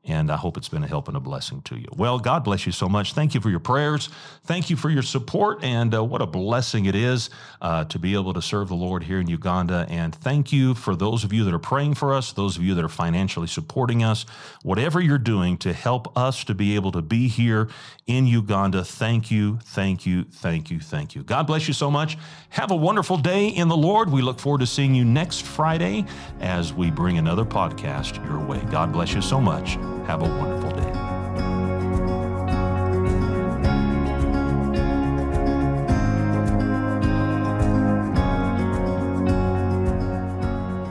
And 0.09 0.31
I 0.31 0.37
hope 0.37 0.57
it's 0.57 0.69
been 0.69 0.83
a 0.83 0.87
help 0.87 1.07
and 1.07 1.15
a 1.15 1.19
blessing 1.19 1.61
to 1.63 1.75
you. 1.75 1.87
Well, 1.95 2.17
God 2.17 2.43
bless 2.43 2.65
you 2.65 2.71
so 2.71 2.89
much. 2.89 3.13
Thank 3.13 3.35
you 3.35 3.41
for 3.41 3.49
your 3.49 3.59
prayers. 3.59 4.09
Thank 4.43 4.69
you 4.69 4.75
for 4.75 4.89
your 4.89 5.03
support. 5.03 5.63
And 5.63 5.93
uh, 5.93 6.03
what 6.03 6.21
a 6.21 6.25
blessing 6.25 6.85
it 6.85 6.95
is 6.95 7.29
uh, 7.61 7.85
to 7.85 7.99
be 7.99 8.15
able 8.15 8.33
to 8.33 8.41
serve 8.41 8.69
the 8.69 8.75
Lord 8.75 9.03
here 9.03 9.19
in 9.19 9.27
Uganda. 9.27 9.85
And 9.87 10.15
thank 10.15 10.51
you 10.51 10.73
for 10.73 10.95
those 10.95 11.23
of 11.23 11.31
you 11.31 11.43
that 11.43 11.53
are 11.53 11.59
praying 11.59 11.93
for 11.93 12.13
us, 12.13 12.31
those 12.31 12.57
of 12.57 12.63
you 12.63 12.73
that 12.75 12.83
are 12.83 12.89
financially 12.89 13.47
supporting 13.47 14.03
us, 14.03 14.25
whatever 14.63 14.99
you're 14.99 15.17
doing 15.17 15.57
to 15.59 15.73
help 15.73 16.17
us 16.17 16.43
to 16.45 16.55
be 16.55 16.75
able 16.75 16.91
to 16.93 17.01
be 17.03 17.27
here 17.27 17.69
in 18.07 18.25
Uganda. 18.25 18.83
Thank 18.83 19.29
you, 19.29 19.59
thank 19.63 20.05
you, 20.05 20.23
thank 20.23 20.71
you, 20.71 20.79
thank 20.79 21.13
you. 21.13 21.21
God 21.21 21.45
bless 21.45 21.67
you 21.67 21.73
so 21.75 21.91
much. 21.91 22.17
Have 22.49 22.71
a 22.71 22.75
wonderful 22.75 23.17
day 23.17 23.49
in 23.49 23.67
the 23.67 23.77
Lord. 23.77 24.11
We 24.11 24.23
look 24.23 24.39
forward 24.39 24.61
to 24.61 24.67
seeing 24.67 24.95
you 24.95 25.05
next 25.05 25.43
Friday 25.43 26.05
as 26.39 26.73
we 26.73 26.89
bring 26.89 27.19
another 27.19 27.45
podcast 27.45 28.23
your 28.25 28.39
way. 28.39 28.59
God 28.71 28.91
bless 28.91 29.13
you 29.13 29.21
so 29.21 29.39
much. 29.39 29.77
Have 30.09 30.23
a 30.23 30.25
wonderful 30.25 30.71
day. 30.71 30.91